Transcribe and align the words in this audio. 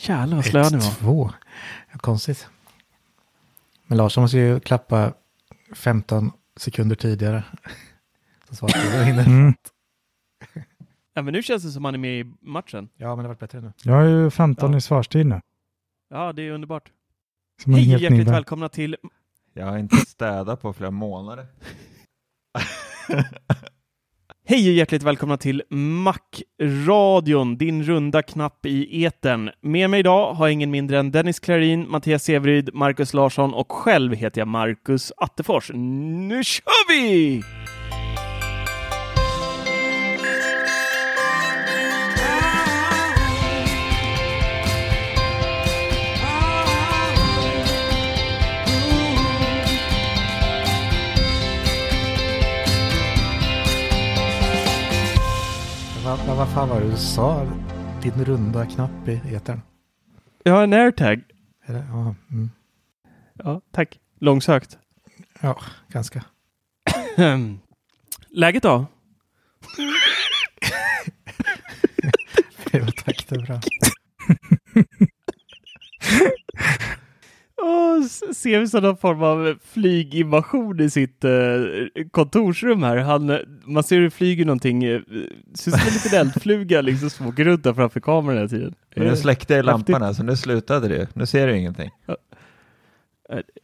Jävlar 0.00 0.36
vad 0.36 0.44
slö 0.44 0.62
ni 0.70 0.76
var. 0.76 0.90
Två. 0.94 1.30
Ja, 1.92 1.98
konstigt. 1.98 2.48
Men 3.86 3.98
Larsson 3.98 4.22
måste 4.22 4.36
ju 4.38 4.60
klappa 4.60 5.12
15 5.74 6.30
sekunder 6.56 6.96
tidigare. 6.96 7.44
Så 8.50 8.68
jag 8.94 9.04
hinner. 9.04 9.26
Mm. 9.26 9.54
Ja, 11.14 11.22
men 11.22 11.32
nu 11.32 11.42
känns 11.42 11.62
det 11.62 11.70
som 11.70 11.84
han 11.84 11.94
är 11.94 11.98
med 11.98 12.20
i 12.20 12.32
matchen. 12.40 12.88
Ja, 12.96 13.06
men 13.08 13.16
det 13.16 13.22
har 13.22 13.28
varit 13.28 13.38
bättre 13.38 13.60
nu. 13.60 13.72
Jag 13.84 13.94
har 13.94 14.02
ju 14.04 14.30
15 14.30 14.72
Ja. 14.72 14.78
i 14.78 14.80
svarstid 14.80 15.26
nu. 15.26 15.40
Ja, 16.10 16.32
det 16.32 16.42
är 16.42 16.50
underbart. 16.50 16.90
Som 17.62 17.74
Hej 17.74 17.82
och 17.82 17.86
hjärtligt 17.88 18.10
nybörjare. 18.10 18.32
välkomna 18.36 18.68
till... 18.68 18.96
Jag 19.54 19.66
har 19.66 19.78
inte 19.78 19.96
städat 19.96 20.60
på 20.62 20.72
flera 20.72 20.90
månader. 20.90 21.46
Hej 24.44 24.68
och 24.68 24.74
hjärtligt 24.74 25.02
välkomna 25.02 25.36
till 25.36 25.62
Mac-radion, 25.70 27.56
din 27.56 27.82
runda 27.82 28.22
knapp 28.22 28.66
i 28.66 29.04
etern. 29.04 29.50
Med 29.60 29.90
mig 29.90 30.00
idag 30.00 30.34
har 30.34 30.46
jag 30.46 30.52
ingen 30.52 30.70
mindre 30.70 30.98
än 30.98 31.10
Dennis 31.10 31.40
Klarin, 31.40 31.90
Mattias 31.90 32.24
Severyd, 32.24 32.74
Marcus 32.74 33.14
Larsson 33.14 33.54
och 33.54 33.72
själv 33.72 34.14
heter 34.14 34.40
jag 34.40 34.48
Marcus 34.48 35.12
Attefors. 35.16 35.70
Nu 35.74 36.44
kör 36.44 36.88
vi! 36.88 37.42
Vad, 56.12 56.36
vad, 56.36 56.48
fan 56.48 56.68
var 56.68 56.80
det 56.80 56.90
du 56.90 56.96
sa? 56.96 57.46
Din 58.02 58.24
runda 58.24 58.66
knapp 58.66 59.08
i 59.08 59.34
etern? 59.34 59.60
Jag 60.42 60.52
har 60.52 60.62
en 60.62 60.72
airtag. 60.72 61.22
Är 61.66 61.72
det? 61.72 61.84
Ja, 61.88 62.14
mm. 62.30 62.50
Ja, 63.34 63.60
tack. 63.70 64.00
Långsökt. 64.20 64.78
ja, 65.40 65.58
ganska. 65.88 66.24
Läget 68.28 68.62
då? 68.62 68.86
Jo, 72.72 72.86
tack, 73.04 73.26
det 73.28 73.36
är 73.36 73.46
bra. 73.46 73.60
S- 78.04 78.38
ser 78.38 78.60
vi 78.74 78.80
någon 78.80 78.96
form 78.96 79.22
av 79.22 79.58
flyginvasion 79.72 80.80
i 80.80 80.90
sitt 80.90 81.24
eh, 81.24 81.30
kontorsrum 82.10 82.82
här. 82.82 82.96
Han, 82.96 83.38
man 83.64 83.82
ser 83.82 83.96
hur 83.96 84.02
det 84.02 84.10
flyger 84.10 84.44
någonting, 84.44 84.84
eh, 84.84 85.00
ser 85.54 85.70
ut 85.70 85.78
som 85.78 85.88
en 85.88 85.94
liten 85.94 86.20
eldfluga 86.20 86.80
liksom 86.80 87.10
som 87.10 87.26
åker 87.26 87.44
runt 87.44 87.64
där 87.64 87.74
framför 87.74 88.00
kameran 88.00 88.36
hela 88.36 88.48
tiden. 88.48 88.74
Men 88.96 89.06
nu 89.06 89.16
släckte 89.16 89.54
jag 89.54 89.64
lampan 89.64 90.02
här, 90.02 90.12
så 90.12 90.22
nu 90.22 90.36
slutade 90.36 90.88
det. 90.88 91.08
Nu 91.14 91.26
ser 91.26 91.46
du 91.46 91.56
ingenting. 91.58 91.90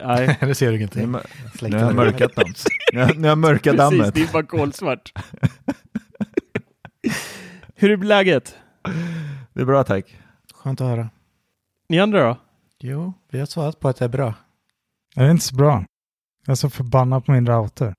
Nej, 0.04 0.36
det 0.40 0.54
ser 0.54 0.66
du 0.66 0.72
Nu, 0.72 0.76
ingenting. 0.76 1.12
nu 1.12 1.18
Släckte 1.54 1.78
har 1.78 1.84
jag 1.86 1.94
mörkat 1.96 2.34
dem. 2.36 2.52
Nu 2.92 3.00
har- 3.00 3.14
nu 3.14 3.20
har 3.20 3.28
jag 3.28 3.38
mörkat 3.38 3.76
precis. 3.76 3.78
dammet. 3.98 4.14
Det 4.14 4.22
är 4.22 4.32
bara 4.32 4.42
kolsvart. 4.42 5.12
Hur 7.74 7.90
är 7.90 7.96
läget? 7.96 8.54
Det 9.52 9.60
är 9.60 9.64
bra 9.64 9.84
tack. 9.84 10.16
Skönt 10.54 10.80
att 10.80 10.86
höra. 10.86 11.10
Ni 11.88 12.00
andra 12.00 12.24
då? 12.28 12.36
Jo, 12.80 13.12
vi 13.30 13.38
har 13.38 13.46
svarat 13.46 13.80
på 13.80 13.88
att 13.88 13.96
det 13.96 14.04
är 14.04 14.08
bra. 14.08 14.34
Det 15.14 15.20
är 15.20 15.30
inte 15.30 15.44
så 15.44 15.56
bra. 15.56 15.84
Jag 16.46 16.52
är 16.52 16.56
så 16.56 16.70
förbannad 16.70 17.24
på 17.24 17.32
min 17.32 17.46
router. 17.46 17.94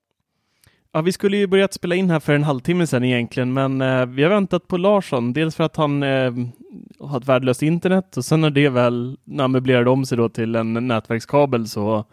Ja, 0.92 1.02
vi 1.02 1.12
skulle 1.12 1.38
ju 1.38 1.48
börjat 1.48 1.74
spela 1.74 1.96
in 1.96 2.10
här 2.10 2.20
för 2.20 2.34
en 2.34 2.44
halvtimme 2.44 2.88
sedan 2.88 3.04
egentligen, 3.04 3.54
men 3.54 3.82
eh, 3.82 4.06
vi 4.06 4.24
har 4.24 4.30
väntat 4.30 4.68
på 4.68 4.78
Larsson. 4.78 5.34
Dels 5.34 5.56
för 5.56 5.64
att 5.64 5.76
han 5.76 6.04
eh, 6.04 6.34
har 7.00 7.18
ett 7.18 7.28
värdelöst 7.28 7.64
internet 7.64 8.18
och 8.18 8.26
sen 8.26 8.42
när 8.42 8.50
det 8.50 8.70
väl, 8.70 9.18
när 9.24 9.44
han 9.44 9.52
möblerade 9.52 9.90
om 9.90 10.06
sig 10.06 10.18
då 10.18 10.30
till 10.30 10.56
en 10.56 10.88
nätverkskabel 10.88 11.68
så 11.68 12.06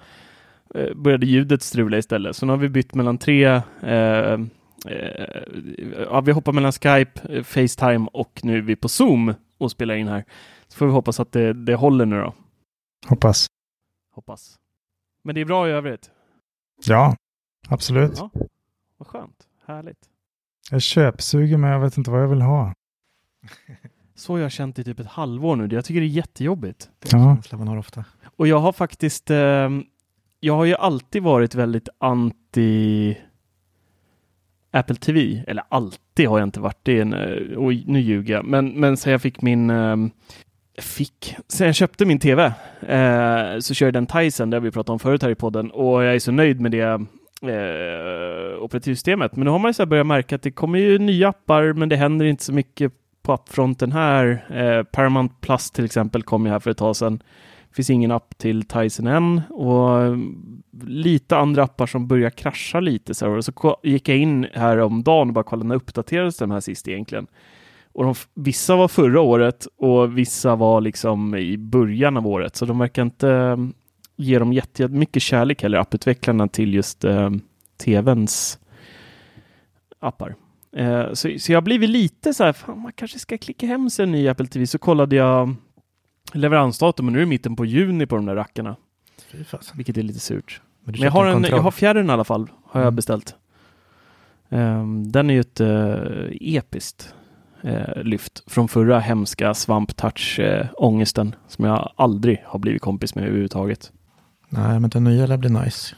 eh, 0.74 0.94
började 0.94 1.26
ljudet 1.26 1.62
strula 1.62 1.98
istället. 1.98 2.36
Så 2.36 2.46
nu 2.46 2.52
har 2.52 2.58
vi 2.58 2.68
bytt 2.68 2.94
mellan 2.94 3.18
tre, 3.18 3.44
eh, 3.82 4.32
eh, 4.86 5.20
ja 6.10 6.20
vi 6.20 6.32
hoppar 6.32 6.52
mellan 6.52 6.72
Skype, 6.72 7.20
eh, 7.28 7.42
Facetime 7.42 8.08
och 8.12 8.40
nu 8.42 8.56
är 8.56 8.62
vi 8.62 8.76
på 8.76 8.88
Zoom 8.88 9.34
och 9.58 9.70
spelar 9.70 9.94
in 9.94 10.08
här. 10.08 10.24
Så 10.68 10.76
får 10.76 10.86
vi 10.86 10.92
hoppas 10.92 11.20
att 11.20 11.32
det, 11.32 11.52
det 11.52 11.74
håller 11.74 12.06
nu 12.06 12.20
då. 12.20 12.34
Hoppas. 13.08 13.46
Hoppas. 14.14 14.58
Men 15.22 15.34
det 15.34 15.40
är 15.40 15.44
bra 15.44 15.68
i 15.68 15.70
övrigt. 15.70 16.10
Ja, 16.86 17.16
absolut. 17.68 18.12
Ja. 18.18 18.30
Vad 18.96 19.08
skönt. 19.08 19.46
Härligt. 19.66 19.98
Jag 20.70 20.82
köpsuger 20.82 21.56
men 21.56 21.70
jag 21.70 21.80
vet 21.80 21.96
inte 21.96 22.10
vad 22.10 22.22
jag 22.22 22.28
vill 22.28 22.40
ha. 22.42 22.72
Så 24.14 24.32
har 24.32 24.38
jag 24.38 24.52
känt 24.52 24.78
i 24.78 24.84
typ 24.84 25.00
ett 25.00 25.06
halvår 25.06 25.56
nu. 25.56 25.68
Jag 25.74 25.84
tycker 25.84 26.00
det 26.00 26.06
är 26.06 26.08
jättejobbigt. 26.08 26.90
Det 26.98 27.12
är 27.12 27.16
en 27.18 27.22
Ja. 27.24 27.34
känsla 27.36 27.58
man 27.58 27.68
har 27.68 27.76
ofta. 27.76 28.04
Och 28.36 28.46
jag 28.48 28.58
har 28.58 28.72
faktiskt, 28.72 29.30
eh, 29.30 29.70
jag 30.40 30.54
har 30.56 30.64
ju 30.64 30.74
alltid 30.74 31.22
varit 31.22 31.54
väldigt 31.54 31.88
anti 31.98 33.16
Apple 34.70 34.96
TV. 34.96 35.44
Eller 35.46 35.64
alltid 35.68 36.28
har 36.28 36.38
jag 36.38 36.46
inte 36.46 36.60
varit 36.60 36.80
det. 36.84 37.02
Och 37.56 37.72
nu 37.72 38.00
ljuger 38.00 38.34
jag. 38.34 38.44
Men, 38.44 38.68
men 38.80 38.96
sen 38.96 39.12
jag 39.12 39.22
fick 39.22 39.42
min, 39.42 39.70
eh, 39.70 39.96
fick, 40.78 41.36
sen 41.48 41.66
jag 41.66 41.74
köpte 41.74 42.04
min 42.04 42.18
TV 42.18 42.44
eh, 42.80 43.58
så 43.58 43.74
kör 43.74 43.86
jag 43.86 43.94
den 43.94 44.06
Tyson, 44.06 44.50
det 44.50 44.56
har 44.56 44.62
vi 44.62 44.70
pratat 44.70 44.90
om 44.90 44.98
förut 44.98 45.22
här 45.22 45.30
i 45.30 45.34
podden. 45.34 45.70
Och 45.70 46.04
jag 46.04 46.14
är 46.14 46.18
så 46.18 46.32
nöjd 46.32 46.60
med 46.60 46.70
det 46.70 46.80
eh, 47.42 48.62
operativsystemet. 48.62 49.36
Men 49.36 49.44
nu 49.44 49.50
har 49.50 49.58
man 49.58 49.68
ju 49.68 49.72
så 49.72 49.82
här 49.82 49.86
börjat 49.86 50.06
märka 50.06 50.34
att 50.34 50.42
det 50.42 50.50
kommer 50.50 50.78
ju 50.78 50.98
nya 50.98 51.28
appar, 51.28 51.72
men 51.72 51.88
det 51.88 51.96
händer 51.96 52.26
inte 52.26 52.44
så 52.44 52.52
mycket 52.52 52.92
på 53.22 53.32
appfronten 53.32 53.92
här. 53.92 54.46
Eh, 54.50 54.82
Paramount 54.82 55.34
Plus 55.40 55.70
till 55.70 55.84
exempel 55.84 56.22
kom 56.22 56.46
ju 56.46 56.52
här 56.52 56.60
för 56.60 56.70
ett 56.70 56.78
tag 56.78 56.96
sedan 56.96 57.22
finns 57.76 57.90
ingen 57.90 58.10
app 58.10 58.38
till 58.38 58.62
Tyson 58.62 59.06
än 59.06 59.42
och 59.50 60.02
mm, 60.02 60.62
lite 60.86 61.36
andra 61.36 61.62
appar 61.62 61.86
som 61.86 62.08
börjar 62.08 62.30
krascha 62.30 62.80
lite. 62.80 63.14
Så, 63.14 63.26
här. 63.26 63.36
och 63.36 63.44
så 63.44 63.76
gick 63.82 64.08
jag 64.08 64.18
in 64.18 64.46
här 64.52 64.78
om 64.78 65.02
dagen 65.02 65.28
och 65.28 65.34
bara 65.34 65.44
kollade 65.44 65.68
när 65.68 65.74
uppdaterades 65.74 66.36
den 66.36 66.50
här 66.50 66.60
sist 66.60 66.88
egentligen. 66.88 67.26
Och 67.96 68.04
de, 68.04 68.14
vissa 68.34 68.76
var 68.76 68.88
förra 68.88 69.20
året 69.20 69.66
och 69.76 70.18
vissa 70.18 70.56
var 70.56 70.80
liksom 70.80 71.34
i 71.34 71.56
början 71.58 72.16
av 72.16 72.26
året, 72.26 72.56
så 72.56 72.64
de 72.66 72.78
verkar 72.78 73.02
inte 73.02 73.30
eh, 73.30 73.56
ge 74.16 74.38
dem 74.38 74.52
jätte- 74.52 74.82
jättemycket 74.82 75.22
kärlek 75.22 75.62
heller, 75.62 75.78
apputvecklarna 75.78 76.48
till 76.48 76.74
just 76.74 77.04
eh, 77.04 77.30
tvns 77.84 78.58
appar. 80.00 80.34
Eh, 80.76 81.12
så, 81.12 81.30
så 81.38 81.52
jag 81.52 81.56
har 81.56 81.62
blivit 81.62 81.90
lite 81.90 82.34
så 82.34 82.44
här, 82.44 82.52
fan, 82.52 82.80
man 82.80 82.92
kanske 82.92 83.18
ska 83.18 83.38
klicka 83.38 83.66
hem 83.66 83.90
sig 83.90 84.02
en 84.02 84.12
ny 84.12 84.28
Apple 84.28 84.46
TV. 84.46 84.66
Så 84.66 84.78
kollade 84.78 85.16
jag 85.16 85.54
leveransdatum 86.32 87.06
och 87.06 87.12
nu 87.12 87.18
är 87.18 87.22
det 87.22 87.28
mitten 87.28 87.56
på 87.56 87.64
juni 87.64 88.06
på 88.06 88.16
de 88.16 88.26
där 88.26 88.34
rackarna. 88.34 88.76
Vilket 89.74 89.96
är 89.96 90.02
lite 90.02 90.20
surt. 90.20 90.60
Men, 90.84 90.92
Men 90.92 91.00
jag 91.02 91.10
har, 91.10 91.26
en, 91.26 91.32
kontroll. 91.32 91.56
jag 91.56 91.62
har 91.62 91.70
fjärren 91.70 92.10
i 92.10 92.12
alla 92.12 92.24
fall, 92.24 92.50
har 92.64 92.80
jag 92.80 92.86
Mm. 92.86 92.96
beställt. 92.96 93.34
Ehm, 94.48 95.12
den 95.12 95.30
är 95.30 95.34
ju 95.34 95.40
ett 95.40 95.60
uh, 95.60 96.30
episkt 96.40 97.14
eh, 97.62 98.02
lyft 98.02 98.52
från 98.52 98.68
förra 98.68 98.98
hemska 98.98 99.54
svamp 99.54 99.96
touch 99.96 100.40
uh, 100.40 100.66
ångesten 100.76 101.34
som 101.48 101.64
jag 101.64 101.92
aldrig 101.96 102.42
har 102.46 102.58
blivit 102.58 102.82
kompis 102.82 103.14
med 103.14 103.24
överhuvudtaget. 103.24 103.92
Nej, 104.48 104.80
men 104.80 104.90
den 104.90 105.04
nya 105.04 105.26
lär 105.26 105.36
bli 105.36 105.50
nice. 105.50 105.96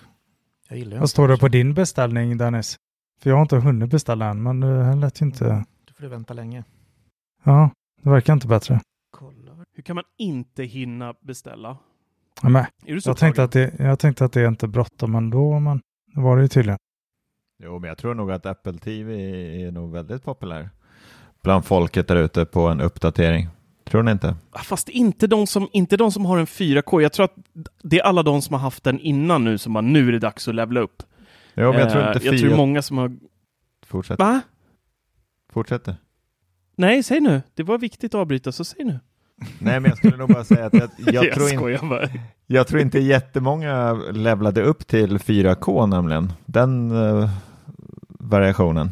Jag 0.68 0.78
gillar 0.78 0.98
Vad 0.98 1.10
står 1.10 1.28
det 1.28 1.36
på 1.36 1.48
din 1.48 1.74
beställning 1.74 2.38
Dennis? 2.38 2.76
För 3.22 3.30
jag 3.30 3.36
har 3.36 3.42
inte 3.42 3.56
hunnit 3.56 3.90
beställa 3.90 4.26
än, 4.26 4.42
men 4.42 4.60
det 4.60 4.94
lät 4.94 5.22
ju 5.22 5.26
inte... 5.26 5.64
Du 5.84 5.94
får 5.94 6.02
du 6.02 6.08
vänta 6.08 6.34
länge. 6.34 6.64
Ja, 7.44 7.70
det 8.02 8.10
verkar 8.10 8.32
inte 8.32 8.46
bättre. 8.46 8.80
Kolla. 9.10 9.52
Hur 9.74 9.82
kan 9.82 9.96
man 9.96 10.04
inte 10.18 10.64
hinna 10.64 11.14
beställa? 11.20 11.78
Ja, 12.42 12.48
Men, 12.48 12.64
Är 12.86 12.94
du 12.94 13.00
så 13.00 13.10
jag, 13.10 13.16
tänkte 13.16 13.44
att 13.44 13.52
det, 13.52 13.74
jag 13.78 13.98
tänkte 13.98 14.24
att 14.24 14.32
det 14.32 14.40
är 14.40 14.48
inte 14.48 14.68
bråttom, 14.68 15.12
men 15.12 15.30
då 15.30 15.60
men, 15.60 15.80
det 16.14 16.20
var 16.20 16.36
det 16.36 16.42
ju 16.42 16.48
tydligen. 16.48 16.78
Jo, 17.62 17.78
men 17.78 17.88
jag 17.88 17.98
tror 17.98 18.14
nog 18.14 18.32
att 18.32 18.46
Apple 18.46 18.78
TV 18.78 19.14
är 19.66 19.70
nog 19.70 19.92
väldigt 19.92 20.24
populär 20.24 20.70
bland 21.42 21.64
folket 21.64 22.08
där 22.08 22.16
ute 22.16 22.44
på 22.44 22.60
en 22.68 22.80
uppdatering. 22.80 23.48
Tror 23.84 24.02
ni 24.02 24.10
inte? 24.10 24.36
Fast 24.64 24.88
inte 24.88 25.26
de, 25.26 25.46
som, 25.46 25.68
inte 25.72 25.96
de 25.96 26.12
som 26.12 26.26
har 26.26 26.38
en 26.38 26.46
4K. 26.46 27.02
Jag 27.02 27.12
tror 27.12 27.24
att 27.24 27.34
det 27.82 27.98
är 27.98 28.02
alla 28.04 28.22
de 28.22 28.42
som 28.42 28.54
har 28.54 28.60
haft 28.60 28.84
den 28.84 29.00
innan 29.00 29.44
nu 29.44 29.58
som 29.58 29.72
bara 29.72 29.80
nu 29.80 30.08
är 30.08 30.12
det 30.12 30.18
dags 30.18 30.48
att 30.48 30.54
levla 30.54 30.80
upp. 30.80 31.02
Jo, 31.54 31.72
men 31.72 31.80
jag 31.80 31.90
tror 31.90 32.02
Eh, 32.02 32.08
inte 32.14 32.26
jag 32.26 32.34
fyra... 32.38 32.48
tror 32.48 32.56
många 32.56 32.82
som 32.82 32.98
har... 32.98 33.16
Fortsätt. 33.86 34.18
Va? 34.18 34.40
Fortsätt. 35.52 35.88
Nej, 36.76 37.02
säg 37.02 37.20
nu. 37.20 37.42
Det 37.54 37.62
var 37.62 37.78
viktigt 37.78 38.14
att 38.14 38.20
avbryta, 38.20 38.52
så 38.52 38.64
säg 38.64 38.84
nu. 38.84 39.00
Nej, 39.58 39.80
men 39.80 39.84
jag 39.84 39.98
skulle 39.98 40.16
nog 40.16 40.28
bara 40.28 40.44
säga 40.44 40.66
att 40.66 40.74
jag, 40.74 40.90
jag, 41.14 41.34
tror, 41.34 41.70
in, 41.72 41.88
bara. 41.88 42.08
jag 42.46 42.66
tror 42.66 42.80
inte 42.80 42.98
jättemånga 42.98 43.92
levlade 44.12 44.62
upp 44.62 44.86
till 44.86 45.18
4K 45.18 45.86
nämligen. 45.86 46.32
Den 46.46 46.90
eh, 46.90 47.30
variationen. 48.08 48.90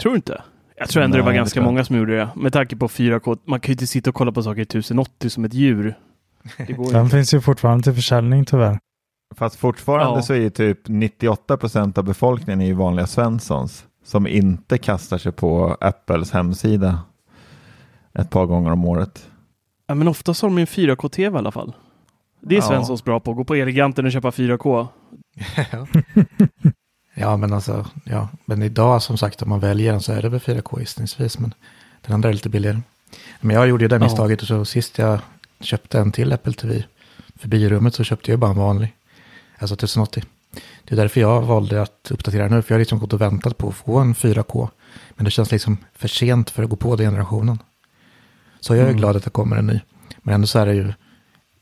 Tror 0.00 0.12
du 0.12 0.16
inte? 0.16 0.42
Jag 0.82 0.88
tror 0.88 1.02
ändå 1.02 1.16
det 1.16 1.22
var 1.22 1.30
det 1.30 1.36
ganska 1.36 1.62
många 1.62 1.84
som 1.84 1.96
gjorde 1.96 2.16
det. 2.16 2.28
Med 2.36 2.52
tanke 2.52 2.76
på 2.76 2.88
4K. 2.88 3.38
Man 3.44 3.60
kan 3.60 3.68
ju 3.68 3.72
inte 3.72 3.86
sitta 3.86 4.10
och 4.10 4.16
kolla 4.16 4.32
på 4.32 4.42
saker 4.42 4.58
i 4.60 4.62
1080 4.62 5.30
som 5.30 5.44
ett 5.44 5.54
djur. 5.54 5.98
Det 6.66 6.72
går 6.72 6.86
ju 6.86 6.92
Den 6.92 7.10
finns 7.10 7.34
ju 7.34 7.40
fortfarande 7.40 7.84
till 7.84 7.92
försäljning 7.94 8.44
tyvärr. 8.44 8.78
Fast 9.36 9.56
fortfarande 9.56 10.18
Ja. 10.18 10.22
så 10.22 10.32
är 10.32 10.38
ju 10.38 10.50
typ 10.50 10.78
98 10.88 11.56
procent 11.56 11.98
av 11.98 12.04
befolkningen 12.04 12.60
är 12.60 12.66
ju 12.66 12.72
vanliga 12.74 13.06
Svenssons 13.06 13.84
som 14.04 14.26
inte 14.26 14.78
kastar 14.78 15.18
sig 15.18 15.32
på 15.32 15.76
Apples 15.80 16.30
hemsida 16.32 16.98
ett 18.18 18.30
par 18.30 18.46
gånger 18.46 18.70
om 18.72 18.84
året. 18.84 19.28
Ja, 19.86 19.94
men 19.94 20.08
oftast 20.08 20.42
har 20.42 20.48
de 20.48 20.58
ju 20.58 20.60
en 20.60 20.66
4K-TV 20.66 21.36
i 21.36 21.38
alla 21.38 21.50
fall. 21.52 21.72
Det 22.40 22.54
är 22.54 22.58
Ja. 22.58 22.62
Svenssons 22.68 23.04
bra 23.04 23.20
på. 23.20 23.34
Gå 23.34 23.44
på 23.44 23.54
Eleganten 23.54 24.06
och 24.06 24.12
köpa 24.12 24.30
4K. 24.30 24.86
ja. 27.14 27.36
men 27.36 27.52
alltså, 27.52 27.86
ja. 28.04 28.28
Men 28.44 28.62
idag 28.62 29.02
som 29.02 29.18
sagt 29.18 29.42
om 29.42 29.48
man 29.48 29.60
väljer 29.60 29.92
den 29.92 30.00
så 30.00 30.12
är 30.12 30.22
det 30.22 30.28
väl 30.28 30.40
4K 30.40 30.80
gissningsvis. 30.80 31.38
Men 31.38 31.54
den 32.02 32.14
andra 32.14 32.28
är 32.28 32.32
lite 32.32 32.48
billigare. 32.48 32.80
Men 33.40 33.56
jag 33.56 33.68
gjorde 33.68 33.84
ju 33.84 33.88
det 33.88 33.94
Ja. 33.96 34.02
misstaget 34.02 34.40
och 34.42 34.46
så 34.48 34.64
sist 34.64 34.98
jag 34.98 35.18
köpte 35.60 35.98
en 35.98 36.12
till 36.12 36.32
Apple 36.32 36.52
TV 36.52 36.84
för 37.36 37.48
biorummet 37.48 37.94
så 37.94 38.04
köpte 38.04 38.30
jag 38.30 38.38
bara 38.40 38.50
en 38.50 38.56
vanlig. 38.56 38.94
Alltså 39.58 39.74
1080. 39.74 40.22
Det 40.84 40.94
är 40.94 40.96
därför 40.96 41.20
jag 41.20 41.42
valde 41.42 41.82
att 41.82 42.10
uppdatera 42.10 42.48
nu. 42.48 42.62
För 42.62 42.72
jag 42.72 42.76
har 42.76 42.80
liksom 42.80 42.98
gått 42.98 43.12
och 43.12 43.20
väntat 43.20 43.58
på 43.58 43.68
att 43.68 43.74
få 43.74 43.98
en 43.98 44.14
4K. 44.14 44.68
Men 45.14 45.24
det 45.24 45.30
känns 45.30 45.50
liksom 45.50 45.76
för 45.94 46.08
sent 46.08 46.50
för 46.50 46.62
att 46.62 46.70
gå 46.70 46.76
på 46.76 46.96
den 46.96 47.06
generationen. 47.06 47.58
Så 48.60 48.74
jag 48.74 48.80
är 48.80 48.84
Mm. 48.84 48.96
glad 48.96 49.16
att 49.16 49.24
det 49.24 49.30
kommer 49.30 49.56
en 49.56 49.66
ny. 49.66 49.80
Men 50.22 50.34
ändå 50.34 50.46
så 50.46 50.58
är 50.58 50.66
det 50.66 50.74
ju 50.74 50.92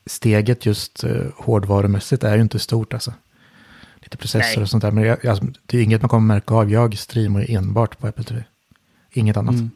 steget 0.06 0.66
just 0.66 1.04
eh, 1.04 1.10
hårdvarumässigt 1.36 2.24
är 2.24 2.34
ju 2.36 2.42
inte 2.42 2.58
stort 2.58 2.94
alltså. 2.94 3.12
Lite 4.10 4.16
processor 4.16 4.56
Nej. 4.56 4.62
och 4.62 4.68
sånt 4.68 4.82
där. 4.82 4.90
Men 4.90 5.04
jag, 5.04 5.26
alltså, 5.26 5.44
det 5.66 5.78
är 5.78 5.82
inget 5.82 6.02
man 6.02 6.08
kommer 6.08 6.34
märka 6.34 6.54
av. 6.54 6.70
Jag 6.70 6.98
streamar 6.98 7.40
ju 7.40 7.54
enbart 7.54 7.98
på 7.98 8.06
Apple 8.06 8.24
TV. 8.24 8.44
Inget 9.12 9.36
annat. 9.36 9.54
Mm. 9.54 9.70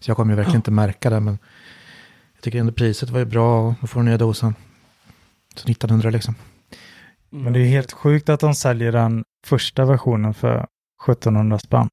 Så 0.00 0.10
jag 0.10 0.16
kommer 0.16 0.32
ju 0.32 0.36
verkligen 0.36 0.58
inte 0.58 0.70
märka 0.70 1.10
det. 1.10 1.20
Men 1.20 1.38
jag 2.34 2.42
tycker 2.42 2.58
ändå 2.58 2.72
priset 2.72 3.10
var 3.10 3.18
ju 3.18 3.24
bra. 3.24 3.68
Och 3.68 3.74
då 3.80 3.86
får 3.86 4.00
den 4.00 4.04
nya 4.04 4.18
dosan. 4.18 4.54
Så 5.54 5.68
1900 5.68 6.10
liksom. 6.10 6.34
Men 7.30 7.52
det 7.52 7.60
är 7.60 7.66
helt 7.66 7.92
sjukt 7.92 8.28
att 8.28 8.40
de 8.40 8.54
säljer 8.54 8.92
den 8.92 9.24
första 9.46 9.84
versionen 9.84 10.34
för 10.34 10.66
1700 11.08 11.58
spänn. 11.58 11.88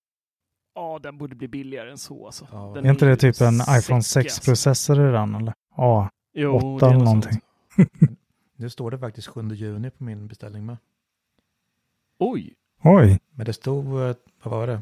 Ja, 0.75 0.99
den 1.03 1.17
borde 1.17 1.35
bli 1.35 1.47
billigare 1.47 1.91
än 1.91 1.97
så 1.97 2.25
alltså. 2.25 2.47
Ja. 2.51 2.71
Den 2.75 2.85
Är 2.85 2.89
inte 2.89 3.05
det 3.05 3.15
typ 3.15 3.41
en 3.41 3.61
iPhone 3.69 4.03
säckig, 4.03 4.27
alltså. 4.27 4.41
6-processor 4.41 5.09
i 5.09 5.11
den 5.11 5.35
eller? 5.35 5.53
Ja, 5.77 6.09
Jo, 6.33 6.55
åtta 6.55 6.85
det 6.85 6.91
är 6.91 6.95
eller 6.95 7.05
något 7.05 7.05
någonting. 7.05 7.41
Nu 8.57 8.69
står 8.69 8.91
det 8.91 8.99
faktiskt 8.99 9.27
7 9.27 9.41
juni 9.53 9.89
på 9.89 10.03
min 10.03 10.27
beställning 10.27 10.65
med. 10.65 10.77
Oj, 12.19 12.53
oj. 12.83 13.19
Men 13.35 13.45
det 13.45 13.53
stod, 13.53 13.85
eh, 13.85 14.15
vad 14.43 14.53
var 14.53 14.67
det? 14.67 14.81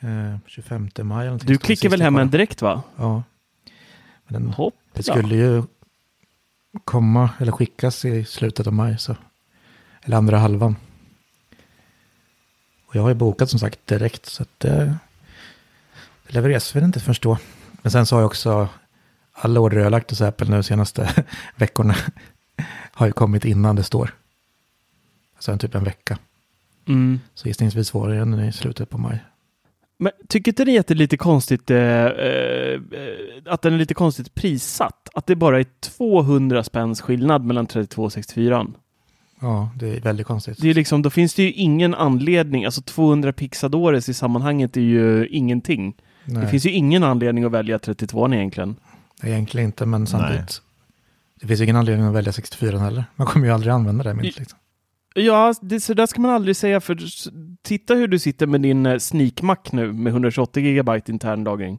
Eh, 0.00 0.38
25 0.46 0.90
maj 1.02 1.26
eller 1.26 1.38
du 1.38 1.58
klickar 1.58 1.88
väl 1.88 2.02
hem 2.02 2.16
en 2.16 2.30
direkt 2.30 2.62
va? 2.62 2.82
Ja. 2.96 3.22
Men 4.26 4.42
den, 4.42 4.52
Hopp. 4.52 4.74
det 4.92 5.02
skulle 5.02 5.36
ju 5.36 5.62
komma 6.84 7.30
eller 7.38 7.52
skickas 7.52 8.04
i 8.04 8.24
slutet 8.24 8.66
av 8.66 8.72
maj. 8.72 8.98
Så. 8.98 9.16
Eller 10.02 10.16
andra 10.16 10.38
halvan. 10.38 10.76
Och 12.86 12.96
jag 12.96 13.02
har 13.02 13.08
ju 13.08 13.14
bokat 13.14 13.50
som 13.50 13.58
sagt 13.58 13.86
direkt. 13.86 14.26
Så 14.26 14.42
att 14.42 14.60
det, 14.60 14.96
det 16.26 16.34
levereras 16.34 16.76
väl 16.76 16.84
inte 16.84 17.00
först 17.00 17.22
då. 17.22 17.38
Men 17.82 17.92
sen 17.92 18.06
så 18.06 18.16
har 18.16 18.20
jag 18.20 18.26
också 18.26 18.68
alla 19.32 19.60
order 19.60 19.76
jag 19.76 19.84
har 19.84 19.90
lagt 19.90 20.10
hos 20.10 20.20
Apple 20.20 20.46
nu 20.46 20.56
de 20.56 20.62
senaste 20.62 21.24
veckorna 21.56 21.94
har 22.92 23.06
ju 23.06 23.12
kommit 23.12 23.44
innan 23.44 23.76
det 23.76 23.82
står. 23.82 24.21
Alltså 25.42 25.52
en 25.52 25.58
typ 25.58 25.74
en 25.74 25.84
vecka. 25.84 26.18
Mm. 26.88 27.20
Så 27.34 27.48
gissningsvis 27.48 27.94
var 27.94 28.08
det 28.08 28.14
den 28.14 28.40
i 28.40 28.52
slutet 28.52 28.90
på 28.90 28.98
maj. 28.98 29.24
Men 29.98 30.12
tycker 30.28 30.50
inte 30.50 30.64
ni 30.64 30.78
att 30.78 30.86
det 30.86 30.94
är 30.94 30.96
lite 30.96 31.16
konstigt 31.16 31.70
eh, 31.70 31.78
eh, 31.78 32.80
att 33.46 33.62
den 33.62 33.74
är 33.74 33.78
lite 33.78 33.94
konstigt 33.94 34.34
prissatt? 34.34 35.08
Att 35.14 35.26
det 35.26 35.36
bara 35.36 35.60
är 35.60 35.66
200 35.80 36.64
spänns 36.64 37.00
skillnad 37.00 37.44
mellan 37.44 37.66
32 37.66 38.02
och 38.02 38.12
64? 38.12 38.66
Ja, 39.40 39.70
det 39.78 39.96
är 39.96 40.00
väldigt 40.00 40.26
konstigt. 40.26 40.58
Det 40.60 40.70
är 40.70 40.74
liksom, 40.74 41.02
då 41.02 41.10
finns 41.10 41.34
det 41.34 41.42
ju 41.42 41.52
ingen 41.52 41.94
anledning, 41.94 42.64
alltså 42.64 42.82
200 42.82 43.32
pixadores 43.32 44.08
i 44.08 44.14
sammanhanget 44.14 44.76
är 44.76 44.80
ju 44.80 45.26
ingenting. 45.26 45.94
Nej, 46.24 46.42
Det 46.42 46.48
finns 46.48 46.66
ju 46.66 46.70
ingen 46.70 47.04
anledning 47.04 47.44
att 47.44 47.52
välja 47.52 47.78
32 47.78 48.34
egentligen. 48.34 48.76
egentligen 49.22 49.66
inte, 49.66 49.86
men 49.86 50.06
samtidigt. 50.06 50.62
Det 51.40 51.46
finns 51.46 51.60
ingen 51.60 51.76
anledning 51.76 52.06
att 52.06 52.14
välja 52.14 52.32
64 52.32 52.78
heller. 52.78 53.04
Man 53.16 53.26
kommer 53.26 53.46
ju 53.46 53.52
aldrig 53.52 53.72
använda 53.72 54.04
det 54.04 54.14
minst. 54.14 54.38
Liksom. 54.38 54.58
Ja, 55.14 55.54
det, 55.60 55.80
så 55.80 55.94
där 55.94 56.06
ska 56.06 56.20
man 56.20 56.30
aldrig 56.30 56.56
säga 56.56 56.80
för 56.80 56.98
titta 57.62 57.94
hur 57.94 58.08
du 58.08 58.18
sitter 58.18 58.46
med 58.46 58.60
din 58.60 58.86
eh, 58.86 58.98
sneakmack 58.98 59.72
nu 59.72 59.92
med 59.92 60.10
128 60.10 60.60
gigabyte 60.60 61.12
intern 61.12 61.44
lagring. 61.44 61.78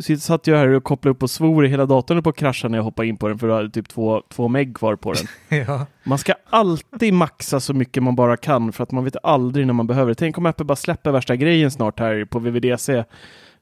Så 0.00 0.16
satt 0.16 0.46
jag 0.46 0.56
här 0.56 0.68
och 0.68 0.84
kopplade 0.84 1.12
upp 1.12 1.22
och 1.22 1.30
svor 1.30 1.66
i 1.66 1.68
hela 1.68 1.86
datorn 1.86 2.16
höll 2.16 2.22
på 2.22 2.32
krascha 2.32 2.68
när 2.68 2.78
jag 2.78 2.84
hoppade 2.84 3.08
in 3.08 3.16
på 3.16 3.28
den 3.28 3.38
för 3.38 3.48
då 3.48 3.54
hade 3.54 3.64
jag 3.64 3.72
typ 3.72 3.88
två, 3.88 4.22
två 4.28 4.48
meg 4.48 4.76
kvar 4.76 4.96
på 4.96 5.12
den. 5.12 5.26
ja. 5.66 5.86
Man 6.04 6.18
ska 6.18 6.34
alltid 6.50 7.14
maxa 7.14 7.60
så 7.60 7.74
mycket 7.74 8.02
man 8.02 8.16
bara 8.16 8.36
kan 8.36 8.72
för 8.72 8.82
att 8.82 8.90
man 8.90 9.04
vet 9.04 9.16
aldrig 9.22 9.66
när 9.66 9.74
man 9.74 9.86
behöver 9.86 10.08
det. 10.08 10.14
Tänk 10.14 10.38
om 10.38 10.46
Apple 10.46 10.64
bara 10.64 10.76
släpper 10.76 11.12
värsta 11.12 11.36
grejen 11.36 11.70
snart 11.70 12.00
här 12.00 12.24
på 12.24 12.38
VVDC. 12.38 13.04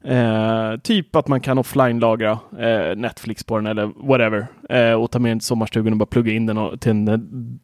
Eh, 0.05 0.77
typ 0.83 1.17
att 1.17 1.29
man 1.29 1.41
kan 1.41 1.59
offline-lagra 1.59 2.39
eh, 2.59 2.97
Netflix 2.97 3.45
på 3.45 3.57
den 3.57 3.67
eller 3.67 3.87
whatever. 4.09 4.47
Eh, 4.69 4.93
och 4.93 5.11
ta 5.11 5.19
med 5.19 5.31
den 5.31 5.39
till 5.39 5.47
sommarstugan 5.47 5.93
och 5.93 5.99
bara 5.99 6.07
plugga 6.07 6.33
in 6.33 6.47
den 6.47 6.59
och, 6.59 6.81
till 6.81 6.91
en, 6.91 7.61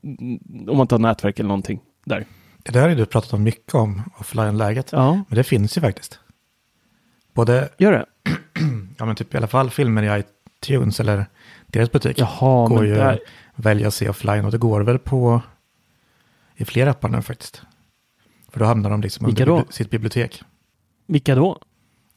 om 0.69 0.77
man 0.77 0.87
tar 0.87 0.99
nätverk 0.99 1.39
eller 1.39 1.49
någonting 1.49 1.81
där. 2.05 2.25
Det 2.63 2.73
där 2.73 2.89
har 2.89 2.97
du 2.97 3.07
pratat 3.07 3.33
om 3.33 3.43
mycket 3.43 3.75
om, 3.75 4.03
offline-läget. 4.19 4.93
Ja, 4.93 5.13
Men 5.29 5.37
det 5.37 5.45
finns 5.45 5.77
ju 5.77 5.81
faktiskt. 5.81 6.21
Både, 7.35 7.69
gör 7.79 7.93
det. 7.93 8.07
ja 8.99 9.05
men 9.05 9.17
typ 9.17 9.35
i 9.35 9.37
alla 9.37 9.47
fall 9.47 9.71
filmer 9.71 10.19
i 10.19 10.25
iTunes 10.61 11.01
eller 11.01 11.27
deras 11.67 11.93
butik. 11.93 12.19
Jaha, 12.19 12.69
går 12.69 12.79
men 12.79 12.89
ju 12.89 12.95
där, 12.95 13.21
välja 13.55 13.89
att 13.89 13.95
se 13.95 14.09
offline 14.09 14.45
och 14.45 14.51
det 14.51 14.59
går 14.59 14.81
väl 14.81 14.99
på 14.99 15.43
i 16.57 16.65
flera 16.65 16.91
appar 16.91 17.09
nu 17.09 17.23
faktiskt. 17.23 17.63
För 18.49 18.61
då 18.61 18.67
hamnar 18.67 18.91
de 18.91 19.01
liksom 19.01 19.27
under 19.27 19.73
sitt 19.73 19.91
bibliotek. 19.91 20.43
vilka 21.07 21.35
då? 21.35 21.59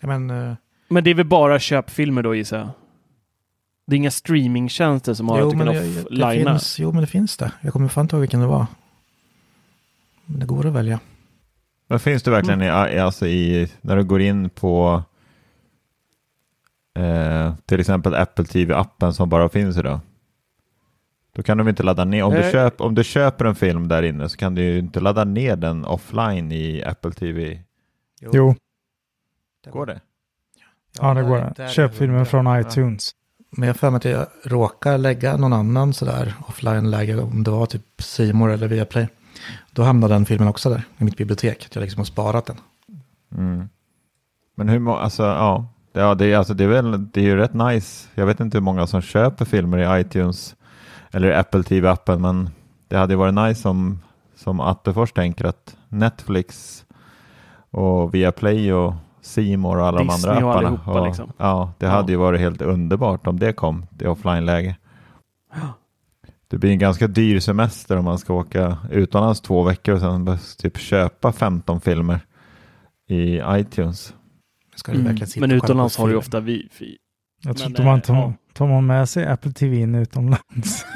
Men, 0.02 0.30
eh, 0.30 0.54
Men 0.88 1.04
det 1.04 1.10
är 1.10 1.16
väl 1.16 1.26
bara 1.26 1.60
köpfilmer 1.60 2.24
då 2.24 2.36
gissar 2.36 2.58
jag? 2.58 2.70
Det 3.88 3.96
är 3.96 3.98
inga 3.98 4.12
streamingtjänster 4.12 5.14
som 5.14 5.30
har 5.30 5.38
att 5.42 5.44
du 5.52 5.58
kan 5.58 5.66
men 5.66 5.76
jag- 5.76 5.84
det 5.86 6.24
offlina? 6.26 6.52
finns, 6.52 6.80
jo, 6.80 6.92
men 6.92 7.02
det 7.02 7.08
finns 7.08 7.38
det. 7.38 7.52
Jag 7.62 7.74
kommer 7.74 7.88
fan 7.88 8.02
inte 8.06 8.16
ihåg 8.16 8.22
vilken 8.22 8.40
det 8.40 8.48
var. 8.48 8.66
Men 10.26 10.40
det 10.40 10.46
går 10.46 10.68
att 10.68 10.74
välja. 10.74 11.00
Men 11.88 12.00
finns 12.00 12.24
det 12.24 12.32
verkligen 12.32 12.62
i, 12.62 12.70
alltså 12.70 13.28
i, 13.28 13.72
när 13.82 13.96
du 13.96 14.04
går 14.04 14.22
in 14.22 14.50
på 14.50 15.04
eh, 16.98 17.54
till 17.66 17.80
exempel 17.80 18.16
Apple 18.16 18.46
TV-appen 18.46 19.12
som 19.14 19.30
bara 19.30 19.50
finns 19.50 19.78
idag? 19.78 20.00
Då 21.36 21.44
kan 21.44 21.58
de 21.58 21.68
inte 21.70 21.84
ladda 21.84 22.06
ner, 22.06 22.24
om, 22.24 22.34
du 22.34 22.40
Eh. 22.40 22.52
köp, 22.52 22.82
om 22.82 22.96
du 22.96 23.04
köper 23.04 23.46
en 23.46 23.56
film 23.56 23.88
där 23.88 24.04
inne 24.04 24.30
så 24.30 24.38
kan 24.38 24.56
du 24.56 24.62
ju 24.64 24.80
inte 24.80 25.00
ladda 25.00 25.24
ner 25.24 25.56
den 25.56 25.86
offline 25.86 26.52
i 26.52 26.84
Apple 26.84 27.12
TV. 27.12 27.60
Jo, 28.22 28.56
Går 29.72 29.86
det? 29.86 30.00
ja 31.00 31.14
det 31.14 31.22
där- 31.22 31.28
går 31.30 31.54
det. 31.58 31.70
Köp 31.70 31.92
det 31.92 31.98
filmen 31.98 32.26
från 32.26 32.46
Ja. 32.46 32.60
iTunes. 32.62 33.12
Men 33.52 33.68
jag 33.68 33.76
för 33.78 33.90
mig 33.90 33.98
att 33.98 34.06
jag 34.06 34.26
råkar 34.44 34.98
lägga 34.98 35.38
någon 35.38 35.54
annan 35.54 35.94
sådär 35.94 36.34
offline-läge, 36.48 37.22
om 37.22 37.44
det 37.44 37.52
var 37.52 37.66
typ 37.66 38.02
Simor 38.02 38.52
eller 38.52 38.68
Viaplay. 38.68 39.08
Då 39.72 39.84
hamnade 39.84 40.14
den 40.14 40.26
filmen 40.26 40.48
också 40.48 40.70
där 40.70 40.84
i 40.98 41.04
mitt 41.04 41.18
bibliotek, 41.18 41.66
att 41.66 41.76
jag 41.76 41.82
liksom 41.82 42.00
har 42.00 42.06
sparat 42.06 42.46
den. 42.46 42.58
Mm. 43.38 43.70
Men 44.56 44.70
hur 44.70 44.80
många, 44.80 44.98
alltså 44.98 45.24
ja, 45.24 45.66
det, 45.92 46.00
ja 46.00 46.16
det, 46.16 46.26
är- 46.26 46.38
alltså, 46.38 46.54
det, 46.54 46.64
är 46.64 46.68
väl, 46.68 47.12
det 47.12 47.20
är 47.20 47.26
ju 47.26 47.36
rätt 47.36 47.54
nice. 47.54 48.08
Jag 48.16 48.26
vet 48.26 48.40
inte 48.40 48.58
hur 48.58 48.64
många 48.64 48.88
som 48.88 49.02
köper 49.02 49.46
filmer 49.46 49.98
i 49.98 50.02
iTunes 50.02 50.56
eller 51.12 51.32
Apple 51.32 51.64
TV-appen, 51.64 52.18
men 52.22 52.50
det 52.88 52.98
hade 52.98 53.14
ju 53.14 53.18
varit 53.18 53.34
nice 53.34 53.70
om, 53.70 54.00
som 54.36 54.60
Attefors 54.60 55.12
tänker 55.12 55.46
att 55.46 55.76
Netflix 55.90 56.86
och 57.72 58.14
Viaplay 58.14 58.74
och 58.74 58.94
More 59.38 59.82
och 59.82 59.88
alla 59.88 59.98
de 59.98 60.08
Disney 60.08 60.32
andra 60.34 60.46
och 60.46 60.52
apparna. 60.52 60.68
allihopa, 60.68 61.06
liksom. 61.06 61.32
Ja, 61.38 61.74
det 61.78 61.86
Ja. 61.86 61.92
hade 61.92 62.12
ju 62.12 62.18
varit 62.18 62.40
helt 62.40 62.62
underbart 62.62 63.28
om 63.28 63.40
det 63.40 63.54
kom 63.54 63.86
till 63.98 64.08
offline-läge. 64.08 64.76
Det 66.48 66.58
blir 66.58 66.72
en 66.72 66.80
ganska 66.80 67.08
dyr 67.08 67.40
semester 67.40 67.98
om 67.98 68.06
man 68.06 68.18
ska 68.20 68.34
åka 68.34 68.78
utomlands 68.92 69.42
två 69.42 69.64
veckor 69.64 69.94
och 69.96 70.00
sen 70.02 70.38
typ 70.58 70.78
köpa 70.78 71.32
15 71.32 71.82
filmer 71.82 72.20
i 73.10 73.42
iTunes. 73.48 74.14
Ska 74.76 74.92
du 74.92 74.98
Mm. 74.98 75.08
verkligen 75.08 75.28
sitta 75.28 75.48
Men 75.48 75.52
och 75.60 75.64
utomlands 75.64 75.98
har 75.98 76.10
du 76.10 76.16
ofta 76.16 76.40
wifi. 76.40 76.98
Jag 77.44 77.58
tror 77.58 77.66
Men, 77.66 77.72
inte 77.72 77.84
man 77.84 77.96
eh, 77.98 78.02
tar, 78.02 78.16
ja. 78.16 78.34
Tar 78.60 78.68
man 78.68 78.86
med 78.86 79.10
sig 79.10 79.26
Apple 79.26 79.52
TV 79.52 79.78
in 79.78 79.96
utomlands. 79.96 80.86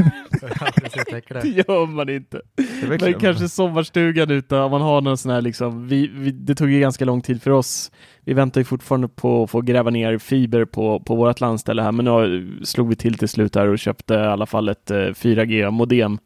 Det 1.41 1.47
gör 1.47 1.85
man 1.87 2.09
inte. 2.09 2.41
Det 2.55 2.95
är 2.95 3.11
Men 3.11 3.19
kanske 3.19 3.49
sommarstugan 3.49 4.31
ute, 4.31 4.55
om 4.55 4.71
man 4.71 4.81
har 4.81 5.01
någon 5.01 5.17
sån 5.17 5.31
här 5.31 5.41
liksom, 5.41 5.87
vi, 5.87 6.07
vi, 6.07 6.31
det 6.31 6.55
tog 6.55 6.69
ju 6.69 6.79
ganska 6.79 7.05
lång 7.05 7.21
tid 7.21 7.41
för 7.41 7.51
oss. 7.51 7.91
Vi 8.25 8.33
väntar 8.33 8.61
ju 8.61 8.65
fortfarande 8.65 9.07
på 9.07 9.43
att 9.43 9.49
få 9.49 9.61
gräva 9.61 9.89
ner 9.89 10.17
fiber 10.17 10.65
på, 10.65 10.99
på 10.99 11.15
vårt 11.15 11.39
landställe 11.39 11.81
här, 11.81 11.91
men 11.91 12.05
nu 12.05 12.51
slog 12.63 12.89
vi 12.89 12.95
till 12.95 13.17
till 13.17 13.29
slut 13.29 13.53
där 13.53 13.67
och 13.67 13.79
köpte 13.79 14.13
i 14.13 14.17
alla 14.17 14.45
fall 14.45 14.69
ett 14.69 14.91
eh, 14.91 14.97
4G-modem 14.97 16.17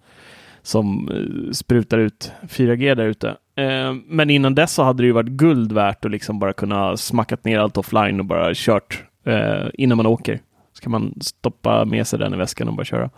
som 0.61 1.09
eh, 1.11 1.51
sprutar 1.51 1.97
ut 1.97 2.31
4G 2.41 2.95
där 2.95 3.05
ute. 3.05 3.27
Eh, 3.55 3.93
men 4.07 4.29
innan 4.29 4.55
dess 4.55 4.73
så 4.73 4.83
hade 4.83 5.03
det 5.03 5.07
ju 5.07 5.13
varit 5.13 5.29
guld 5.29 5.71
värt 5.71 6.05
att 6.05 6.11
liksom 6.11 6.39
bara 6.39 6.53
kunna 6.53 6.97
smackat 6.97 7.45
ner 7.45 7.59
allt 7.59 7.77
offline 7.77 8.19
och 8.19 8.25
bara 8.25 8.51
kört 8.53 9.03
eh, 9.25 9.67
innan 9.73 9.97
man 9.97 10.05
åker. 10.05 10.39
Så 10.77 10.81
kan 10.83 10.91
man 10.91 11.13
stoppa 11.21 11.85
med 11.85 12.07
sig 12.07 12.19
den 12.19 12.33
i 12.33 12.37
väskan 12.37 12.67
och 12.67 12.73
bara 12.75 12.85
köra. 12.85 13.09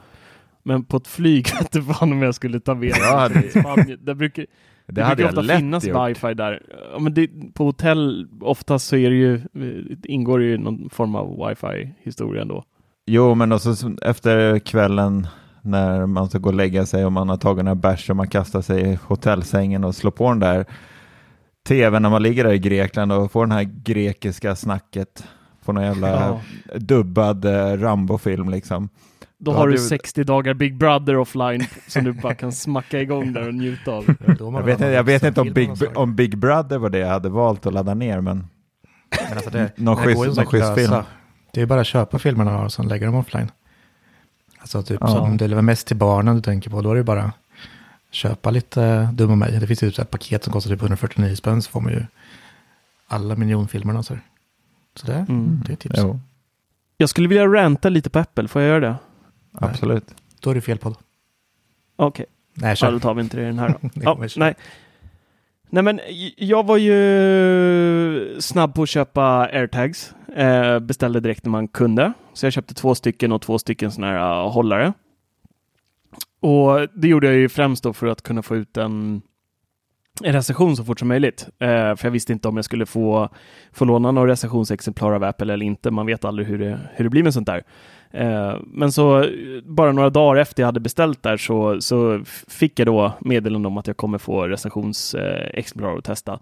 Men 0.64 0.84
på 0.84 0.98
ett 0.98 1.08
flyg 1.08 1.48
vet 1.60 1.76
inte 1.76 1.94
fan 1.94 2.12
om 2.12 2.22
jag 2.22 2.36
skulle 2.36 2.60
ta 2.60 2.76
med 2.76 2.90
Ja, 3.00 3.30
det- 3.30 3.50
Spanien. 3.60 4.00
Där 4.02 4.14
brukar, 4.14 4.42
det, 4.88 5.02
Det 5.02 5.16
brukar 5.16 5.26
ofta 5.40 5.56
finnas 5.58 5.84
gjort. 5.88 6.10
wifi 6.10 6.34
där. 6.34 6.62
Ja, 6.94 7.00
men 7.00 7.14
det, 7.14 7.28
på 7.54 7.64
hotell 7.66 8.28
oftast 8.42 8.88
så 8.88 8.96
är 8.96 9.10
det 9.10 9.16
ju, 9.16 9.36
eh, 9.36 9.98
ingår 10.04 10.40
det 10.40 10.46
ju 10.46 10.58
någon 10.58 10.90
form 10.90 11.16
av 11.16 11.48
wifi-historia 11.48 12.42
ändå. 12.42 12.64
Jo, 13.06 13.36
men 13.36 13.52
också 13.52 13.76
så- 13.76 13.98
efter 14.02 14.60
kvällen 14.60 15.28
när 15.62 16.06
man 16.06 16.30
ska 16.30 16.38
gå 16.38 16.50
och 16.50 16.56
lägga 16.56 16.86
sig 16.86 17.06
och 17.06 17.12
man 17.12 17.30
har 17.30 17.38
tagit 17.38 17.66
en 17.68 17.80
bärs 17.80 18.10
och 18.10 18.16
man 18.16 18.28
kastar 18.28 18.62
sig 18.62 18.82
i 18.92 19.00
hotellsängen 19.04 19.84
och 19.84 19.96
slår 19.96 20.12
på 20.12 20.30
den 20.30 20.40
där 20.40 20.66
tvn 21.68 22.02
när 22.02 22.10
man 22.10 22.24
ligger 22.24 22.44
där 22.44 22.54
i 22.54 22.60
Grekland 22.60 23.12
och 23.12 23.32
får 23.32 23.46
den 23.46 23.52
här 23.52 23.64
grekiska 23.64 24.56
snacket 24.56 25.24
på 25.70 25.74
någon 25.74 25.84
jävla 25.84 26.10
Ja. 26.10 26.42
dubbad 26.80 27.46
eh, 27.46 27.78
Rambo-film 27.78 28.50
liksom. 28.50 28.90
Då 29.38 29.52
Då 29.52 29.58
har 29.58 29.68
du 29.68 29.74
du- 29.74 29.80
60 29.80 30.24
dagar 30.24 30.54
Big 30.54 30.78
Brother 30.78 31.18
offline 31.18 31.66
som 31.88 32.04
du 32.04 32.12
bara 32.14 32.36
kan 32.36 32.52
smacka 32.52 33.02
igång 33.02 33.34
där 33.34 33.48
och 33.48 33.54
njuta 33.54 33.92
av. 33.92 34.16
Jag 34.40 34.64
vet, 34.64 34.80
jag 34.80 35.04
vet 35.04 35.24
inte 35.24 35.42
om 35.42 35.54
Big, 35.54 35.70
om 35.96 36.16
Big 36.16 36.38
Brother 36.38 36.78
var 36.78 36.90
det 36.90 36.98
jag 37.00 37.08
hade 37.08 37.30
valt 37.30 37.66
att 37.66 37.74
ladda 37.74 37.94
ner, 37.94 38.22
men 38.22 38.48
Men 39.30 39.34
alltså 39.38 39.50
det, 39.50 39.72
Någon 39.78 39.98
det 40.08 40.16
schysst- 40.16 40.76
film. 40.76 40.94
Det 41.54 41.62
är 41.62 41.66
bara 41.66 41.82
att 41.82 41.88
köpa 41.88 42.20
filmerna 42.20 42.62
och 42.64 42.74
sen 42.74 42.88
lägga 42.88 43.06
dem 43.06 43.16
offline. 43.16 43.52
Alltså 44.60 44.84
typ 44.84 44.98
Ja. 45.02 45.08
så 45.08 45.20
om 45.20 45.38
det 45.38 45.46
är 45.46 45.62
mest 45.62 45.88
till 45.88 45.98
barnen 45.98 46.36
du 46.36 46.42
tänker 46.42 46.70
på, 46.70 46.82
då 46.82 46.92
är 46.92 46.96
det 46.96 47.04
bara 47.04 47.32
köpa 48.12 48.52
lite 48.52 49.10
Dum 49.14 49.32
och 49.32 49.38
mig. 49.38 49.60
Det 49.60 49.68
finns 49.68 49.84
ju 49.84 49.88
ett 49.88 50.10
paket 50.12 50.44
som 50.44 50.54
kostar 50.54 50.72
typ 50.72 50.82
149 50.82 51.36
spänn 51.36 51.62
så 51.62 51.72
får 51.72 51.82
man 51.82 51.92
ju 51.92 52.04
alla 53.08 53.36
miljonfilmerna. 53.36 54.04
Så, 54.04 54.18
så 54.96 55.08
det, 55.08 55.26
Mm. 55.30 55.62
det 55.66 55.72
är 55.72 55.76
tips. 55.76 55.96
jo, 55.98 56.20
Jag 56.98 57.10
skulle 57.10 57.28
vilja 57.28 57.48
ranta 57.48 57.90
lite 57.90 58.10
på 58.10 58.20
Apple, 58.20 58.48
får 58.48 58.62
jag 58.62 58.70
göra 58.70 58.80
det? 58.80 58.96
absolut. 59.54 60.16
Då 60.40 60.50
är 60.50 60.56
det 60.56 60.62
fel 60.62 60.78
på. 60.78 60.96
Okej, 61.96 62.26
Nej, 62.54 62.76
ja, 62.82 62.92
då 62.92 63.00
tar 63.00 63.14
vi 63.14 63.22
inte 63.22 63.38
det 63.38 63.44
i 63.44 63.46
den 63.46 63.60
här 63.60 63.70
då. 63.70 63.78
Det 63.94 64.04
ja, 64.04 64.18
nej. 64.38 64.56
nej, 65.70 65.84
men 65.84 66.00
jag 66.38 66.66
var 66.66 66.78
ju 66.78 68.42
snabb 68.42 68.74
på 68.76 68.84
att 68.84 68.90
köpa 68.90 69.24
airtags. 69.54 70.14
Eh, 70.36 70.80
beställde 70.80 71.20
direkt 71.20 71.44
när 71.46 71.52
man 71.52 71.68
kunde. 71.68 72.14
Så 72.34 72.46
jag 72.46 72.54
köpte 72.54 72.74
två 72.74 72.96
stycken 72.96 73.32
och 73.32 73.42
två 73.42 73.60
stycken 73.60 73.92
sådana 73.92 74.14
här 74.14 74.44
uh, 74.46 74.52
hållare. 74.52 74.94
Och 76.40 76.88
det 76.96 77.08
gjorde 77.08 77.28
jag 77.28 77.36
ju 77.36 77.50
främst 77.50 77.84
då 77.84 77.94
för 77.94 78.08
att 78.08 78.22
kunna 78.22 78.42
få 78.42 78.56
ut 78.56 78.78
en, 78.78 79.22
en 80.24 80.34
recension 80.34 80.76
så 80.76 80.84
fort 80.84 81.00
som 81.00 81.08
möjligt. 81.08 81.48
Eh, 81.60 81.68
för 81.68 82.00
jag 82.04 82.12
visste 82.12 82.34
inte 82.34 82.48
om 82.48 82.56
jag 82.56 82.66
skulle 82.66 82.86
få, 82.86 83.30
få 83.72 83.86
låna 83.86 84.12
några 84.12 84.32
recensionsexemplar 84.32 85.14
av 85.14 85.24
Apple 85.24 85.54
eller 85.54 85.66
inte. 85.66 85.92
Man 85.92 86.06
vet 86.06 86.26
aldrig 86.26 86.48
hur 86.48 86.60
det, 86.60 86.80
hur 86.94 87.04
det 87.04 87.10
blir 87.10 87.24
med 87.24 87.34
sånt 87.34 87.48
där. 87.48 87.64
Eh, 88.12 88.58
men 88.66 88.92
så 88.92 89.26
bara 89.66 89.92
några 89.92 90.10
dagar 90.10 90.42
efter 90.42 90.64
jag 90.64 90.68
hade 90.68 90.80
beställt 90.80 91.24
där 91.24 91.38
så, 91.38 91.82
så 91.82 92.22
fick 92.48 92.80
jag 92.80 92.88
då 92.88 93.14
meddelande 93.20 93.68
om 93.68 93.78
att 93.78 93.88
jag 93.88 93.98
kommer 93.98 94.18
få 94.18 94.48
recensionsexemplar 94.48 95.92
eh, 95.92 95.98
att 95.98 96.04
testa. 96.04 96.40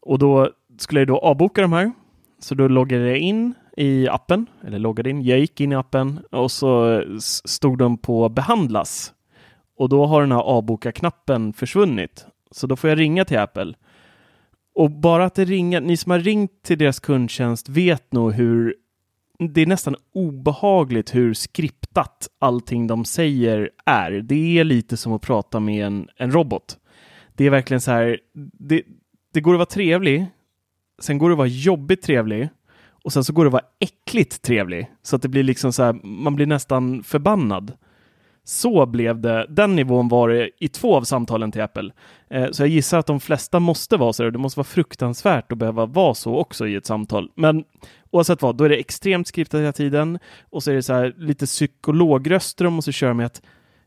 Och 0.00 0.18
då 0.18 0.50
skulle 0.78 1.00
jag 1.00 1.08
då 1.08 1.18
avboka 1.18 1.62
de 1.62 1.72
här. 1.72 1.92
Så 2.40 2.54
då 2.54 2.68
loggade 2.68 3.08
jag 3.08 3.18
in 3.18 3.54
i 3.76 4.08
appen, 4.08 4.46
eller 4.66 4.78
loggade 4.78 5.10
in, 5.10 5.22
jag 5.22 5.38
gick 5.38 5.60
in 5.60 5.72
i 5.72 5.74
appen 5.74 6.20
och 6.30 6.50
så 6.50 7.02
stod 7.44 7.78
de 7.78 7.98
på 7.98 8.28
behandlas. 8.28 9.12
Och 9.78 9.88
då 9.88 10.06
har 10.06 10.20
den 10.20 10.32
här 10.32 10.40
avboka-knappen 10.40 11.52
försvunnit. 11.52 12.26
Så 12.50 12.66
då 12.66 12.76
får 12.76 12.90
jag 12.90 12.98
ringa 12.98 13.24
till 13.24 13.38
Apple. 13.38 13.74
Och 14.74 14.90
bara 14.90 15.24
att 15.24 15.34
det 15.34 15.44
ringer, 15.44 15.80
ni 15.80 15.96
som 15.96 16.10
har 16.10 16.18
ringt 16.18 16.62
till 16.62 16.78
deras 16.78 17.00
kundtjänst 17.00 17.68
vet 17.68 18.12
nog 18.12 18.32
hur 18.32 18.74
det 19.38 19.60
är 19.60 19.66
nästan 19.66 19.96
obehagligt 20.12 21.14
hur 21.14 21.34
skriptat 21.34 22.28
allting 22.38 22.86
de 22.86 23.04
säger 23.04 23.70
är. 23.86 24.10
Det 24.10 24.58
är 24.58 24.64
lite 24.64 24.96
som 24.96 25.12
att 25.12 25.22
prata 25.22 25.60
med 25.60 25.86
en, 25.86 26.08
en 26.16 26.32
robot. 26.32 26.78
Det 27.34 27.44
är 27.44 27.50
verkligen 27.50 27.80
så 27.80 27.90
här, 27.90 28.18
det, 28.58 28.82
det 29.32 29.40
går 29.40 29.54
att 29.54 29.58
vara 29.58 29.66
trevlig, 29.66 30.26
sen 30.98 31.18
går 31.18 31.28
det 31.28 31.32
att 31.32 31.38
vara 31.38 31.48
jobbigt 31.48 32.02
trevlig 32.02 32.48
och 33.04 33.12
sen 33.12 33.24
så 33.24 33.32
går 33.32 33.44
det 33.44 33.48
att 33.48 33.52
vara 33.52 33.64
äckligt 33.78 34.42
trevlig. 34.42 34.90
Så 35.02 35.16
att 35.16 35.22
det 35.22 35.28
blir 35.28 35.42
liksom 35.42 35.72
så 35.72 35.82
här, 35.82 35.92
man 36.02 36.36
blir 36.36 36.46
nästan 36.46 37.02
förbannad. 37.02 37.72
Så 38.48 38.86
blev 38.86 39.20
det, 39.20 39.46
den 39.48 39.76
nivån 39.76 40.08
var 40.08 40.28
det 40.28 40.50
i 40.60 40.68
två 40.68 40.96
av 40.96 41.02
samtalen 41.02 41.52
till 41.52 41.62
Apple. 41.62 41.90
Eh, 42.30 42.50
så 42.50 42.62
jag 42.62 42.68
gissar 42.68 42.98
att 42.98 43.06
de 43.06 43.20
flesta 43.20 43.60
måste 43.60 43.96
vara 43.96 44.12
så. 44.12 44.30
Det 44.30 44.38
måste 44.38 44.58
vara 44.58 44.64
fruktansvärt 44.64 45.52
att 45.52 45.58
behöva 45.58 45.86
vara 45.86 46.14
så 46.14 46.36
också 46.36 46.66
i 46.66 46.74
ett 46.74 46.86
samtal. 46.86 47.30
Men 47.34 47.64
oavsett 48.10 48.42
vad, 48.42 48.56
då 48.56 48.64
är 48.64 48.68
det 48.68 48.76
extremt 48.76 49.26
skriptat 49.26 49.60
hela 49.60 49.72
tiden. 49.72 50.18
Och 50.50 50.62
så 50.62 50.70
är 50.70 50.74
det 50.74 50.82
så 50.82 50.92
här 50.92 51.14
lite 51.18 51.46
psykologröster 51.46 52.64
de 52.64 52.74
måste 52.74 52.92
köra 52.92 53.14
med 53.14 53.26
att 53.26 53.42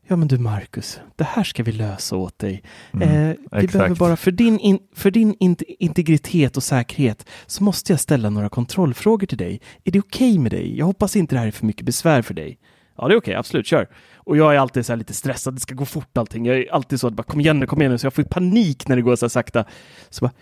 Ja 0.06 0.16
men 0.16 0.28
du 0.28 0.38
Marcus, 0.38 1.00
det 1.16 1.24
här 1.24 1.44
ska 1.44 1.62
vi 1.62 1.72
lösa 1.72 2.16
åt 2.16 2.38
dig. 2.38 2.62
Mm, 2.92 3.08
eh, 3.08 3.36
vi 3.52 3.58
exakt. 3.58 3.72
behöver 3.72 3.96
bara, 3.96 4.16
för 4.16 4.30
din, 4.30 4.58
in, 4.58 4.78
för 4.94 5.10
din 5.10 5.34
int- 5.34 5.62
integritet 5.78 6.56
och 6.56 6.62
säkerhet 6.62 7.26
så 7.46 7.64
måste 7.64 7.92
jag 7.92 8.00
ställa 8.00 8.30
några 8.30 8.48
kontrollfrågor 8.48 9.26
till 9.26 9.38
dig. 9.38 9.60
Är 9.84 9.90
det 9.90 9.98
okej 9.98 10.38
med 10.38 10.50
dig? 10.52 10.78
Jag 10.78 10.86
hoppas 10.86 11.16
inte 11.16 11.34
det 11.34 11.38
här 11.38 11.46
är 11.46 11.50
för 11.50 11.66
mycket 11.66 11.86
besvär 11.86 12.22
för 12.22 12.34
dig. 12.34 12.58
Ja, 12.96 13.08
det 13.08 13.14
är 13.14 13.18
okej, 13.18 13.34
absolut, 13.34 13.66
kör. 13.66 13.88
Och 14.16 14.36
jag 14.36 14.54
är 14.54 14.58
alltid 14.58 14.86
så 14.86 14.92
här 14.92 14.96
lite 14.96 15.14
stressad, 15.14 15.54
det 15.54 15.60
ska 15.60 15.74
gå 15.74 15.84
fort 15.84 16.16
allting. 16.18 16.46
Jag 16.46 16.56
är 16.56 16.72
alltid 16.72 17.00
så 17.00 17.06
att 17.06 17.14
bara 17.14 17.22
kom 17.22 17.40
igen 17.40 17.58
nu, 17.58 17.66
kom 17.66 17.80
igen 17.80 17.92
nu, 17.92 17.98
så 17.98 18.06
jag 18.06 18.14
får 18.14 18.22
panik 18.22 18.88
när 18.88 18.96
det 18.96 19.02
går 19.02 19.16
så 19.16 19.26
här 19.26 19.28
sakta. 19.28 19.64
Så 20.10 20.24
bara, 20.24 20.32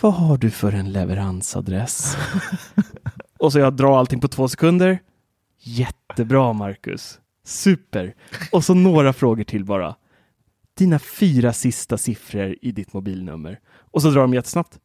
vad 0.00 0.14
har 0.14 0.36
du 0.36 0.50
för 0.50 0.72
en 0.72 0.92
leveransadress? 0.92 2.16
och 3.38 3.52
så 3.52 3.58
jag 3.58 3.76
drar 3.76 3.98
allting 3.98 4.20
på 4.20 4.28
två 4.28 4.48
sekunder. 4.48 4.98
Jättebra, 5.60 6.52
Marcus. 6.52 7.20
Super. 7.44 8.14
Och 8.52 8.64
så 8.64 8.74
några 8.74 9.12
frågor 9.12 9.44
till 9.44 9.64
bara. 9.64 9.94
Dina 10.74 10.98
fyra 10.98 11.52
sista 11.52 11.98
siffror 11.98 12.56
i 12.62 12.72
ditt 12.72 12.92
mobilnummer. 12.92 13.60
Och 13.90 14.02
så 14.02 14.10
drar 14.10 14.20
de 14.20 14.34
jättesnabbt. 14.34 14.78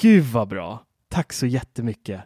Gud 0.00 0.24
vad 0.24 0.48
bra. 0.48 0.84
Tack 1.08 1.32
så 1.32 1.46
jättemycket. 1.46 2.20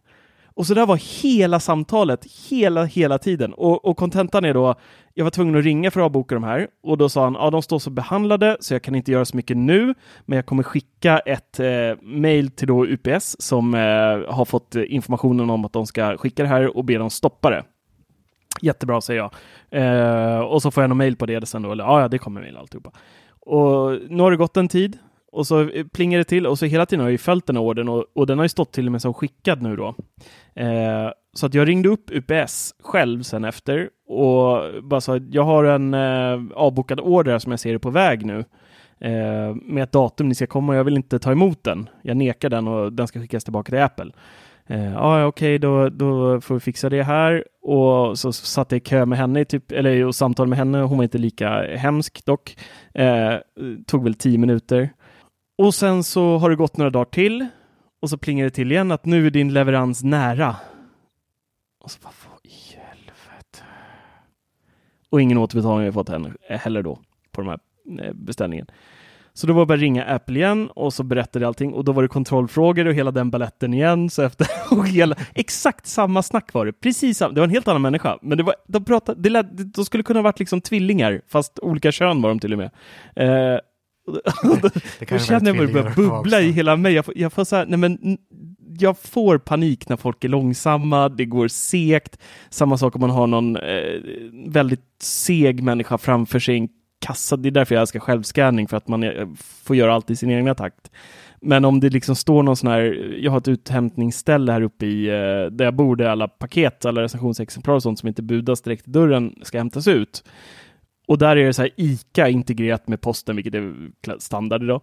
Och 0.56 0.66
så 0.66 0.74
där 0.74 0.86
var 0.86 1.22
hela 1.22 1.60
samtalet, 1.60 2.26
hela, 2.48 2.84
hela 2.84 3.18
tiden. 3.18 3.52
Och, 3.52 3.96
kontentan 3.96 4.44
är 4.44 4.54
då, 4.54 4.74
jag 5.14 5.24
var 5.24 5.30
tvungen 5.30 5.56
att 5.56 5.64
ringa 5.64 5.90
för 5.90 6.00
att 6.00 6.04
avboka 6.04 6.34
de 6.34 6.44
här. 6.44 6.68
Och 6.82 6.98
då 6.98 7.08
sa 7.08 7.24
han, 7.24 7.34
ja 7.34 7.50
de 7.50 7.62
står 7.62 7.78
så 7.78 7.90
behandlade 7.90 8.56
så 8.60 8.74
jag 8.74 8.82
kan 8.82 8.94
inte 8.94 9.12
göra 9.12 9.24
så 9.24 9.36
mycket 9.36 9.56
nu. 9.56 9.94
Men 10.24 10.36
jag 10.36 10.46
kommer 10.46 10.62
skicka 10.62 11.18
ett 11.18 11.60
eh, 11.60 11.66
mail 12.02 12.50
till 12.50 12.68
då 12.68 12.86
UPS 12.86 13.36
som 13.38 13.74
eh, 13.74 13.80
har 14.34 14.44
fått 14.44 14.74
informationen 14.74 15.50
om 15.50 15.64
att 15.64 15.72
de 15.72 15.86
ska 15.86 16.16
skicka 16.16 16.42
det 16.42 16.48
här 16.48 16.76
och 16.76 16.84
be 16.84 16.98
dem 16.98 17.10
stoppa 17.10 17.50
det. 17.50 17.64
Jättebra 18.60 19.00
säger 19.00 19.20
jag. 19.20 19.32
Eh, 19.70 20.40
och 20.40 20.62
så 20.62 20.70
får 20.70 20.82
jag 20.82 20.88
någon 20.88 20.98
mail 20.98 21.16
på 21.16 21.26
det 21.26 21.46
sen 21.46 21.62
då, 21.62 21.72
eller 21.72 21.84
ja, 21.84 22.00
ja 22.00 22.08
det 22.08 22.18
kommer 22.18 22.40
mail 22.40 22.56
alltihopa. 22.56 22.90
Och 23.40 23.98
nu 24.08 24.22
har 24.22 24.30
det 24.30 24.36
gått 24.36 24.56
en 24.56 24.68
tid 24.68 24.98
och 25.32 25.46
så 25.46 25.68
eh, 25.68 25.86
plingar 25.86 26.18
det 26.18 26.24
till 26.24 26.46
och 26.46 26.58
så 26.58 26.66
hela 26.66 26.86
tiden 26.86 27.00
har 27.00 27.08
jag 27.08 27.12
ju 27.12 27.18
följt 27.18 27.46
den 27.46 27.56
här 27.56 27.62
ordern 27.62 27.88
och, 27.88 28.04
och 28.14 28.26
den 28.26 28.38
har 28.38 28.44
ju 28.44 28.48
stått 28.48 28.72
till 28.72 28.86
och 28.86 28.92
med 28.92 29.02
som 29.02 29.14
skickad 29.14 29.62
nu 29.62 29.76
då. 29.76 29.94
Eh, 30.54 31.10
så 31.32 31.46
att 31.46 31.54
jag 31.54 31.68
ringde 31.68 31.88
upp 31.88 32.10
UPS 32.10 32.74
själv 32.82 33.22
sen 33.22 33.44
efter 33.44 33.90
och 34.08 34.62
bara 34.82 35.00
sa 35.00 35.16
att 35.16 35.34
jag 35.34 35.42
har 35.42 35.64
en 35.64 35.94
eh, 35.94 36.40
avbokad 36.54 37.00
order 37.00 37.38
som 37.38 37.52
jag 37.52 37.60
ser 37.60 37.74
är 37.74 37.78
på 37.78 37.90
väg 37.90 38.26
nu. 38.26 38.44
Eh, 39.00 39.54
med 39.62 39.82
ett 39.82 39.92
datum 39.92 40.28
ni 40.28 40.34
ska 40.34 40.46
komma 40.46 40.72
och 40.72 40.78
jag 40.78 40.84
vill 40.84 40.96
inte 40.96 41.18
ta 41.18 41.32
emot 41.32 41.64
den. 41.64 41.88
Jag 42.02 42.16
nekar 42.16 42.50
den 42.50 42.68
och 42.68 42.92
den 42.92 43.06
ska 43.06 43.20
skickas 43.20 43.44
tillbaka 43.44 43.70
till 43.70 43.82
Apple. 43.82 44.12
Eh, 44.66 44.96
ah, 44.96 45.24
Okej, 45.26 45.56
okay, 45.56 45.58
då, 45.58 45.88
då 45.88 46.40
får 46.40 46.54
vi 46.54 46.60
fixa 46.60 46.88
det 46.88 47.02
här. 47.02 47.44
Och 47.62 48.18
så 48.18 48.32
satt 48.32 48.72
jag 48.72 48.76
i 48.76 48.80
kö 48.80 49.06
med 49.06 49.18
henne, 49.18 49.44
typ, 49.44 49.72
eller 49.72 50.04
och 50.04 50.14
samtal 50.14 50.48
med 50.48 50.58
henne. 50.58 50.78
Hon 50.78 50.96
var 50.96 51.04
inte 51.04 51.18
lika 51.18 51.76
hemsk 51.76 52.24
dock. 52.24 52.56
Eh, 52.94 53.34
tog 53.86 54.04
väl 54.04 54.14
tio 54.14 54.38
minuter. 54.38 54.90
Och 55.58 55.74
sen 55.74 56.04
så 56.04 56.38
har 56.38 56.50
det 56.50 56.56
gått 56.56 56.76
några 56.76 56.90
dagar 56.90 57.04
till 57.04 57.46
och 58.00 58.10
så 58.10 58.18
plingar 58.18 58.44
det 58.44 58.50
till 58.50 58.72
igen 58.72 58.92
att 58.92 59.04
nu 59.04 59.26
är 59.26 59.30
din 59.30 59.52
leverans 59.52 60.04
nära. 60.04 60.56
Och 61.80 61.90
så 61.90 61.98
bara, 62.02 62.12
vad 62.30 62.52
i 62.52 62.76
helvete. 62.76 63.64
Och 65.10 65.20
ingen 65.20 65.38
återbetalning 65.38 65.78
har 65.78 65.84
jag 65.84 65.94
fått 65.94 66.08
eh, 66.08 66.58
heller 66.58 66.82
då 66.82 66.98
på 67.32 67.40
den 67.40 67.50
här 67.50 67.58
eh, 68.06 68.12
beställningen. 68.14 68.66
Så 69.32 69.46
då 69.46 69.52
var 69.52 69.62
det 69.62 69.66
bara 69.66 69.78
ringa 69.78 70.04
Apple 70.04 70.38
igen 70.38 70.70
och 70.74 70.94
så 70.94 71.02
berättade 71.02 71.46
allting 71.46 71.72
och 71.72 71.84
då 71.84 71.92
var 71.92 72.02
det 72.02 72.08
kontrollfrågor 72.08 72.86
och 72.86 72.94
hela 72.94 73.10
den 73.10 73.30
balletten 73.30 73.74
igen. 73.74 74.10
Så 74.10 74.22
efter, 74.22 74.46
och 74.70 74.88
hela, 74.88 75.16
exakt 75.34 75.86
samma 75.86 76.22
snack 76.22 76.52
var 76.52 76.66
det. 76.66 76.72
Precis 76.72 77.18
samma, 77.18 77.34
det 77.34 77.40
var 77.40 77.46
en 77.46 77.54
helt 77.54 77.68
annan 77.68 77.82
människa. 77.82 78.18
Men 78.22 78.38
det 78.38 78.44
var, 78.44 78.54
de, 78.66 78.84
pratade, 78.84 79.20
det 79.22 79.30
lät, 79.30 79.74
de 79.74 79.84
skulle 79.84 80.02
kunna 80.02 80.18
ha 80.18 80.24
varit 80.24 80.38
liksom 80.38 80.60
tvillingar, 80.60 81.20
fast 81.28 81.58
olika 81.58 81.92
kön 81.92 82.22
var 82.22 82.28
de 82.28 82.38
till 82.38 82.52
och 82.52 82.58
med. 82.58 82.70
Eh, 83.16 83.60
då, 84.06 85.18
känner 85.18 85.46
jag 85.46 85.56
mig 85.56 85.66
börja 85.66 85.92
bubbla 85.96 86.40
i 86.40 86.50
hela 86.50 86.76
mig. 86.76 86.92
Jag 86.92 87.04
får, 87.04 87.18
jag 87.18 87.32
får 87.32 87.44
så 87.44 87.56
här, 87.56 87.66
nej 87.66 87.78
men, 87.78 88.18
jag 88.78 88.98
får 88.98 89.38
panik 89.38 89.88
när 89.88 89.96
folk 89.96 90.24
är 90.24 90.28
långsamma, 90.28 91.08
det 91.08 91.24
går 91.24 91.48
segt. 91.48 92.18
Samma 92.50 92.78
sak 92.78 92.94
om 92.94 93.00
man 93.00 93.10
har 93.10 93.26
någon 93.26 93.56
eh, 93.56 94.00
väldigt 94.46 95.02
seg 95.02 95.62
människa 95.62 95.98
framför 95.98 96.38
sig 96.38 96.54
i 96.54 96.58
en 96.58 96.68
kassa. 97.06 97.36
Det 97.36 97.48
är 97.48 97.50
därför 97.50 97.74
jag 97.74 97.82
älskar 97.82 98.00
självscanning, 98.00 98.68
för 98.68 98.76
att 98.76 98.88
man 98.88 99.04
får 99.64 99.76
göra 99.76 99.94
allt 99.94 100.10
i 100.10 100.16
sin 100.16 100.30
egna 100.30 100.54
takt. 100.54 100.90
Men 101.40 101.64
om 101.64 101.80
det 101.80 101.90
liksom 101.90 102.16
står 102.16 102.42
någon 102.42 102.56
sån 102.56 102.70
här, 102.70 103.14
jag 103.20 103.30
har 103.30 103.38
ett 103.38 103.48
uthämtningsställe 103.48 104.52
här 104.52 104.60
uppe 104.60 104.86
i, 104.86 105.06
eh, 105.06 105.52
där 105.52 105.64
jag 105.64 105.74
bor, 105.74 105.96
där 105.96 106.06
alla 106.06 106.28
paket, 106.28 106.84
alla 106.84 107.02
recensionsexemplar 107.02 107.74
och 107.74 107.82
sånt 107.82 107.98
som 107.98 108.08
inte 108.08 108.22
budas 108.22 108.62
direkt 108.62 108.88
i 108.88 108.90
dörren 108.90 109.34
ska 109.42 109.58
hämtas 109.58 109.88
ut. 109.88 110.24
Och 111.06 111.18
där 111.18 111.36
är 111.36 111.46
det 111.46 111.52
så 111.52 111.62
här 111.62 111.70
ICA 111.76 112.28
integrerat 112.28 112.88
med 112.88 113.00
posten, 113.00 113.36
vilket 113.36 113.54
är 113.54 113.74
standard 114.18 114.62
idag. 114.62 114.80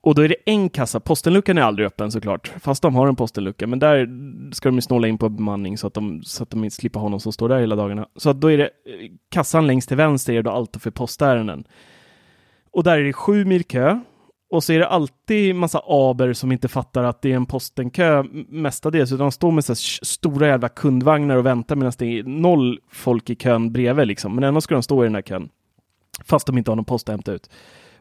Och 0.00 0.14
då 0.14 0.22
är 0.22 0.28
det 0.28 0.36
en 0.46 0.68
kassa. 0.68 1.00
Postenluckan 1.00 1.58
är 1.58 1.62
aldrig 1.62 1.86
öppen 1.86 2.12
såklart, 2.12 2.52
fast 2.60 2.82
de 2.82 2.94
har 2.94 3.08
en 3.08 3.16
postenlucka. 3.16 3.66
Men 3.66 3.78
där 3.78 4.08
ska 4.52 4.68
de 4.68 4.74
ju 4.74 4.80
snåla 4.80 5.08
in 5.08 5.18
på 5.18 5.28
bemanning 5.28 5.78
så 5.78 5.86
att 5.86 5.94
de, 5.94 6.22
så 6.22 6.42
att 6.42 6.50
de 6.50 6.64
inte 6.64 6.76
slipper 6.76 7.00
ha 7.00 7.08
någon 7.08 7.20
som 7.20 7.32
står 7.32 7.48
där 7.48 7.60
hela 7.60 7.76
dagarna. 7.76 8.08
Så 8.16 8.30
att 8.30 8.40
då 8.40 8.52
är 8.52 8.58
det 8.58 8.64
eh, 8.64 9.10
kassan 9.30 9.66
längst 9.66 9.88
till 9.88 9.96
vänster 9.96 10.32
är 10.32 10.42
då 10.42 10.50
allt 10.50 10.76
för 10.76 10.90
postärenden. 10.90 11.64
Och 12.70 12.84
där 12.84 12.98
är 12.98 13.04
det 13.04 13.12
sju 13.12 13.44
mil 13.44 13.64
kö 13.64 14.00
och 14.50 14.64
så 14.64 14.72
är 14.72 14.78
det 14.78 14.88
alltid 14.88 15.54
massa 15.54 15.80
aber 15.86 16.32
som 16.32 16.52
inte 16.52 16.68
fattar 16.68 17.04
att 17.04 17.22
det 17.22 17.32
är 17.32 17.36
en 17.36 17.46
postenkö 17.46 18.24
mestadels, 18.48 19.12
utan 19.12 19.24
de 19.24 19.32
står 19.32 19.50
med 19.50 19.64
så 19.64 19.74
stora 20.04 20.46
jävla 20.46 20.68
kundvagnar 20.68 21.36
och 21.36 21.46
väntar 21.46 21.76
medan 21.76 21.92
det 21.98 22.18
är 22.18 22.22
noll 22.22 22.78
folk 22.90 23.30
i 23.30 23.34
kön 23.36 23.72
bredvid 23.72 24.06
liksom. 24.06 24.34
Men 24.34 24.44
ändå 24.44 24.60
ska 24.60 24.74
de 24.74 24.82
stå 24.82 25.04
i 25.04 25.06
den 25.06 25.14
här 25.14 25.22
kön. 25.22 25.48
Fast 26.24 26.46
de 26.46 26.58
inte 26.58 26.70
har 26.70 26.76
någon 26.76 26.84
post 26.84 27.08
att 27.08 27.12
hämta 27.12 27.32
ut. 27.32 27.50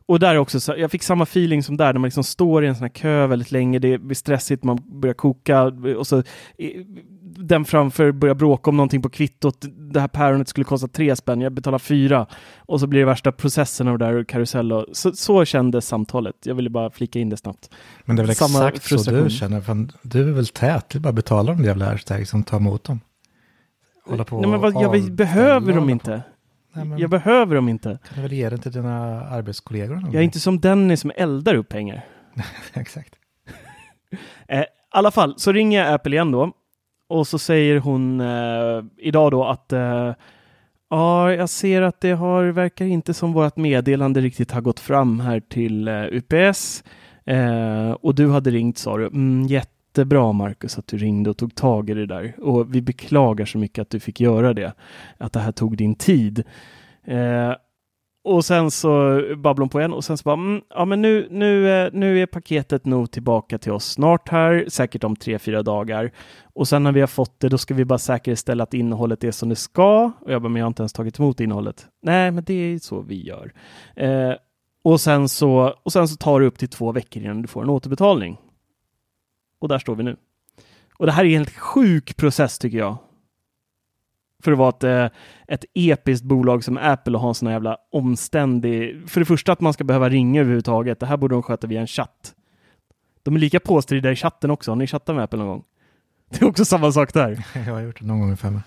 Och 0.07 0.19
där 0.19 0.35
också, 0.35 0.77
jag 0.77 0.91
fick 0.91 1.03
samma 1.03 1.23
feeling 1.23 1.63
som 1.63 1.77
där, 1.77 1.93
när 1.93 1.99
man 1.99 2.07
liksom 2.07 2.23
står 2.23 2.65
i 2.65 2.67
en 2.67 2.75
sån 2.75 2.81
här 2.81 2.89
kö 2.89 3.27
väldigt 3.27 3.51
länge, 3.51 3.79
det 3.79 3.97
blir 3.97 4.15
stressigt, 4.15 4.63
man 4.63 4.79
börjar 5.01 5.13
koka 5.13 5.63
och 5.97 6.07
så 6.07 6.23
den 7.37 7.65
framför 7.65 8.11
börjar 8.11 8.35
bråka 8.35 8.69
om 8.69 8.77
någonting 8.77 9.01
på 9.01 9.09
kvittot. 9.09 9.65
Det 9.93 9.99
här 9.99 10.07
päronet 10.07 10.47
skulle 10.47 10.63
kosta 10.63 10.87
tre 10.87 11.15
spänn, 11.15 11.41
jag 11.41 11.53
betalar 11.53 11.79
fyra. 11.79 12.27
Och 12.57 12.79
så 12.79 12.87
blir 12.87 12.99
det 12.99 13.05
värsta 13.05 13.31
processen 13.31 13.87
av 13.87 13.97
det 13.97 14.05
där 14.05 14.23
karusell. 14.23 14.71
Och 14.71 14.85
så, 14.91 15.11
så 15.11 15.45
kändes 15.45 15.87
samtalet. 15.87 16.35
Jag 16.43 16.55
ville 16.55 16.69
bara 16.69 16.91
flika 16.91 17.19
in 17.19 17.29
det 17.29 17.37
snabbt. 17.37 17.69
Men 18.05 18.15
det 18.15 18.21
är 18.21 18.25
väl 18.25 18.35
Samma 18.35 18.69
exakt 18.69 19.03
så 19.03 19.11
du 19.11 19.29
känner, 19.29 19.61
för 19.61 19.87
du 20.01 20.29
är 20.29 20.33
väl 20.33 20.47
tät, 20.47 20.89
du 20.89 20.99
bara 20.99 21.13
betalar 21.13 21.53
de 21.53 21.63
jävla 21.63 21.85
hashtag 21.85 22.27
som 22.27 22.43
tar 22.43 22.57
emot 22.57 22.83
dem. 22.83 22.99
Hålla 24.05 24.23
på 24.23 24.41
Nej, 24.41 24.49
men 24.49 24.59
vad, 24.59 24.73
jag 24.73 25.13
behöver 25.13 25.73
dem 25.73 25.89
inte. 25.89 26.23
Nej, 26.75 27.01
jag 27.01 27.09
behöver 27.09 27.55
dem 27.55 27.69
inte. 27.69 27.99
Kan 28.07 28.15
du 28.15 28.21
väl 28.21 28.33
ge 28.33 28.49
den 28.49 28.59
till 28.59 28.71
dina 28.71 29.25
arbetskollegor? 29.25 30.01
Jag 30.05 30.15
är 30.15 30.21
inte 30.21 30.39
som 30.39 30.59
Dennis 30.59 31.01
som 31.01 31.11
eldar 31.15 31.55
upp 31.55 31.69
pengar. 31.69 32.05
Exakt. 32.73 33.13
eh, 34.47 34.59
I 34.59 34.65
alla 34.89 35.11
fall, 35.11 35.33
så 35.37 35.51
ringer 35.51 35.83
jag 35.83 35.93
Apple 35.93 36.15
igen 36.15 36.31
då 36.31 36.51
och 37.07 37.27
så 37.27 37.39
säger 37.39 37.79
hon 37.79 38.21
eh, 38.21 38.83
idag 38.97 39.31
då 39.31 39.45
att 39.45 39.73
eh, 39.73 40.13
ja, 40.89 41.33
jag 41.33 41.49
ser 41.49 41.81
att 41.81 42.01
det 42.01 42.11
har, 42.11 42.43
verkar 42.45 42.85
inte 42.85 43.13
som 43.13 43.33
vårt 43.33 43.57
meddelande 43.57 44.21
riktigt 44.21 44.51
har 44.51 44.61
gått 44.61 44.79
fram 44.79 45.19
här 45.19 45.39
till 45.39 45.87
eh, 45.87 46.03
UPS. 46.11 46.83
Eh, 47.25 47.91
och 47.91 48.15
du 48.15 48.29
hade 48.29 48.51
ringt 48.51 48.77
sa 48.77 48.97
du. 48.97 49.05
Mm, 49.05 49.47
jättebra 49.95 50.31
Marcus 50.31 50.77
att 50.77 50.87
du 50.87 50.97
ringde 50.97 51.29
och 51.29 51.37
tog 51.37 51.55
tag 51.55 51.89
i 51.89 51.93
det 51.93 52.05
där. 52.05 52.35
Och 52.41 52.75
vi 52.75 52.81
beklagar 52.81 53.45
så 53.45 53.57
mycket 53.57 53.81
att 53.81 53.89
du 53.89 53.99
fick 53.99 54.19
göra 54.19 54.53
det. 54.53 54.73
Att 55.17 55.33
det 55.33 55.39
här 55.39 55.51
tog 55.51 55.77
din 55.77 55.95
tid. 55.95 56.43
Eh, 57.05 57.53
och 58.23 58.45
sen 58.45 58.71
så 58.71 59.21
babblade 59.37 59.61
hon 59.61 59.69
på 59.69 59.79
igen 59.79 59.93
och 59.93 60.03
sen 60.03 60.17
så 60.17 60.23
bara, 60.23 60.33
mm, 60.33 60.61
ja 60.69 60.85
men 60.85 61.01
nu, 61.01 61.27
nu, 61.31 61.69
eh, 61.69 61.89
nu 61.93 62.21
är 62.21 62.25
paketet 62.25 62.85
nog 62.85 63.11
tillbaka 63.11 63.57
till 63.57 63.71
oss 63.71 63.85
snart 63.85 64.29
här, 64.29 64.65
säkert 64.67 65.03
om 65.03 65.15
tre, 65.15 65.39
fyra 65.39 65.63
dagar. 65.63 66.11
Och 66.55 66.67
sen 66.67 66.83
när 66.83 66.91
vi 66.91 66.99
har 66.99 67.07
fått 67.07 67.39
det, 67.39 67.49
då 67.49 67.57
ska 67.57 67.73
vi 67.73 67.85
bara 67.85 67.99
säkerställa 67.99 68.63
att 68.63 68.73
innehållet 68.73 69.23
är 69.23 69.31
som 69.31 69.49
det 69.49 69.55
ska. 69.55 70.11
Och 70.21 70.31
jag 70.31 70.41
bara, 70.41 70.49
men 70.49 70.59
jag 70.59 70.65
har 70.65 70.71
inte 70.71 70.81
ens 70.81 70.93
tagit 70.93 71.19
emot 71.19 71.39
innehållet. 71.39 71.87
Nej, 72.01 72.31
men 72.31 72.43
det 72.43 72.53
är 72.53 72.79
så 72.79 73.01
vi 73.01 73.23
gör. 73.23 73.53
Eh, 73.95 74.33
och, 74.83 75.01
sen 75.01 75.29
så, 75.29 75.73
och 75.83 75.91
sen 75.91 76.07
så 76.07 76.15
tar 76.15 76.39
det 76.39 76.45
upp 76.45 76.57
till 76.57 76.69
två 76.69 76.91
veckor 76.91 77.23
innan 77.23 77.41
du 77.41 77.47
får 77.47 77.63
en 77.63 77.69
återbetalning. 77.69 78.37
Och 79.65 79.69
där 79.69 79.79
står 79.79 79.95
vi 79.95 80.03
nu. 80.03 80.15
Och 80.97 81.05
det 81.05 81.11
här 81.11 81.23
är 81.23 81.27
en 81.27 81.33
helt 81.33 81.57
sjuk 81.57 82.17
process 82.17 82.59
tycker 82.59 82.77
jag 82.77 82.97
för 84.45 84.51
att 84.51 84.57
vara 84.57 84.69
ett, 84.69 84.83
eh, 84.83 85.19
ett 85.47 85.65
episkt 85.73 86.25
bolag 86.25 86.63
som 86.63 86.77
Apple 86.77 87.13
och 87.13 87.21
ha 87.21 87.29
en 87.29 87.35
sån 87.35 87.47
här 87.47 87.53
jävla 87.53 87.77
omständig... 87.91 89.09
För 89.09 89.19
det 89.19 89.25
första 89.25 89.51
att 89.51 89.61
man 89.61 89.73
ska 89.73 89.83
behöva 89.83 90.09
ringa 90.09 90.41
överhuvudtaget. 90.41 90.99
Det 90.99 91.05
här 91.05 91.17
borde 91.17 91.35
de 91.35 91.43
sköta 91.43 91.67
via 91.67 91.81
en 91.81 91.87
chatt. 91.87 92.33
De 93.23 93.35
är 93.35 93.39
lika 93.39 93.59
påstridiga 93.59 94.11
i 94.11 94.15
chatten 94.15 94.51
också. 94.51 94.71
Har 94.71 94.75
ni 94.75 94.87
chattat 94.87 95.15
med 95.15 95.23
Apple 95.23 95.39
någon 95.39 95.47
gång? 95.47 95.63
Det 96.29 96.41
är 96.41 96.49
också 96.49 96.65
samma 96.65 96.91
sak 96.91 97.13
där. 97.13 97.43
Jag 97.65 97.73
har 97.73 97.81
gjort 97.81 97.99
det 97.99 98.05
någon 98.05 98.19
gång 98.19 98.33
i 98.33 98.35
fem. 98.35 98.61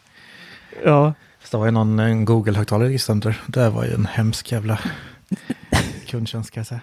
Ja. 0.84 1.14
Så 1.44 1.56
det 1.56 1.58
var 1.58 1.66
ju 1.66 1.72
någon 1.72 2.24
Google-högtalare 2.24 2.92
i 2.92 2.98
sönder. 2.98 3.40
Det 3.46 3.70
var 3.70 3.84
ju 3.84 3.94
en 3.94 4.06
hemsk 4.06 4.52
jävla 4.52 4.78
kundtjänst 6.06 6.50
kan 6.50 6.60
jag 6.60 6.66
säga. 6.66 6.80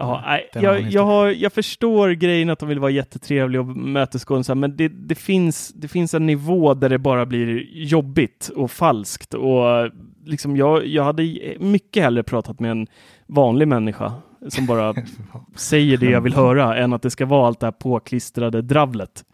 Ja, 0.00 0.22
nej, 0.26 0.48
jag, 0.52 0.80
jag, 0.80 1.04
har, 1.04 1.28
jag 1.28 1.52
förstår 1.52 2.10
grejen 2.10 2.50
att 2.50 2.58
de 2.58 2.68
vill 2.68 2.78
vara 2.78 2.90
jättetrevliga 2.90 3.60
och 3.60 3.66
mötesgående, 3.66 4.54
men 4.54 4.76
det, 4.76 4.88
det, 4.88 5.14
finns, 5.14 5.68
det 5.68 5.88
finns 5.88 6.14
en 6.14 6.26
nivå 6.26 6.74
där 6.74 6.88
det 6.88 6.98
bara 6.98 7.26
blir 7.26 7.64
jobbigt 7.72 8.50
och 8.56 8.70
falskt. 8.70 9.34
Och 9.34 9.90
liksom 10.24 10.56
jag, 10.56 10.86
jag 10.86 11.04
hade 11.04 11.22
mycket 11.58 12.02
hellre 12.02 12.22
pratat 12.22 12.60
med 12.60 12.70
en 12.70 12.86
vanlig 13.26 13.68
människa 13.68 14.12
som 14.48 14.66
bara 14.66 14.94
säger 15.54 15.96
det 15.96 16.10
jag 16.10 16.20
vill 16.20 16.34
höra 16.34 16.76
än 16.76 16.92
att 16.92 17.02
det 17.02 17.10
ska 17.10 17.26
vara 17.26 17.46
allt 17.46 17.60
det 17.60 17.66
här 17.66 17.72
påklistrade 17.72 18.62
dravlet. 18.62 19.24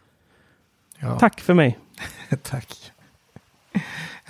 Ja. 0.99 1.19
Tack 1.19 1.41
för 1.41 1.53
mig. 1.53 1.77
Tack. 2.43 2.91
Ja, 3.73 3.79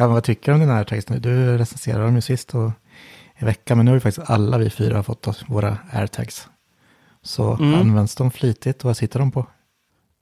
men 0.05 0.11
vad 0.13 0.23
tycker 0.23 0.51
du 0.51 0.53
om 0.53 0.59
den 0.59 0.69
här 0.69 0.83
texten? 0.83 1.21
Du 1.21 1.57
recenserade 1.57 2.05
dem 2.05 2.15
ju 2.15 2.21
sist 2.21 2.55
och 2.55 2.71
i 3.39 3.45
veckan. 3.45 3.77
Men 3.77 3.85
nu 3.85 3.91
har 3.91 3.95
ju 3.95 3.99
faktiskt 3.99 4.29
alla 4.29 4.57
vi 4.57 4.69
fyra 4.69 5.03
fått 5.03 5.43
våra 5.47 5.77
airtags. 5.91 6.49
Så 7.21 7.53
mm. 7.53 7.73
används 7.73 8.15
de 8.15 8.31
flitigt 8.31 8.81
och 8.81 8.85
vad 8.85 8.97
sitter 8.97 9.19
de 9.19 9.31
på? 9.31 9.45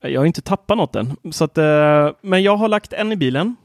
Jag 0.02 0.22
har 0.22 0.26
inte 0.26 0.42
tappat 0.42 0.78
något 0.78 0.96
än. 0.96 1.16
Så 1.32 1.44
att, 1.44 1.58
eh, 1.58 2.10
men 2.22 2.44
jag 2.44 2.58
har 2.58 2.68
lagt 2.68 2.94
en 2.94 3.12
i 3.12 3.16
bilen. 3.16 3.56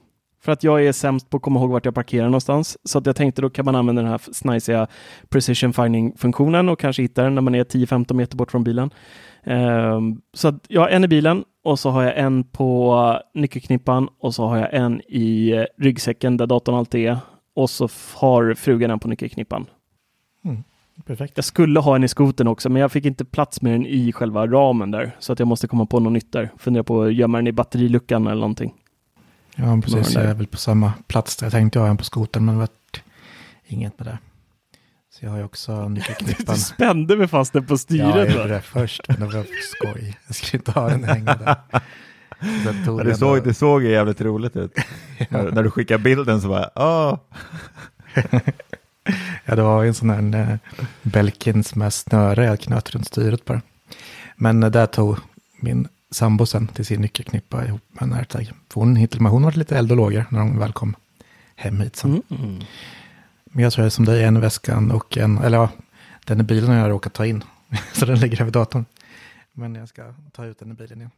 För 0.42 0.52
att 0.52 0.64
jag 0.64 0.86
är 0.86 0.92
sämst 0.92 1.30
på 1.30 1.36
att 1.36 1.42
komma 1.42 1.60
ihåg 1.60 1.70
vart 1.70 1.84
jag 1.84 1.94
parkerar 1.94 2.24
någonstans. 2.24 2.78
Så 2.84 2.98
att 2.98 3.06
jag 3.06 3.16
tänkte 3.16 3.42
då 3.42 3.50
kan 3.50 3.64
man 3.64 3.74
använda 3.74 4.02
den 4.02 4.10
här 4.10 4.20
snajsiga 4.32 4.86
precision 5.28 5.72
finding-funktionen 5.72 6.68
och 6.68 6.80
kanske 6.80 7.02
hitta 7.02 7.22
den 7.22 7.34
när 7.34 7.42
man 7.42 7.54
är 7.54 7.64
10-15 7.64 8.14
meter 8.14 8.36
bort 8.36 8.50
från 8.50 8.64
bilen. 8.64 8.90
Um, 9.44 10.20
så 10.34 10.48
att 10.48 10.64
jag 10.68 10.80
har 10.80 10.88
en 10.88 11.04
i 11.04 11.08
bilen 11.08 11.44
och 11.64 11.78
så 11.78 11.90
har 11.90 12.02
jag 12.02 12.18
en 12.18 12.44
på 12.44 13.20
nyckelknippan 13.34 14.08
och 14.20 14.34
så 14.34 14.46
har 14.46 14.56
jag 14.56 14.74
en 14.74 15.00
i 15.00 15.54
ryggsäcken 15.78 16.36
där 16.36 16.46
datorn 16.46 16.74
alltid 16.74 17.06
är 17.06 17.18
och 17.56 17.70
så 17.70 17.88
har 18.14 18.54
frugan 18.54 18.90
den 18.90 18.98
på 18.98 19.08
nyckelknippan. 19.08 19.66
Mm, 20.44 20.62
perfekt. 21.06 21.32
Jag 21.36 21.44
skulle 21.44 21.80
ha 21.80 21.96
en 21.96 22.04
i 22.04 22.08
skoten 22.08 22.48
också, 22.48 22.68
men 22.68 22.82
jag 22.82 22.92
fick 22.92 23.04
inte 23.04 23.24
plats 23.24 23.62
med 23.62 23.72
den 23.72 23.86
i 23.86 24.12
själva 24.12 24.46
ramen 24.46 24.90
där, 24.90 25.16
så 25.18 25.32
att 25.32 25.38
jag 25.38 25.48
måste 25.48 25.68
komma 25.68 25.86
på 25.86 26.00
något 26.00 26.12
nytt 26.12 26.32
där. 26.32 26.50
Fundera 26.58 26.84
på 26.84 27.02
att 27.02 27.14
gömma 27.14 27.38
den 27.38 27.46
i 27.46 27.52
batteriluckan 27.52 28.26
eller 28.26 28.40
någonting. 28.40 28.74
Ja, 29.56 29.80
precis. 29.84 30.14
Jag 30.14 30.24
är 30.24 30.34
väl 30.34 30.46
på 30.46 30.56
samma 30.56 30.92
plats 31.06 31.36
där. 31.36 31.46
Jag 31.46 31.52
tänkte 31.52 31.78
ha 31.78 31.86
en 31.88 31.96
på 31.96 32.04
skoten, 32.04 32.44
men 32.44 32.54
det 32.54 32.58
var 32.58 32.68
inget 33.66 33.98
med 33.98 34.06
det. 34.08 34.18
Så 35.12 35.24
jag 35.24 35.30
har 35.30 35.38
ju 35.38 35.44
också 35.44 35.82
Du 35.82 35.88
nyckelknippan. 35.88 36.56
spände 36.56 37.16
mig 37.16 37.28
fast 37.28 37.52
den 37.52 37.66
på 37.66 37.72
Ja, 37.72 37.78
styret. 37.78 38.06
jag 38.16 38.26
va? 38.26 38.32
gjorde 38.32 38.48
det 38.48 38.60
först, 38.60 39.02
men 39.08 39.20
det 39.20 39.26
var 39.36 39.46
skoj. 39.62 40.18
Jag 40.26 40.36
skulle 40.36 40.58
inte 40.60 40.72
ha 40.72 40.88
den 40.88 41.04
hängande. 41.04 41.56
Sen 42.40 42.84
tog 42.84 42.96
Men 42.96 43.06
jag 43.06 43.06
det, 43.06 43.18
såg, 43.18 43.44
det 43.44 43.54
såg 43.54 43.84
jävligt 43.84 44.20
roligt 44.20 44.56
ut. 44.56 44.72
när, 45.28 45.50
när 45.50 45.62
du 45.62 45.70
skickar 45.70 45.98
bilden 45.98 46.40
så 46.40 46.48
bara, 46.48 46.70
åh, 46.74 47.18
Ja, 49.44 49.56
det 49.56 49.62
var 49.62 49.82
ju 49.82 49.88
en 49.88 49.94
sån 49.94 50.10
här 50.10 50.50
eh, 50.52 50.56
Belkins 51.02 51.74
med 51.74 51.92
snöre 51.92 52.44
jag 52.44 52.60
knöt 52.60 52.90
runt 52.90 53.06
styret 53.06 53.44
bara. 53.44 53.62
Men 54.36 54.62
eh, 54.62 54.70
där 54.70 54.86
tog 54.86 55.16
min 55.60 55.88
sambo 56.10 56.46
sen 56.46 56.66
till 56.66 56.86
sin 56.86 57.00
nyckelknippa 57.00 57.66
ihop 57.66 57.82
med 57.88 58.02
en 58.02 58.12
airtag. 58.12 58.52
För 58.72 58.80
hon, 58.80 59.08
med 59.18 59.32
hon 59.32 59.42
var 59.42 59.52
lite 59.52 59.78
eld 59.78 59.90
och 59.90 59.96
lågor 59.96 60.24
när 60.30 60.40
hon 60.40 60.58
väl 60.58 60.72
kom 60.72 60.96
hem 61.54 61.80
hit 61.80 61.96
sen. 61.96 62.22
Mm. 62.28 62.60
Men 63.44 63.64
jag 63.64 63.72
tror 63.72 63.82
jag 63.82 63.86
är 63.86 63.90
som 63.90 64.04
dig, 64.04 64.24
en 64.24 64.40
väskan 64.40 64.90
och 64.90 65.18
en, 65.18 65.38
eller 65.38 65.58
ja, 65.58 65.68
den 66.24 66.40
i 66.40 66.42
bilen 66.42 66.70
har 66.70 66.76
jag 66.76 66.90
råkat 66.90 67.12
ta 67.12 67.26
in. 67.26 67.44
Så 67.92 68.06
den 68.06 68.20
ligger 68.20 68.40
över 68.40 68.52
datorn. 68.52 68.84
Men 69.52 69.74
jag 69.74 69.88
ska 69.88 70.14
ta 70.32 70.44
ut 70.44 70.58
den 70.58 70.70
i 70.70 70.74
bilen 70.74 70.98
igen. 70.98 71.10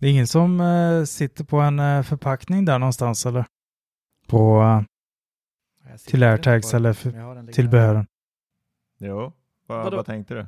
Det 0.00 0.06
är 0.06 0.10
ingen 0.10 0.26
som 0.26 0.60
eh, 0.60 1.04
sitter 1.04 1.44
på 1.44 1.60
en 1.60 1.78
eh, 1.78 2.02
förpackning 2.02 2.64
där 2.64 2.78
någonstans 2.78 3.26
eller? 3.26 3.44
På 4.26 4.64
till 6.06 6.22
airtags 6.22 6.70
på- 6.70 6.76
eller 6.76 6.92
för, 6.92 7.34
den 7.34 7.52
tillbehören. 7.52 8.06
jo, 8.98 9.32
vad, 9.66 9.92
vad 9.94 10.06
tänkte 10.06 10.34
du? 10.34 10.46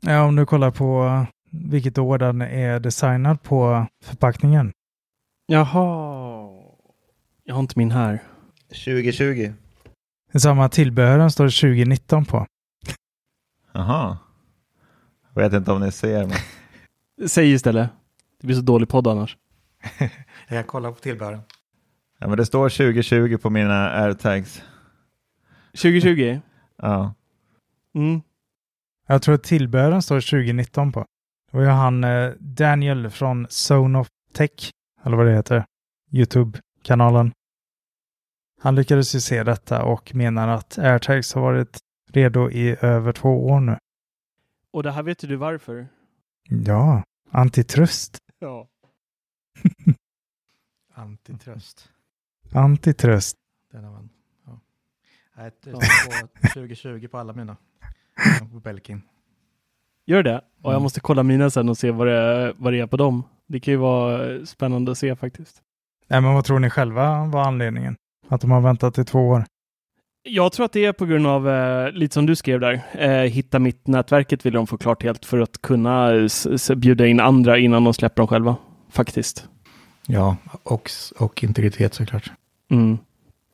Ja, 0.00 0.22
om 0.22 0.36
du 0.36 0.46
kollar 0.46 0.70
på 0.70 1.04
eh, 1.04 1.24
vilket 1.50 1.98
år 1.98 2.18
den 2.18 2.42
är 2.42 2.80
designad 2.80 3.42
på 3.42 3.86
förpackningen. 4.02 4.72
Jaha. 5.46 6.50
Jag 7.44 7.54
har 7.54 7.60
inte 7.60 7.78
min 7.78 7.90
här. 7.90 8.22
2020. 8.68 9.52
I 10.32 10.40
samma 10.40 10.68
tillbehören 10.68 11.30
står 11.30 11.44
det 11.44 11.50
2019 11.50 12.24
på. 12.24 12.46
Jaha. 13.72 14.18
Vet 15.34 15.52
inte 15.52 15.72
om 15.72 15.80
ni 15.80 15.92
ser, 15.92 16.26
men 16.26 16.36
Säg 17.28 17.52
istället. 17.52 17.90
Det 18.44 18.46
blir 18.46 18.56
så 18.56 18.62
dålig 18.62 18.88
podd 18.88 19.06
annars. 19.06 19.36
Jag 20.48 20.66
kollar 20.66 20.92
på 20.92 21.00
tillbehören. 21.00 21.40
Ja, 22.18 22.28
men 22.28 22.36
det 22.36 22.46
står 22.46 22.68
2020 22.68 23.38
på 23.38 23.50
mina 23.50 23.90
airtags. 23.90 24.62
2020? 25.72 26.40
Ja. 26.76 27.14
Mm. 27.94 28.22
Jag 29.06 29.22
tror 29.22 29.34
att 29.34 29.42
tillbehören 29.42 30.02
står 30.02 30.20
2019 30.20 30.92
på. 30.92 31.04
Det 31.50 31.56
var 31.56 31.64
ju 31.64 31.70
han 31.70 32.04
eh, 32.04 32.32
Daniel 32.38 33.10
från 33.10 33.46
Zone 33.70 33.98
of 33.98 34.08
Tech, 34.32 34.70
eller 35.04 35.16
vad 35.16 35.26
det 35.26 35.32
heter, 35.32 35.64
YouTube-kanalen. 36.10 37.32
Han 38.60 38.74
lyckades 38.74 39.14
ju 39.14 39.20
se 39.20 39.42
detta 39.42 39.84
och 39.84 40.14
menar 40.14 40.48
att 40.48 40.78
airtags 40.78 41.34
har 41.34 41.42
varit 41.42 41.78
redo 42.12 42.50
i 42.50 42.76
över 42.80 43.12
två 43.12 43.46
år 43.46 43.60
nu. 43.60 43.78
Och 44.72 44.82
det 44.82 44.92
här 44.92 45.02
vet 45.02 45.18
du 45.18 45.36
varför? 45.36 45.88
Ja, 46.48 47.02
antitrust. 47.30 48.18
Ja. 48.44 48.68
Antitrust. 50.94 51.90
Antitrust. 52.52 53.36
Den 53.72 53.84
har 53.84 53.92
man. 53.92 54.08
Ja. 54.46 54.60
Nej, 55.36 55.50
det 55.62 55.70
Ja. 55.70 55.80
står 55.80 56.26
på 56.26 56.46
2020 56.48 57.08
på 57.08 57.18
alla 57.18 57.32
mina. 57.32 57.56
På 58.52 58.60
Belkin. 58.60 59.02
Gör 60.06 60.22
det? 60.22 60.36
Och 60.38 60.44
jag 60.64 60.72
Mm. 60.72 60.82
måste 60.82 61.00
kolla 61.00 61.22
mina 61.22 61.50
sen 61.50 61.68
och 61.68 61.78
se 61.78 61.90
vad 61.90 62.06
det, 62.06 62.12
är, 62.18 62.54
vad 62.58 62.72
det 62.72 62.80
är 62.80 62.86
på 62.86 62.96
dem. 62.96 63.22
Det 63.46 63.60
kan 63.60 63.72
ju 63.72 63.78
vara 63.78 64.46
spännande 64.46 64.92
att 64.92 64.98
se 64.98 65.16
faktiskt. 65.16 65.62
Nej, 66.08 66.20
men 66.20 66.34
vad 66.34 66.44
tror 66.44 66.58
ni 66.58 66.70
själva 66.70 67.26
var 67.26 67.44
anledningen? 67.46 67.96
Att 68.28 68.40
de 68.40 68.50
har 68.50 68.60
väntat 68.60 68.98
i 68.98 69.04
två 69.04 69.28
år? 69.28 69.44
Jag 70.26 70.52
tror 70.52 70.66
att 70.66 70.72
det 70.72 70.84
är 70.84 70.92
på 70.92 71.06
grund 71.06 71.26
av, 71.26 71.48
eh, 71.48 71.92
lite 71.92 72.14
som 72.14 72.26
du 72.26 72.36
skrev 72.36 72.60
där, 72.60 72.82
eh, 72.92 73.30
hitta 73.30 73.58
mitt-nätverket 73.58 74.46
vill 74.46 74.52
de 74.52 74.66
få 74.66 74.78
klart 74.78 75.02
helt 75.02 75.24
för 75.24 75.38
att 75.38 75.62
kunna 75.62 76.14
eh, 76.14 76.76
bjuda 76.76 77.06
in 77.06 77.20
andra 77.20 77.58
innan 77.58 77.84
de 77.84 77.94
släpper 77.94 78.22
dem 78.22 78.28
själva. 78.28 78.56
Faktiskt. 78.90 79.48
Ja, 80.06 80.36
och, 80.62 80.90
och 81.18 81.44
integritet 81.44 81.94
såklart. 81.94 82.32
Mm. 82.70 82.98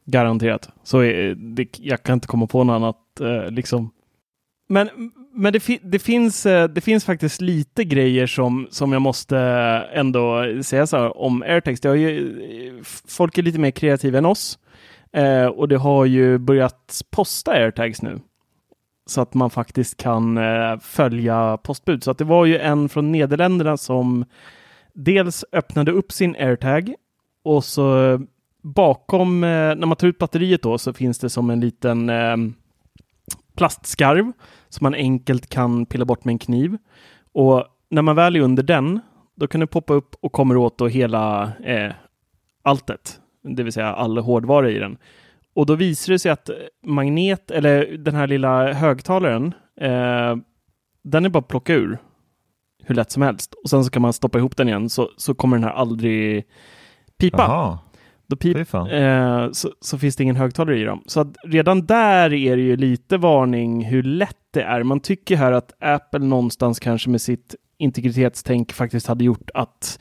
Garanterat. 0.04 0.68
Så 0.82 1.02
eh, 1.02 1.36
det, 1.36 1.78
jag 1.78 2.02
kan 2.02 2.14
inte 2.14 2.26
komma 2.26 2.46
på 2.46 2.64
något 2.64 2.74
annat. 2.74 3.20
Eh, 3.20 3.50
liksom. 3.50 3.90
Men, 4.68 4.88
men 5.34 5.52
det, 5.52 5.60
fi, 5.60 5.80
det, 5.82 5.98
finns, 5.98 6.46
eh, 6.46 6.68
det 6.68 6.80
finns 6.80 7.04
faktiskt 7.04 7.40
lite 7.40 7.84
grejer 7.84 8.26
som, 8.26 8.68
som 8.70 8.92
jag 8.92 9.02
måste 9.02 9.38
ändå 9.92 10.44
säga 10.62 10.86
så 10.86 10.96
här 10.96 11.16
om 11.16 11.44
ju, 11.84 12.68
eh, 12.68 12.84
folk 13.08 13.38
är 13.38 13.42
lite 13.42 13.58
mer 13.58 13.70
kreativa 13.70 14.18
än 14.18 14.26
oss. 14.26 14.58
Eh, 15.12 15.46
och 15.46 15.68
det 15.68 15.76
har 15.76 16.04
ju 16.04 16.38
börjat 16.38 17.02
posta 17.10 17.50
AirTags 17.50 18.02
nu. 18.02 18.20
Så 19.06 19.20
att 19.20 19.34
man 19.34 19.50
faktiskt 19.50 19.96
kan 19.96 20.38
eh, 20.38 20.78
följa 20.78 21.56
postbud. 21.56 22.04
Så 22.04 22.10
att 22.10 22.18
det 22.18 22.24
var 22.24 22.44
ju 22.44 22.58
en 22.58 22.88
från 22.88 23.12
Nederländerna 23.12 23.76
som 23.76 24.24
dels 24.92 25.44
öppnade 25.52 25.92
upp 25.92 26.12
sin 26.12 26.36
AirTag 26.36 26.94
och 27.44 27.64
så 27.64 28.18
bakom, 28.62 29.44
eh, 29.44 29.48
när 29.48 29.86
man 29.86 29.96
tar 29.96 30.08
ut 30.08 30.18
batteriet 30.18 30.62
då, 30.62 30.78
så 30.78 30.92
finns 30.92 31.18
det 31.18 31.30
som 31.30 31.50
en 31.50 31.60
liten 31.60 32.08
eh, 32.10 32.36
plastskarv 33.56 34.32
som 34.68 34.84
man 34.84 34.94
enkelt 34.94 35.48
kan 35.48 35.86
pilla 35.86 36.04
bort 36.04 36.24
med 36.24 36.32
en 36.32 36.38
kniv. 36.38 36.76
Och 37.32 37.64
när 37.88 38.02
man 38.02 38.16
väl 38.16 38.36
är 38.36 38.40
under 38.40 38.62
den, 38.62 39.00
då 39.34 39.46
kan 39.46 39.60
det 39.60 39.66
poppa 39.66 39.94
upp 39.94 40.14
och 40.20 40.32
kommer 40.32 40.56
åt 40.56 40.78
då 40.78 40.86
hela 40.86 41.52
eh, 41.64 41.92
alltet, 42.62 43.19
det 43.42 43.62
vill 43.62 43.72
säga 43.72 43.86
all 43.86 44.18
hårdvara 44.18 44.70
i 44.70 44.78
den. 44.78 44.98
Och 45.54 45.66
då 45.66 45.74
visar 45.74 46.12
det 46.12 46.18
sig 46.18 46.32
att 46.32 46.50
magnet, 46.86 47.50
eller 47.50 47.96
den 47.96 48.14
här 48.14 48.26
lilla 48.26 48.72
högtalaren, 48.72 49.54
eh, 49.80 50.36
den 51.02 51.24
är 51.24 51.28
bara 51.28 51.38
att 51.38 51.48
plocka 51.48 51.74
ur 51.74 51.98
hur 52.84 52.94
lätt 52.94 53.10
som 53.10 53.22
helst. 53.22 53.54
Och 53.54 53.70
sen 53.70 53.84
så 53.84 53.90
kan 53.90 54.02
man 54.02 54.12
stoppa 54.12 54.38
ihop 54.38 54.56
den 54.56 54.68
igen, 54.68 54.88
så, 54.88 55.10
så 55.16 55.34
kommer 55.34 55.56
den 55.56 55.64
här 55.64 55.72
aldrig 55.72 56.44
pipa. 57.18 57.42
Jaha, 57.42 57.78
Då 58.26 58.36
pip, 58.36 58.56
eh, 58.74 59.50
så, 59.52 59.70
så 59.80 59.98
finns 59.98 60.16
det 60.16 60.22
ingen 60.22 60.36
högtalare 60.36 60.78
i 60.78 60.84
dem. 60.84 61.02
Så 61.06 61.32
redan 61.44 61.86
där 61.86 62.32
är 62.32 62.56
det 62.56 62.62
ju 62.62 62.76
lite 62.76 63.16
varning 63.16 63.84
hur 63.84 64.02
lätt 64.02 64.36
det 64.50 64.62
är. 64.62 64.82
Man 64.82 65.00
tycker 65.00 65.36
här 65.36 65.52
att 65.52 65.72
Apple 65.80 66.20
någonstans 66.20 66.80
kanske 66.80 67.10
med 67.10 67.20
sitt 67.20 67.54
integritetstänk 67.78 68.72
faktiskt 68.72 69.06
hade 69.06 69.24
gjort 69.24 69.50
att 69.54 70.00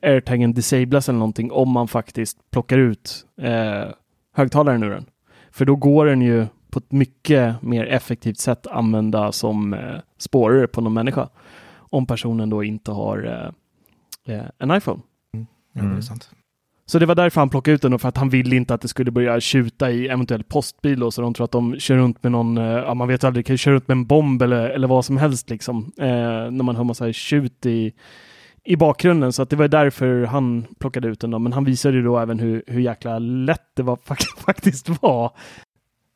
today. 0.00 0.14
airtagen 0.14 0.52
disablas 0.54 1.08
eller 1.08 1.18
någonting 1.18 1.52
om 1.52 1.70
man 1.70 1.88
faktiskt 1.88 2.38
plockar 2.50 2.78
ut 2.78 3.26
eh, 3.42 3.84
högtalaren 4.34 4.82
ur 4.82 4.90
den. 4.90 5.06
För 5.50 5.64
då 5.64 5.76
går 5.76 6.06
den 6.06 6.22
ju 6.22 6.46
på 6.70 6.78
ett 6.78 6.92
mycket 6.92 7.62
mer 7.62 7.86
effektivt 7.86 8.38
sätt 8.38 8.66
använda 8.66 9.32
som 9.32 9.74
eh, 9.74 9.80
spårare 10.18 10.66
på 10.66 10.80
någon 10.80 10.92
människa. 10.92 11.28
Om 11.76 12.06
personen 12.06 12.50
då 12.50 12.64
inte 12.64 12.90
har 12.90 13.26
eh, 14.28 14.34
eh, 14.36 14.44
en 14.58 14.70
iPhone. 14.76 15.00
Ja, 15.32 15.40
det 15.72 15.80
är 15.80 15.84
Mm. 15.84 16.02
sant. 16.02 16.30
Så 16.86 16.98
det 16.98 17.06
var 17.06 17.14
därför 17.14 17.40
han 17.40 17.50
plockade 17.50 17.74
ut 17.74 17.82
den 17.82 17.92
och 17.92 18.00
för 18.00 18.08
att 18.08 18.16
han 18.16 18.28
ville 18.28 18.56
inte 18.56 18.74
att 18.74 18.80
det 18.80 18.88
skulle 18.88 19.10
börja 19.10 19.40
tjuta 19.40 19.90
i 19.90 20.08
eventuell 20.08 20.44
postbil 20.44 21.02
och 21.02 21.14
så 21.14 21.22
de 21.22 21.34
tror 21.34 21.44
att 21.44 21.50
de 21.50 21.78
kör 21.78 21.96
runt 21.96 22.22
med 22.22 22.32
någon, 22.32 22.58
eh, 22.58 22.64
ja 22.64 22.94
man 22.94 23.08
vet 23.08 23.24
aldrig, 23.24 23.46
kan 23.46 23.58
köra 23.58 23.74
runt 23.74 23.88
med 23.88 23.94
en 23.94 24.06
bomb 24.06 24.42
eller, 24.42 24.70
eller 24.70 24.88
vad 24.88 25.04
som 25.04 25.16
helst 25.16 25.50
liksom. 25.50 25.92
Eh, 25.98 26.06
när 26.50 26.62
man 26.62 26.76
hör 26.76 26.84
massa 26.84 27.12
tjut 27.12 27.66
i, 27.66 27.92
i 28.64 28.76
bakgrunden 28.76 29.32
så 29.32 29.42
att 29.42 29.50
det 29.50 29.56
var 29.56 29.68
därför 29.68 30.24
han 30.24 30.66
plockade 30.78 31.08
ut 31.08 31.20
den 31.20 31.30
då. 31.30 31.38
Men 31.38 31.52
han 31.52 31.64
visade 31.64 31.96
ju 31.96 32.02
då 32.02 32.18
även 32.18 32.38
hur, 32.38 32.62
hur 32.66 32.80
jäkla 32.80 33.18
lätt 33.18 33.70
det 33.74 33.82
var, 33.82 33.98
faktiskt 34.46 35.02
var. 35.02 35.32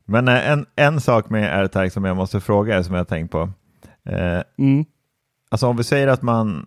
Men 0.05 0.29
eh, 0.29 0.51
en, 0.51 0.67
en 0.77 1.01
sak 1.01 1.31
med 1.31 1.59
AirTag 1.59 1.93
som 1.93 2.05
jag 2.05 2.17
måste 2.17 2.41
fråga 2.41 2.79
er 2.79 2.83
som 2.83 2.95
jag 2.95 3.09
tänkt 3.09 3.33
på. 3.33 3.51
Eh, 4.05 4.43
mm. 4.59 4.85
Alltså 5.51 5.67
om 5.67 5.77
vi 5.77 5.85
säger 5.85 6.09
att 6.09 6.23
man 6.23 6.67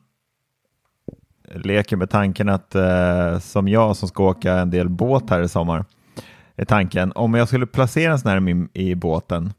leker 1.53 1.97
med 1.97 2.09
tanken 2.09 2.49
att 2.49 2.75
eh, 2.75 3.39
som 3.39 3.67
jag 3.67 3.95
som 3.95 4.07
ska 4.07 4.23
åka 4.23 4.53
en 4.53 4.69
del 4.69 4.89
båt 4.89 5.29
här 5.29 5.41
i 5.41 5.49
sommar 5.49 5.85
är 6.55 6.65
tanken 6.65 7.11
om 7.15 7.33
jag 7.33 7.47
skulle 7.47 7.65
placera 7.65 8.11
en 8.11 8.19
sån 8.19 8.31
här 8.31 8.49
i, 8.49 8.89
i 8.89 8.95
båten 8.95 9.53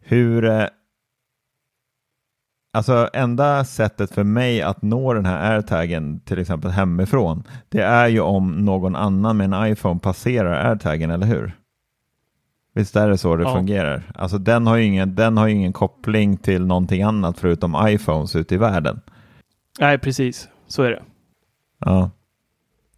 hur 0.00 0.44
eh, 0.44 0.66
Alltså 2.76 3.08
enda 3.12 3.64
sättet 3.64 4.10
för 4.10 4.24
mig 4.24 4.62
att 4.62 4.82
nå 4.82 5.14
den 5.14 5.26
här 5.26 5.52
airtagen 5.52 6.20
till 6.20 6.38
exempel 6.38 6.70
hemifrån 6.70 7.42
det 7.68 7.82
är 7.82 8.08
ju 8.08 8.20
om 8.20 8.64
någon 8.64 8.96
annan 8.96 9.36
med 9.36 9.54
en 9.54 9.72
iPhone 9.72 10.00
passerar 10.00 10.70
airtagen, 10.70 11.10
eller 11.10 11.26
hur? 11.26 11.52
Visst 12.74 12.96
är 12.96 13.08
det 13.08 13.18
så 13.18 13.36
det 13.36 13.42
ja. 13.42 13.54
fungerar? 13.54 14.02
Alltså 14.14 14.38
den 14.38 14.66
har, 14.66 14.76
ju 14.76 14.84
ingen, 14.84 15.14
den 15.14 15.36
har 15.36 15.48
ingen 15.48 15.72
koppling 15.72 16.36
till 16.36 16.66
någonting 16.66 17.02
annat 17.02 17.38
förutom 17.38 17.88
iPhones 17.88 18.36
ute 18.36 18.54
i 18.54 18.58
världen. 18.58 19.00
Nej, 19.80 19.98
precis. 19.98 20.48
Så 20.66 20.82
är 20.82 20.90
det. 20.90 21.02
Ja. 21.78 22.10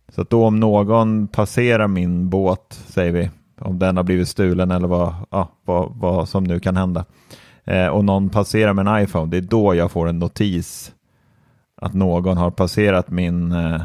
Så 0.08 0.22
då 0.22 0.46
om 0.46 0.60
någon 0.60 1.28
passerar 1.28 1.88
min 1.88 2.28
båt, 2.28 2.82
säger 2.86 3.12
vi, 3.12 3.30
om 3.60 3.78
den 3.78 3.96
har 3.96 4.04
blivit 4.04 4.28
stulen 4.28 4.70
eller 4.70 4.88
vad, 4.88 5.14
ja, 5.30 5.48
vad, 5.64 5.92
vad 5.94 6.28
som 6.28 6.44
nu 6.44 6.60
kan 6.60 6.76
hända, 6.76 7.04
och 7.90 8.04
någon 8.04 8.28
passerar 8.28 8.72
med 8.74 8.86
en 8.86 9.02
iPhone, 9.02 9.30
det 9.30 9.36
är 9.36 9.40
då 9.40 9.74
jag 9.74 9.90
får 9.90 10.08
en 10.08 10.18
notis 10.18 10.92
att 11.80 11.94
någon 11.94 12.36
har 12.36 12.50
passerat 12.50 13.10
min 13.10 13.52
eh, 13.52 13.82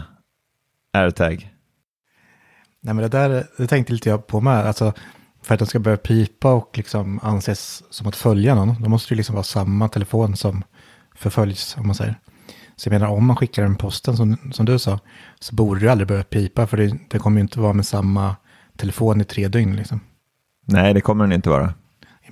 AirTag. 0.93 1.53
Nej, 2.81 2.93
men 2.93 2.97
det 2.97 3.07
där 3.07 3.47
det 3.57 3.67
tänkte 3.67 3.93
lite 3.93 4.09
jag 4.09 4.27
på 4.27 4.41
med. 4.41 4.67
Alltså, 4.67 4.93
för 5.41 5.53
att 5.53 5.59
den 5.59 5.67
ska 5.67 5.79
börja 5.79 5.97
pipa 5.97 6.53
och 6.53 6.77
liksom 6.77 7.19
anses 7.23 7.83
som 7.89 8.07
att 8.07 8.15
följa 8.15 8.55
någon, 8.55 8.83
då 8.83 8.89
måste 8.89 9.13
det 9.13 9.17
liksom 9.17 9.35
vara 9.35 9.43
samma 9.43 9.89
telefon 9.89 10.35
som 10.35 10.63
förföljs, 11.15 11.77
om 11.77 11.87
man 11.87 11.95
säger. 11.95 12.15
Så 12.75 12.87
jag 12.87 12.93
menar, 12.93 13.07
om 13.07 13.25
man 13.25 13.35
skickar 13.35 13.63
den 13.63 13.75
posten 13.75 14.17
som, 14.17 14.37
som 14.51 14.65
du 14.65 14.79
sa, 14.79 14.99
så 15.39 15.55
borde 15.55 15.79
det 15.79 15.91
aldrig 15.91 16.07
börja 16.07 16.23
pipa, 16.23 16.67
för 16.67 16.77
det, 16.77 16.97
det 17.09 17.19
kommer 17.19 17.37
ju 17.37 17.41
inte 17.41 17.59
vara 17.59 17.73
med 17.73 17.85
samma 17.85 18.35
telefon 18.77 19.21
i 19.21 19.23
tre 19.23 19.47
dygn. 19.47 19.75
Liksom. 19.75 19.99
Nej, 20.65 20.93
det 20.93 21.01
kommer 21.01 21.23
den 21.23 21.33
inte 21.33 21.49
vara. 21.49 21.73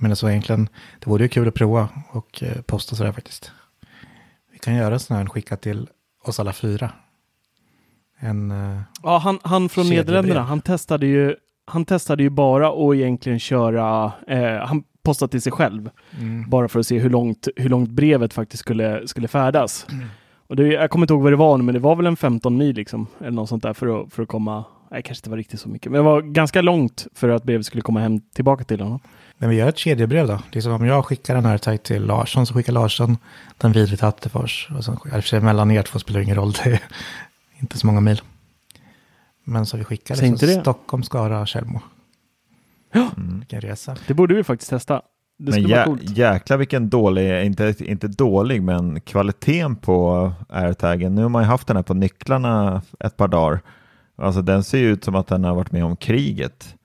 Menar, 0.02 0.14
så 0.14 0.28
egentligen, 0.28 0.68
det 0.98 1.10
vore 1.10 1.22
ju 1.22 1.28
kul 1.28 1.48
att 1.48 1.54
prova 1.54 1.88
och 2.10 2.42
eh, 2.42 2.62
posta 2.62 2.96
sådär 2.96 3.12
faktiskt. 3.12 3.52
Vi 4.52 4.58
kan 4.58 4.74
göra 4.74 4.94
en 4.94 5.00
sån 5.00 5.16
här 5.16 5.26
skicka 5.26 5.56
till 5.56 5.88
oss 6.24 6.40
alla 6.40 6.52
fyra. 6.52 6.90
En, 8.18 8.50
eh, 8.50 8.80
ja, 9.02 9.18
han, 9.18 9.38
han 9.42 9.68
från 9.68 9.88
Nederländerna, 9.88 10.42
han 10.42 10.60
testade 10.60 11.06
ju 11.06 11.36
han 11.64 11.84
testade 11.84 12.22
ju 12.22 12.30
bara 12.30 12.68
att 12.68 12.94
egentligen 12.94 13.38
köra, 13.38 14.12
eh, 14.28 14.66
han 14.66 14.84
postade 15.02 15.30
till 15.30 15.42
sig 15.42 15.52
själv, 15.52 15.90
mm. 16.20 16.50
bara 16.50 16.68
för 16.68 16.80
att 16.80 16.86
se 16.86 16.98
hur 16.98 17.10
långt, 17.10 17.48
hur 17.56 17.68
långt 17.68 17.90
brevet 17.90 18.32
faktiskt 18.32 18.60
skulle, 18.60 19.08
skulle 19.08 19.28
färdas. 19.28 19.86
Mm. 19.92 20.06
Och 20.46 20.56
det, 20.56 20.66
jag 20.66 20.90
kommer 20.90 21.04
inte 21.04 21.14
ihåg 21.14 21.22
vad 21.22 21.32
det 21.32 21.36
var 21.36 21.58
men 21.58 21.74
det 21.74 21.80
var 21.80 21.96
väl 21.96 22.06
en 22.06 22.16
15 22.16 22.56
mil 22.56 22.76
liksom, 22.76 23.06
eller 23.20 23.30
något 23.30 23.48
sånt 23.48 23.62
där 23.62 23.72
för 23.72 24.02
att, 24.02 24.12
för 24.12 24.22
att 24.22 24.28
komma, 24.28 24.64
nej 24.90 25.02
kanske 25.02 25.20
inte 25.20 25.30
var 25.30 25.36
riktigt 25.36 25.60
så 25.60 25.68
mycket, 25.68 25.92
men 25.92 25.98
det 25.98 26.04
var 26.04 26.22
ganska 26.22 26.62
långt 26.62 27.06
för 27.14 27.28
att 27.28 27.44
brevet 27.44 27.66
skulle 27.66 27.82
komma 27.82 28.00
hem 28.00 28.20
tillbaka 28.20 28.64
till 28.64 28.80
honom. 28.80 29.00
Men 29.42 29.50
vi 29.50 29.56
gör 29.56 29.68
ett 29.68 29.78
kedjebrev 29.78 30.26
då. 30.26 30.38
Liksom 30.52 30.72
om 30.72 30.86
jag 30.86 31.04
skickar 31.04 31.34
den 31.34 31.44
här 31.44 31.58
tajt 31.58 31.82
till 31.82 32.02
Larsson 32.02 32.46
så 32.46 32.54
skickar 32.54 32.72
Larsson 32.72 33.16
den 33.58 33.72
vidare 33.72 33.96
till 33.96 34.04
Attefors. 34.04 34.68
Och 34.76 34.84
sen, 34.84 34.94
i 34.94 35.08
och 35.08 35.10
för 35.10 35.20
sig 35.20 35.40
mellan 35.40 35.70
er 35.70 35.82
två 35.82 35.98
spelar 35.98 36.20
det 36.20 36.24
ingen 36.24 36.36
roll, 36.36 36.52
det 36.64 36.70
är 36.70 36.80
inte 37.58 37.78
så 37.78 37.86
många 37.86 38.00
mil. 38.00 38.20
Men 39.44 39.66
så 39.66 39.76
vi 39.76 39.84
skickar 39.84 40.16
liksom 40.16 40.48
det. 40.48 40.60
Stockholm, 40.60 41.02
Skara, 41.02 41.46
Tjällmo. 41.46 41.80
Ja, 42.92 43.10
mm. 43.16 43.38
vilken 43.38 43.60
resa. 43.60 43.96
Det 44.06 44.14
borde 44.14 44.34
vi 44.34 44.44
faktiskt 44.44 44.70
testa. 44.70 45.02
Det 45.38 45.50
men 45.50 45.68
jä 45.68 45.96
jäklar 46.00 46.56
vilken 46.56 46.90
dålig, 46.90 47.44
inte, 47.46 47.74
inte 47.78 48.08
dålig, 48.08 48.62
men 48.62 49.00
kvaliteten 49.00 49.76
på 49.76 50.32
airtagen. 50.48 51.14
Nu 51.14 51.22
har 51.22 51.28
man 51.28 51.42
ju 51.42 51.48
haft 51.48 51.66
den 51.66 51.76
här 51.76 51.82
på 51.82 51.94
nycklarna 51.94 52.82
ett 53.00 53.16
par 53.16 53.28
dagar. 53.28 53.60
Alltså 54.16 54.42
den 54.42 54.64
ser 54.64 54.78
ju 54.78 54.92
ut 54.92 55.04
som 55.04 55.14
att 55.14 55.26
den 55.26 55.44
har 55.44 55.54
varit 55.54 55.72
med 55.72 55.84
om 55.84 55.96
kriget. 55.96 56.76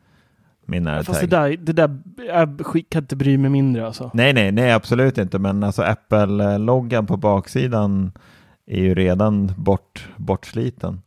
Min. 0.70 1.04
Fast 1.04 1.22
det 1.22 1.28
där, 1.28 1.58
det 1.58 1.74
där 1.74 2.00
jag 2.28 2.62
kan 2.90 3.04
inte 3.04 3.16
bry 3.16 3.38
mig 3.38 3.50
mindre 3.50 3.88
alltså. 3.88 4.12
Nej, 4.14 4.34
nej, 4.34 4.52
nej, 4.52 4.72
absolut 4.72 5.18
inte. 5.18 5.40
Men 5.40 5.64
alltså 5.64 5.82
Apple-loggan 5.82 7.06
på 7.08 7.18
baksidan 7.18 8.12
är 8.66 8.82
ju 8.82 8.96
redan 8.96 9.54
bort, 9.58 10.08
bortsliten. 10.18 11.02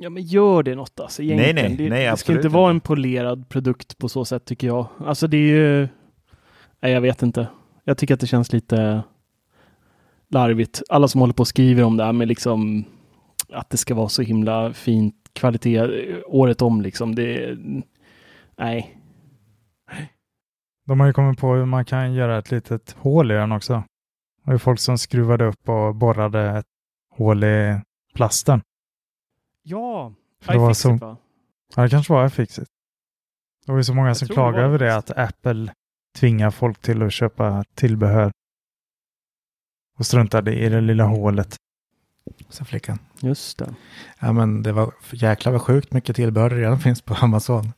Ja, 0.00 0.10
men 0.10 0.22
gör 0.22 0.62
det 0.62 0.74
något 0.74 1.00
alltså 1.00 1.22
egentligen. 1.22 1.54
Nej, 1.54 1.68
nej, 1.68 1.76
det, 1.76 1.90
nej, 1.90 2.10
det 2.10 2.16
ska 2.16 2.32
inte 2.32 2.48
vara 2.48 2.70
en 2.70 2.80
polerad 2.80 3.48
produkt 3.48 3.98
på 3.98 4.08
så 4.08 4.24
sätt 4.24 4.44
tycker 4.44 4.66
jag. 4.66 4.86
Alltså 5.06 5.26
det 5.26 5.36
är 5.36 5.40
ju... 5.40 5.88
Nej, 6.80 6.92
jag 6.92 7.00
vet 7.00 7.22
inte. 7.22 7.46
Jag 7.84 7.98
tycker 7.98 8.14
att 8.14 8.20
det 8.20 8.26
känns 8.26 8.52
lite 8.52 9.02
larvigt. 10.30 10.82
Alla 10.88 11.08
som 11.08 11.20
håller 11.20 11.34
på 11.34 11.40
och 11.40 11.48
skriver 11.48 11.82
om 11.82 11.96
det 11.96 12.04
här 12.04 12.12
med 12.12 12.28
liksom 12.28 12.84
att 13.52 13.70
det 13.70 13.76
ska 13.76 13.94
vara 13.94 14.08
så 14.08 14.22
himla 14.22 14.72
fint 14.72 15.14
kvalitet 15.32 15.82
året 16.26 16.62
om 16.62 16.80
liksom. 16.80 17.14
Det... 17.14 17.56
Nej. 18.58 19.00
De 20.86 21.00
har 21.00 21.06
ju 21.06 21.12
kommit 21.12 21.38
på 21.38 21.54
hur 21.54 21.64
man 21.64 21.84
kan 21.84 22.12
göra 22.14 22.38
ett 22.38 22.50
litet 22.50 22.90
hål 22.98 23.30
i 23.30 23.34
den 23.34 23.52
också. 23.52 23.84
Det 24.44 24.50
var 24.50 24.58
folk 24.58 24.80
som 24.80 24.98
skruvade 24.98 25.44
upp 25.44 25.68
och 25.68 25.94
borrade 25.94 26.58
ett 26.58 26.66
hål 27.10 27.44
i 27.44 27.80
plasten. 28.14 28.62
Ja, 29.62 30.12
För 30.42 30.52
det 30.52 30.58
var 30.58 30.74
så... 30.74 30.92
va? 30.92 31.16
Ja, 31.76 31.82
det 31.82 31.88
kanske 31.90 32.12
var 32.12 32.26
iFixit. 32.26 32.68
Det 33.66 33.72
var 33.72 33.78
ju 33.78 33.84
så 33.84 33.94
många 33.94 34.08
jag 34.08 34.16
som 34.16 34.28
klagade 34.28 34.64
över 34.64 34.78
det, 34.78 34.96
att 34.96 35.10
Apple 35.10 35.72
tvingar 36.16 36.50
folk 36.50 36.78
till 36.78 37.02
att 37.02 37.12
köpa 37.12 37.64
tillbehör. 37.74 38.32
Och 39.98 40.06
struntade 40.06 40.54
i 40.54 40.68
det 40.68 40.80
lilla 40.80 41.04
hålet. 41.04 41.56
Så 42.48 42.64
flickan. 42.64 42.98
Just 43.20 43.58
det. 43.58 43.74
Ja, 44.20 44.32
men 44.32 44.62
det 44.62 44.72
var 44.72 44.94
jäklar 45.12 45.52
vad 45.52 45.62
sjukt 45.62 45.92
mycket 45.92 46.16
tillbehör 46.16 46.50
det 46.50 46.56
redan 46.56 46.80
finns 46.80 47.02
på 47.02 47.14
Amazon. 47.14 47.72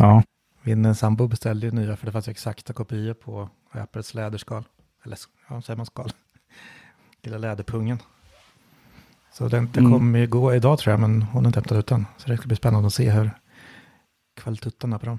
Ja. 0.00 0.22
Min 0.62 0.94
sambo 0.94 1.28
beställde 1.28 1.66
ju 1.66 1.72
nya 1.72 1.96
för 1.96 2.06
det 2.06 2.12
fanns 2.12 2.28
exakta 2.28 2.72
kopior 2.72 3.14
på 3.14 3.48
Apples 3.70 4.14
läderskal. 4.14 4.64
Eller 5.04 5.18
ja, 5.48 5.62
säger 5.62 5.76
man 5.76 5.86
skal? 5.86 6.12
Lilla 7.22 7.38
läderpungen. 7.38 7.98
Så 9.32 9.48
den, 9.48 9.70
den 9.72 9.86
mm. 9.86 9.98
kommer 9.98 10.18
ju 10.18 10.26
gå 10.26 10.54
idag 10.54 10.78
tror 10.78 10.92
jag, 10.92 11.00
men 11.00 11.22
hon 11.22 11.44
har 11.44 11.48
inte 11.48 11.58
hämtat 11.58 11.78
ut 11.78 11.86
den. 11.86 12.06
Så 12.16 12.28
det 12.28 12.36
ska 12.36 12.46
bli 12.46 12.56
spännande 12.56 12.86
att 12.86 12.94
se 12.94 13.10
hur 13.10 13.30
kvaliteten 14.36 14.92
är 14.92 14.98
på 14.98 15.06
dem. 15.06 15.18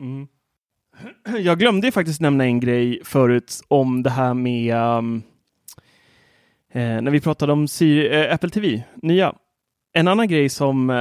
Mm. 0.00 0.28
Jag 1.44 1.58
glömde 1.58 1.92
faktiskt 1.92 2.20
nämna 2.20 2.44
en 2.44 2.60
grej 2.60 3.00
förut 3.04 3.60
om 3.68 4.02
det 4.02 4.10
här 4.10 4.34
med 4.34 4.76
um, 4.76 5.22
eh, 6.72 7.02
när 7.02 7.10
vi 7.10 7.20
pratade 7.20 7.52
om 7.52 7.68
Siri, 7.68 8.20
eh, 8.20 8.34
Apple 8.34 8.50
TV, 8.50 8.82
nya. 9.02 9.34
En 9.92 10.08
annan 10.08 10.28
grej 10.28 10.48
som 10.48 10.90
eh, 10.90 10.96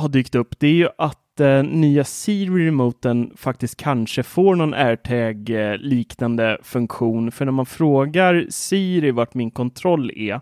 har 0.00 0.08
dykt 0.08 0.34
upp, 0.34 0.58
det 0.58 0.66
är 0.66 0.72
ju 0.72 0.88
att 0.98 1.40
eh, 1.40 1.62
nya 1.62 2.04
Siri-remoten 2.04 3.32
faktiskt 3.36 3.76
kanske 3.76 4.22
får 4.22 4.56
någon 4.56 4.74
AirTag-liknande 4.74 6.52
eh, 6.52 6.56
funktion. 6.62 7.32
För 7.32 7.44
när 7.44 7.52
man 7.52 7.66
frågar 7.66 8.46
Siri 8.48 9.10
vart 9.10 9.34
min 9.34 9.50
kontroll 9.50 10.10
är, 10.10 10.40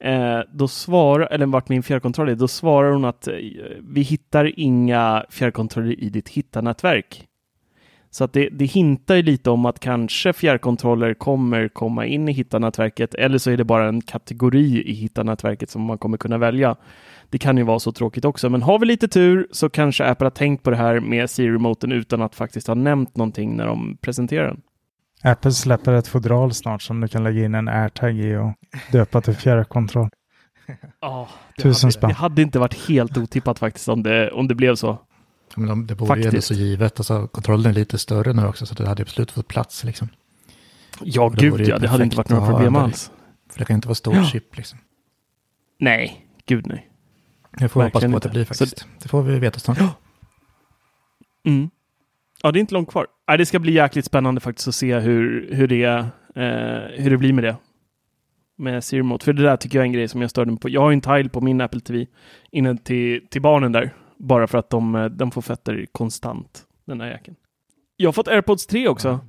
eh, 0.00 0.40
då 0.52 0.68
svarar, 0.68 1.26
eller 1.26 1.46
vart 1.46 1.68
min 1.68 1.82
fjärrkontroll 1.82 2.28
är, 2.28 2.34
då 2.34 2.48
svarar 2.48 2.92
hon 2.92 3.04
att 3.04 3.28
eh, 3.28 3.34
vi 3.80 4.00
hittar 4.00 4.60
inga 4.60 5.24
fjärrkontroller 5.30 6.00
i 6.00 6.08
ditt 6.08 6.28
hittarnätverk. 6.28 7.27
Så 8.18 8.24
att 8.24 8.32
det, 8.32 8.48
det 8.48 8.64
hintar 8.64 9.14
ju 9.14 9.22
lite 9.22 9.50
om 9.50 9.66
att 9.66 9.80
kanske 9.80 10.32
fjärrkontroller 10.32 11.14
kommer 11.14 11.68
komma 11.68 12.06
in 12.06 12.28
i 12.28 12.32
hittarnätverket 12.32 13.14
eller 13.14 13.38
så 13.38 13.50
är 13.50 13.56
det 13.56 13.64
bara 13.64 13.88
en 13.88 14.00
kategori 14.00 14.82
i 14.82 14.92
hittarnätverket 14.92 15.70
som 15.70 15.82
man 15.82 15.98
kommer 15.98 16.18
kunna 16.18 16.38
välja. 16.38 16.76
Det 17.30 17.38
kan 17.38 17.56
ju 17.56 17.62
vara 17.62 17.78
så 17.78 17.92
tråkigt 17.92 18.24
också, 18.24 18.50
men 18.50 18.62
har 18.62 18.78
vi 18.78 18.86
lite 18.86 19.08
tur 19.08 19.48
så 19.50 19.70
kanske 19.70 20.04
Apple 20.04 20.24
har 20.24 20.30
tänkt 20.30 20.62
på 20.62 20.70
det 20.70 20.76
här 20.76 21.00
med 21.00 21.30
Siri-remoten 21.30 21.92
utan 21.92 22.22
att 22.22 22.34
faktiskt 22.34 22.66
ha 22.66 22.74
nämnt 22.74 23.16
någonting 23.16 23.56
när 23.56 23.66
de 23.66 23.96
presenterar 24.00 24.46
den. 24.46 24.60
Apple 25.22 25.52
släpper 25.52 25.92
ett 25.92 26.08
fodral 26.08 26.54
snart 26.54 26.82
som 26.82 27.00
du 27.00 27.08
kan 27.08 27.24
lägga 27.24 27.44
in 27.44 27.54
en 27.54 27.68
AirTag 27.68 28.18
i 28.18 28.36
och 28.36 28.52
döpa 28.92 29.20
till 29.20 29.34
fjärrkontroll. 29.34 30.08
Ja, 31.00 31.28
Tusen 31.62 31.92
spänn. 31.92 32.08
Det 32.08 32.14
hade 32.14 32.42
inte 32.42 32.58
varit 32.58 32.88
helt 32.88 33.16
otippat 33.16 33.58
faktiskt 33.58 33.88
om 33.88 34.02
det, 34.02 34.30
om 34.30 34.48
det 34.48 34.54
blev 34.54 34.74
så. 34.74 34.98
Men 35.56 35.86
det 35.86 35.94
vore 35.94 36.20
ju 36.20 36.28
ändå 36.28 36.40
så 36.40 36.54
givet. 36.54 37.00
Alltså, 37.00 37.26
kontrollen 37.26 37.66
är 37.66 37.74
lite 37.74 37.98
större 37.98 38.32
nu 38.32 38.46
också, 38.46 38.66
så 38.66 38.74
det 38.74 38.88
hade 38.88 39.02
absolut 39.02 39.30
fått 39.30 39.48
plats. 39.48 39.84
Liksom. 39.84 40.08
Ja, 41.00 41.28
gud 41.28 41.60
ja. 41.60 41.78
Det 41.78 41.88
hade 41.88 42.04
inte 42.04 42.16
varit 42.16 42.28
några 42.28 42.46
problem 42.46 42.76
alls. 42.76 43.10
För 43.50 43.58
det 43.58 43.64
kan 43.64 43.74
inte 43.74 43.88
vara 43.88 43.94
stor 43.94 44.14
ja. 44.14 44.24
chip 44.24 44.56
liksom. 44.56 44.78
Nej, 45.78 46.26
gud 46.46 46.66
nej. 46.66 46.88
Det 47.58 47.68
får 47.68 47.80
vi 47.80 47.86
hoppas 47.86 48.04
på 48.04 48.16
att 48.16 48.22
det 48.22 48.28
blir 48.28 48.44
faktiskt. 48.44 48.78
Så... 48.78 48.86
Det 49.02 49.08
får 49.08 49.22
vi 49.22 49.38
veta 49.38 49.58
snart. 49.60 49.78
Ja. 49.80 49.94
Mm. 51.46 51.70
Ja, 52.42 52.52
det 52.52 52.58
är 52.58 52.60
inte 52.60 52.74
långt 52.74 52.90
kvar. 52.90 53.06
Nej, 53.28 53.38
det 53.38 53.46
ska 53.46 53.58
bli 53.58 53.72
jäkligt 53.72 54.04
spännande 54.04 54.40
faktiskt 54.40 54.68
att 54.68 54.74
se 54.74 54.98
hur, 54.98 55.48
hur, 55.54 55.68
det, 55.68 55.84
eh, 55.84 57.02
hur 57.02 57.10
det 57.10 57.16
blir 57.16 57.32
med 57.32 57.44
det. 57.44 57.56
med 58.56 58.84
Siri. 58.84 59.18
För 59.20 59.32
det 59.32 59.42
där 59.42 59.56
tycker 59.56 59.78
jag 59.78 59.82
är 59.82 59.86
en 59.86 59.92
grej 59.92 60.08
som 60.08 60.20
jag 60.20 60.30
störde 60.30 60.50
mig 60.50 60.60
på. 60.60 60.68
Jag 60.68 60.80
har 60.80 60.90
ju 60.90 60.94
en 60.94 61.00
tile 61.00 61.28
på 61.28 61.40
min 61.40 61.60
Apple 61.60 61.80
TV 61.80 62.06
inne 62.50 62.76
till, 62.76 63.26
till 63.30 63.42
barnen 63.42 63.72
där. 63.72 63.94
Bara 64.18 64.46
för 64.46 64.58
att 64.58 64.70
de, 64.70 64.94
eh, 64.94 65.04
de 65.04 65.30
får 65.30 65.42
fötter 65.42 65.86
konstant, 65.92 66.66
den 66.84 67.00
här 67.00 67.08
jäkeln. 67.08 67.36
Jag 67.96 68.08
har 68.08 68.12
fått 68.12 68.28
AirPods 68.28 68.66
3 68.66 68.88
också. 68.88 69.20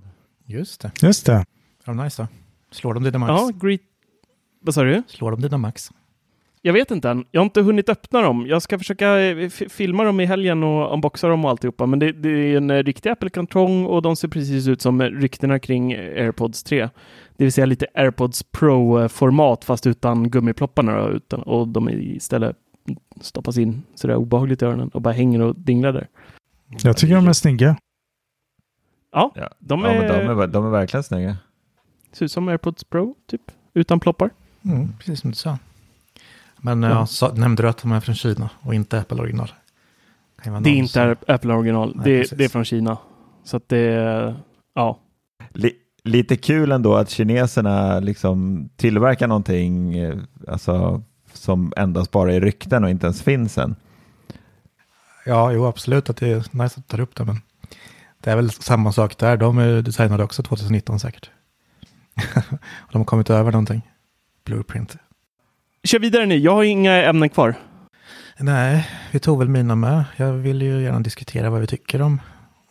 Just 0.45 0.81
det. 0.81 0.91
Just 1.01 1.25
det. 1.25 1.33
Är 1.33 1.45
de 1.85 1.97
nice 1.97 2.21
då? 2.21 2.27
Slår 2.71 2.93
de 2.93 3.03
dina 3.03 3.17
max? 3.17 3.29
Ja, 3.29 3.51
great. 3.61 3.81
Vad 4.61 4.73
sa 4.75 4.83
du? 4.83 5.03
Slår 5.07 5.31
de 5.31 5.41
dina 5.41 5.57
max? 5.57 5.91
Jag 6.61 6.73
vet 6.73 6.91
inte 6.91 7.09
än. 7.09 7.25
Jag 7.31 7.41
har 7.41 7.45
inte 7.45 7.61
hunnit 7.61 7.89
öppna 7.89 8.21
dem. 8.21 8.45
Jag 8.47 8.61
ska 8.61 8.77
försöka 8.77 9.19
eh, 9.19 9.49
filma 9.49 10.03
dem 10.03 10.19
i 10.19 10.25
helgen 10.25 10.63
och 10.63 10.93
unboxa 10.93 11.27
dem 11.27 11.45
och 11.45 11.51
alltihopa. 11.51 11.85
Men 11.85 11.99
det, 11.99 12.11
det 12.11 12.29
är 12.29 12.57
en 12.57 12.69
eh, 12.69 12.83
riktig 12.83 13.09
Apple-kartong 13.09 13.85
och 13.85 14.01
de 14.01 14.15
ser 14.15 14.27
precis 14.27 14.67
ut 14.67 14.81
som 14.81 15.01
ryktena 15.01 15.59
kring 15.59 15.93
AirPods 15.93 16.63
3. 16.63 16.89
Det 17.37 17.43
vill 17.43 17.53
säga 17.53 17.65
lite 17.65 17.87
AirPods 17.93 18.43
Pro-format 18.43 19.65
fast 19.65 19.87
utan 19.87 20.29
gummiplopparna 20.29 21.07
utan, 21.07 21.41
och 21.41 21.67
de 21.67 21.87
är 21.87 21.93
istället 21.93 22.55
stoppas 23.21 23.57
in 23.57 23.83
sådär 23.95 24.15
obehagligt 24.15 24.61
i 24.61 24.65
öronen 24.65 24.89
och 24.89 25.01
bara 25.01 25.13
hänger 25.13 25.41
och 25.41 25.55
dinglar 25.55 25.93
där. 25.93 26.07
Jag 26.83 26.97
tycker 26.97 27.15
de 27.15 27.27
är 27.27 27.33
snygga. 27.33 27.75
Ja, 29.11 29.31
Ja, 29.35 29.49
de, 29.59 29.79
ja 29.81 29.87
är, 29.87 29.99
men 29.99 30.27
de, 30.27 30.41
är, 30.41 30.47
de 30.47 30.65
är 30.65 30.69
verkligen 30.69 31.03
snygga. 31.03 31.37
ser 32.11 32.25
ut 32.25 32.31
som 32.31 32.47
AirPods 32.47 32.83
Pro, 32.83 33.15
typ. 33.27 33.41
Utan 33.73 33.99
ploppar. 33.99 34.29
Mm, 34.65 34.93
precis 34.97 35.19
som 35.21 35.29
du 35.29 35.35
sa. 35.35 35.57
Men 36.57 36.83
ja. 36.83 36.89
Ja. 36.89 37.05
sa, 37.05 37.33
nämnde 37.33 37.63
du 37.63 37.69
att 37.69 37.77
de 37.81 37.91
är 37.91 37.99
från 37.99 38.15
Kina 38.15 38.49
och 38.61 38.73
inte 38.73 38.99
Apple 38.99 39.21
original? 39.21 39.51
Det 40.43 40.49
är 40.69 40.73
inte 40.75 40.91
som- 40.93 41.35
Apple 41.35 41.53
original. 41.53 41.93
Nej, 41.95 42.03
det, 42.05 42.37
det 42.37 42.45
är 42.45 42.49
från 42.49 42.65
Kina. 42.65 42.97
Så 43.43 43.57
att 43.57 43.69
det 43.69 44.35
ja. 44.73 44.99
Li, 45.53 45.71
lite 46.03 46.35
kul 46.37 46.71
ändå 46.71 46.95
att 46.95 47.09
kineserna 47.09 47.99
liksom 47.99 48.69
tillverkar 48.75 49.27
någonting 49.27 49.97
eh, 49.97 50.17
alltså, 50.47 51.03
som 51.33 51.73
endast 51.77 52.11
bara 52.11 52.33
är 52.33 52.41
rykten 52.41 52.83
och 52.83 52.89
inte 52.89 53.05
ens 53.05 53.21
finns 53.21 53.57
än. 53.57 53.75
Ja, 55.25 55.51
jo 55.51 55.65
absolut 55.65 56.09
att 56.09 56.17
det 56.17 56.29
är 56.29 56.35
nice 56.35 56.63
att 56.63 56.75
du 56.75 56.81
tar 56.81 56.99
upp 56.99 57.15
det. 57.15 57.25
Men 57.25 57.41
det 58.19 58.31
är 58.31 58.35
väl 58.35 58.51
samma 58.51 58.91
sak 58.91 59.17
där. 59.17 59.37
De 59.37 59.57
är 59.57 59.81
designade 59.81 60.23
också 60.23 60.43
2019 60.43 60.99
säkert. 60.99 61.29
de 62.91 62.97
har 62.97 63.05
kommit 63.05 63.29
över 63.29 63.51
någonting. 63.51 63.81
Blueprint. 64.45 64.97
Kör 65.83 65.99
vidare 65.99 66.25
nu. 66.25 66.37
Jag 66.37 66.55
har 66.55 66.63
inga 66.63 67.03
ämnen 67.03 67.29
kvar. 67.29 67.55
Nej, 68.39 68.89
vi 69.11 69.19
tog 69.19 69.39
väl 69.39 69.49
mina 69.49 69.75
med. 69.75 70.03
Jag 70.17 70.33
vill 70.33 70.61
ju 70.61 70.81
gärna 70.81 70.99
diskutera 70.99 71.49
vad 71.49 71.61
vi 71.61 71.67
tycker 71.67 72.01
om 72.01 72.21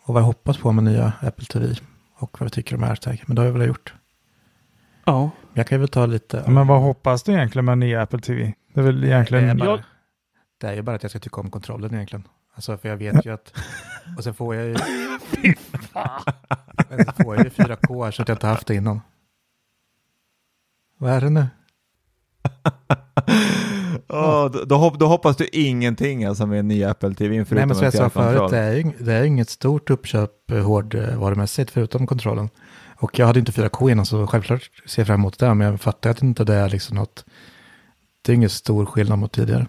och 0.04 0.14
vad 0.14 0.22
jag 0.22 0.26
hoppas 0.26 0.58
på 0.58 0.72
med 0.72 0.84
nya 0.84 1.12
Apple 1.20 1.44
TV 1.44 1.74
och 2.18 2.40
vad 2.40 2.46
vi 2.46 2.50
tycker 2.50 2.76
om 2.76 2.84
AirTag. 2.84 3.22
Men 3.26 3.34
det 3.34 3.42
har 3.42 3.46
jag 3.46 3.52
väl 3.52 3.68
gjort. 3.68 3.94
Ja. 5.08 5.20
Men 5.22 5.30
jag 5.54 5.66
kan 5.66 5.80
väl 5.80 5.88
ta 5.88 6.06
lite. 6.06 6.42
Ja, 6.46 6.50
Men 6.50 6.66
vad 6.66 6.80
hoppas 6.80 7.22
du 7.22 7.32
egentligen 7.32 7.64
med 7.64 7.78
nya 7.78 8.02
Apple 8.02 8.20
TV? 8.20 8.54
Det 8.74 8.80
är 8.80 8.84
väl 8.84 9.04
egentligen... 9.04 9.44
Det 9.44 9.50
är, 9.50 9.54
bara, 9.54 9.68
Jag- 9.70 9.80
det 10.60 10.66
är 10.66 10.74
ju 10.74 10.82
bara 10.82 10.96
att 10.96 11.02
jag 11.02 11.10
ska 11.10 11.18
tycka 11.18 11.40
om 11.40 11.50
kontrollen 11.50 11.94
egentligen. 11.94 12.24
Alltså 12.54 12.78
för 12.78 12.88
jag 12.88 12.96
vet 12.96 13.26
ju 13.26 13.32
att... 13.34 13.52
Och 14.18 14.24
sen 14.24 14.34
får 14.34 14.54
jag 14.54 14.64
ju... 14.66 14.72
Men 16.88 17.04
så 17.04 17.12
får 17.22 17.36
jag 17.36 17.44
ju 17.44 17.50
4K 17.50 18.04
här 18.04 18.10
så 18.10 18.22
att 18.22 18.28
jag 18.28 18.34
inte 18.36 18.46
haft 18.46 18.66
det 18.66 18.74
innan. 18.74 19.00
Vad 20.98 21.12
är 21.12 21.20
det 21.20 21.30
nu? 21.30 21.46
Åh, 24.08 24.50
då, 24.50 24.64
då, 24.64 24.76
hopp, 24.76 24.98
då 24.98 25.06
hoppas 25.06 25.36
du 25.36 25.48
ingenting 25.52 26.24
alltså 26.24 26.46
med 26.46 26.58
en 26.58 26.68
ny 26.68 26.84
Apple 26.84 27.14
TV 27.14 27.44
förutom 27.44 27.56
Nej 27.56 27.66
men 27.66 27.76
som 27.76 27.84
jag 27.84 27.94
sa 27.94 28.10
förut, 28.10 28.50
det 28.50 28.58
är, 28.58 28.92
det 29.04 29.12
är 29.12 29.24
inget 29.24 29.48
stort 29.48 29.90
uppköp 29.90 30.50
eh, 30.50 30.58
hårdvarumässigt 30.64 31.70
förutom 31.70 32.06
kontrollen. 32.06 32.48
Och 32.98 33.18
jag 33.18 33.26
hade 33.26 33.38
inte 33.38 33.52
4K 33.52 33.90
innan 33.90 34.06
så 34.06 34.26
självklart 34.26 34.70
ser 34.86 35.02
jag 35.02 35.06
fram 35.06 35.20
emot 35.20 35.38
det. 35.38 35.54
Men 35.54 35.66
jag 35.66 35.80
fattar 35.80 36.10
att 36.10 36.22
inte 36.22 36.44
det 36.44 36.54
är 36.54 36.68
liksom 36.68 36.96
något... 36.96 37.24
Det 38.22 38.32
är 38.32 38.36
ingen 38.36 38.50
stor 38.50 38.86
skillnad 38.86 39.18
mot 39.18 39.32
tidigare. 39.32 39.66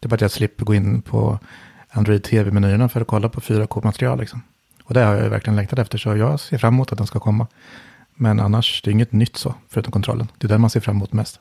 Det 0.00 0.06
är 0.06 0.08
bara 0.08 0.14
att 0.14 0.20
jag 0.20 0.30
slipper 0.30 0.64
gå 0.64 0.74
in 0.74 1.02
på 1.02 1.38
Android 1.90 2.24
TV-menyerna 2.24 2.88
för 2.88 3.00
att 3.00 3.06
kolla 3.06 3.28
på 3.28 3.40
4K-material 3.40 4.18
liksom. 4.18 4.42
Och 4.84 4.94
det 4.94 5.04
har 5.04 5.14
jag 5.14 5.30
verkligen 5.30 5.56
längtat 5.56 5.78
efter 5.78 5.98
så 5.98 6.16
jag 6.16 6.40
ser 6.40 6.58
fram 6.58 6.74
emot 6.74 6.92
att 6.92 6.98
den 6.98 7.06
ska 7.06 7.20
komma. 7.20 7.46
Men 8.14 8.40
annars, 8.40 8.82
det 8.82 8.90
är 8.90 8.92
inget 8.92 9.12
nytt 9.12 9.36
så, 9.36 9.54
förutom 9.68 9.92
kontrollen. 9.92 10.28
Det 10.38 10.46
är 10.46 10.48
den 10.48 10.60
man 10.60 10.70
ser 10.70 10.80
fram 10.80 10.96
emot 10.96 11.12
mest. 11.12 11.40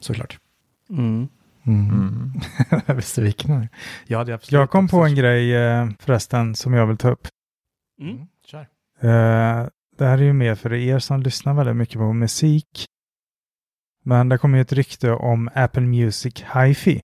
Såklart. 0.00 0.38
Mm. 0.90 1.28
Mm. 1.66 1.90
Mm. 1.90 2.32
jag 2.86 2.96
besviken. 2.96 3.68
Absolut 4.10 4.52
Jag 4.52 4.70
kom 4.70 4.88
på 4.88 5.04
en 5.04 5.14
grej 5.14 5.54
eh, 5.56 5.88
förresten 5.98 6.54
som 6.54 6.74
jag 6.74 6.86
vill 6.86 6.96
ta 6.96 7.10
upp. 7.10 7.28
Mm. 8.00 8.26
Eh, 9.00 9.68
det 9.96 10.06
här 10.06 10.18
är 10.18 10.22
ju 10.22 10.32
mer 10.32 10.54
för 10.54 10.72
er 10.72 10.98
som 10.98 11.22
lyssnar 11.22 11.54
väldigt 11.54 11.76
mycket 11.76 11.96
på 11.96 12.12
musik. 12.12 12.86
Men 14.02 14.28
det 14.28 14.38
kommer 14.38 14.58
ju 14.58 14.62
ett 14.62 14.72
rykte 14.72 15.12
om 15.12 15.50
Apple 15.54 15.82
Music 15.82 16.44
Hi-Fi. 16.54 17.00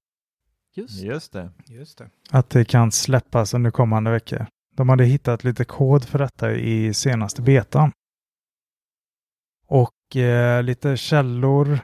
Just. 0.75 1.03
Just 1.03 1.33
det. 1.33 1.51
Just 1.67 1.99
det. 1.99 2.11
Att 2.31 2.51
det 2.51 2.65
kan 2.65 2.93
släppas 2.93 3.55
under 3.55 3.71
kommande 3.71 4.11
veckor. 4.11 4.47
De 4.75 4.89
hade 4.89 5.05
hittat 5.05 5.45
lite 5.45 5.65
kod 5.65 6.05
för 6.05 6.19
detta 6.19 6.53
i 6.53 6.95
senaste 6.95 7.43
betan. 7.43 7.93
Och 9.67 10.17
eh, 10.17 10.63
lite 10.63 10.97
källor 10.97 11.79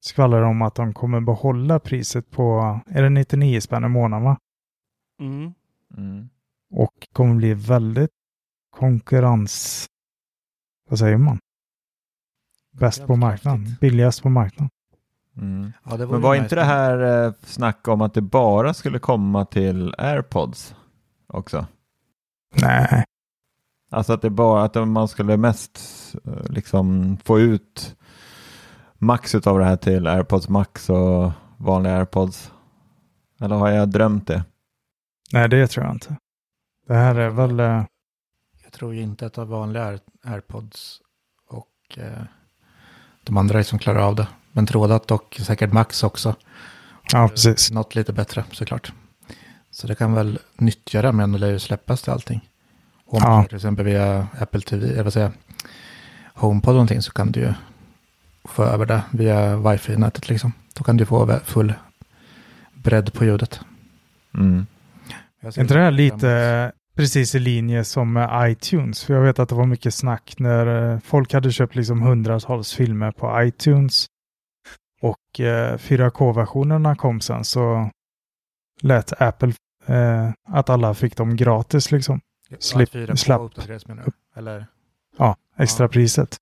skvallrar 0.00 0.42
om 0.42 0.62
att 0.62 0.74
de 0.74 0.94
kommer 0.94 1.20
behålla 1.20 1.80
priset 1.80 2.30
på, 2.30 2.80
är 2.86 3.02
det 3.02 3.10
99 3.10 3.60
spänn 3.60 3.84
i 3.84 3.88
månaden 3.88 4.24
va? 4.24 4.38
Mm. 5.20 5.54
Mm. 5.96 6.28
Och 6.70 7.08
kommer 7.12 7.34
bli 7.34 7.54
väldigt 7.54 8.10
konkurrens... 8.78 9.86
Vad 10.90 10.98
säger 10.98 11.16
man? 11.16 11.38
Bäst 12.72 13.06
på 13.06 13.16
marknaden. 13.16 13.60
Kraftigt. 13.60 13.80
Billigast 13.80 14.22
på 14.22 14.28
marknaden. 14.28 14.70
Mm. 15.36 15.72
Ja, 15.84 15.96
det 15.96 16.06
Men 16.06 16.20
var 16.20 16.34
inte 16.34 16.54
det 16.54 16.64
här 16.64 17.24
eh, 17.26 17.32
snack 17.42 17.88
om 17.88 18.00
att 18.00 18.14
det 18.14 18.20
bara 18.20 18.74
skulle 18.74 18.98
komma 18.98 19.44
till 19.44 19.94
AirPods 19.98 20.74
också? 21.26 21.66
Nej. 22.54 23.04
Alltså 23.90 24.12
att 24.12 24.22
det 24.22 24.30
bara 24.30 24.64
att 24.64 24.88
man 24.88 25.08
skulle 25.08 25.36
mest 25.36 25.80
eh, 26.24 26.50
liksom 26.50 27.16
få 27.24 27.40
ut 27.40 27.96
max 28.94 29.34
av 29.34 29.58
det 29.58 29.64
här 29.64 29.76
till 29.76 30.06
AirPods 30.06 30.48
Max 30.48 30.90
och 30.90 31.30
vanliga 31.56 31.96
AirPods. 31.96 32.52
Eller 33.40 33.56
har 33.56 33.68
jag 33.68 33.90
drömt 33.90 34.26
det? 34.26 34.44
Nej, 35.32 35.48
det 35.48 35.66
tror 35.66 35.86
jag 35.86 35.94
inte. 35.94 36.16
Det 36.86 36.94
här 36.94 37.14
är 37.14 37.30
väl... 37.30 37.60
tror 38.78 38.94
ju 38.94 39.02
inte 39.02 39.26
att 39.26 39.32
det 39.34 39.40
är 39.40 39.44
vanliga 39.46 39.84
Air- 39.92 40.00
airpods 40.24 41.00
och 41.48 41.98
eh, 41.98 42.22
de 43.24 43.36
andra 43.36 43.58
är 43.58 43.62
som 43.62 43.78
klarar 43.78 44.00
av 44.00 44.14
det. 44.14 44.26
Men 44.52 44.66
trådat 44.66 45.10
och 45.10 45.40
säkert 45.42 45.72
Max 45.72 46.02
också. 46.02 46.34
Ja, 47.12 47.28
precis. 47.28 47.70
Något 47.70 47.94
lite 47.94 48.12
bättre 48.12 48.44
såklart. 48.52 48.92
Så 49.70 49.86
det 49.86 49.94
kan 49.94 50.12
väl 50.14 50.38
nyttja 50.56 51.12
men 51.12 51.32
det 51.32 51.38
lär 51.38 51.50
ju 51.50 51.58
släppas 51.58 52.02
till 52.02 52.12
allting. 52.12 52.48
Om 53.06 53.20
Ja. 53.22 53.44
till 53.44 53.56
exempel 53.56 53.84
via 53.84 54.26
Apple 54.40 54.60
TV, 54.60 54.92
eller 54.92 55.02
vad 55.04 55.12
säger 55.12 55.32
HomePod 56.34 56.74
någonting 56.74 57.02
så 57.02 57.12
kan 57.12 57.32
du 57.32 57.40
ju 57.40 57.54
få 58.44 58.64
över 58.64 58.86
det 58.86 59.02
via 59.10 59.56
wifi-nätet 59.56 60.28
liksom. 60.28 60.52
Då 60.74 60.84
kan 60.84 60.96
du 60.96 61.06
få 61.06 61.40
full 61.44 61.74
bredd 62.74 63.12
på 63.12 63.24
ljudet. 63.24 63.60
Mm. 64.34 64.66
Är 65.40 65.60
inte 65.60 65.74
det 65.74 65.80
här 65.80 65.90
lite 65.90 66.72
precis 66.98 67.34
i 67.34 67.38
linje 67.38 67.84
som 67.84 68.12
med 68.12 68.50
iTunes? 68.52 69.04
För 69.04 69.14
jag 69.14 69.20
vet 69.22 69.38
att 69.38 69.48
det 69.48 69.54
var 69.54 69.66
mycket 69.66 69.94
snack 69.94 70.34
när 70.38 70.92
eh, 70.92 70.98
folk 71.00 71.32
hade 71.32 71.52
köpt 71.52 71.74
liksom 71.74 72.02
hundratals 72.02 72.74
filmer 72.74 73.12
på 73.12 73.42
iTunes. 73.42 74.06
Och 75.00 75.40
eh, 75.40 75.78
4K-versionerna 75.78 76.96
kom 76.96 77.20
sen 77.20 77.44
så 77.44 77.90
lät 78.80 79.22
Apple 79.22 79.52
eh, 79.86 80.30
att 80.48 80.70
alla 80.70 80.94
fick 80.94 81.16
dem 81.16 81.36
gratis 81.36 81.90
liksom. 81.92 82.20
Slip- 82.58 82.88
Ja, 82.92 83.00
4K 83.00 83.16
slapp. 83.16 83.40
uppdateras 83.40 83.86
menar 83.86 84.04
du? 84.04 84.12
Eller? 84.40 84.66
Ja, 85.18 85.36
extra 85.56 85.84
Ja. 85.84 85.88
priset. 85.88 86.36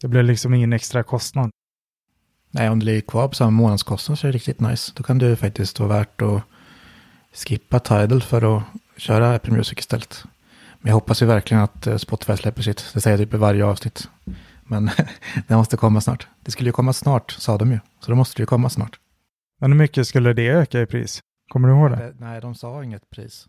Det 0.00 0.08
blev 0.08 0.24
liksom 0.24 0.54
ingen 0.54 0.72
extra 0.72 1.02
kostnad. 1.02 1.50
Nej, 2.50 2.70
om 2.70 2.78
det 2.78 2.84
ligger 2.86 3.00
kvar 3.00 3.28
på 3.28 3.34
samma 3.34 3.50
månadskostnad 3.50 4.18
så 4.18 4.26
är 4.26 4.32
det 4.32 4.36
riktigt 4.36 4.60
nice. 4.60 4.92
Då 4.96 5.02
kan 5.02 5.18
det 5.18 5.36
faktiskt 5.36 5.80
vara 5.80 5.88
värt 5.98 6.22
att 6.22 6.42
skippa 7.32 7.80
Tidal 7.80 8.22
för 8.22 8.56
att 8.56 8.62
köra 8.98 9.34
Apple 9.34 9.52
Music 9.52 9.78
istället. 9.78 10.24
Men 10.80 10.88
jag 10.90 10.94
hoppas 10.94 11.22
ju 11.22 11.26
verkligen 11.26 11.62
att 11.62 11.86
eh, 11.86 11.96
Spotify 11.96 12.36
släpper 12.36 12.62
sitt. 12.62 12.90
Det 12.94 13.00
säger 13.00 13.18
jag 13.18 13.26
typ 13.28 13.34
i 13.34 13.36
varje 13.36 13.64
avsnitt. 13.64 14.08
Men 14.64 14.90
det 15.48 15.56
måste 15.56 15.76
komma 15.76 16.00
snart. 16.00 16.26
Det 16.40 16.50
skulle 16.50 16.68
ju 16.68 16.72
komma 16.72 16.92
snart, 16.92 17.30
sa 17.30 17.58
de 17.58 17.72
ju. 17.72 17.78
Så 18.00 18.10
då 18.10 18.16
måste 18.16 18.36
det 18.36 18.42
ju 18.42 18.46
komma 18.46 18.70
snart. 18.70 18.98
Men 19.60 19.72
hur 19.72 19.78
mycket 19.78 20.06
skulle 20.06 20.32
det 20.32 20.48
öka 20.48 20.80
i 20.80 20.86
pris? 20.86 21.20
Kommer 21.48 21.68
du 21.68 21.74
ihåg 21.74 21.90
det? 21.90 21.96
Det- 21.96 22.14
Nej, 22.18 22.40
de 22.40 22.54
sa 22.54 22.84
inget 22.84 23.10
pris. 23.10 23.48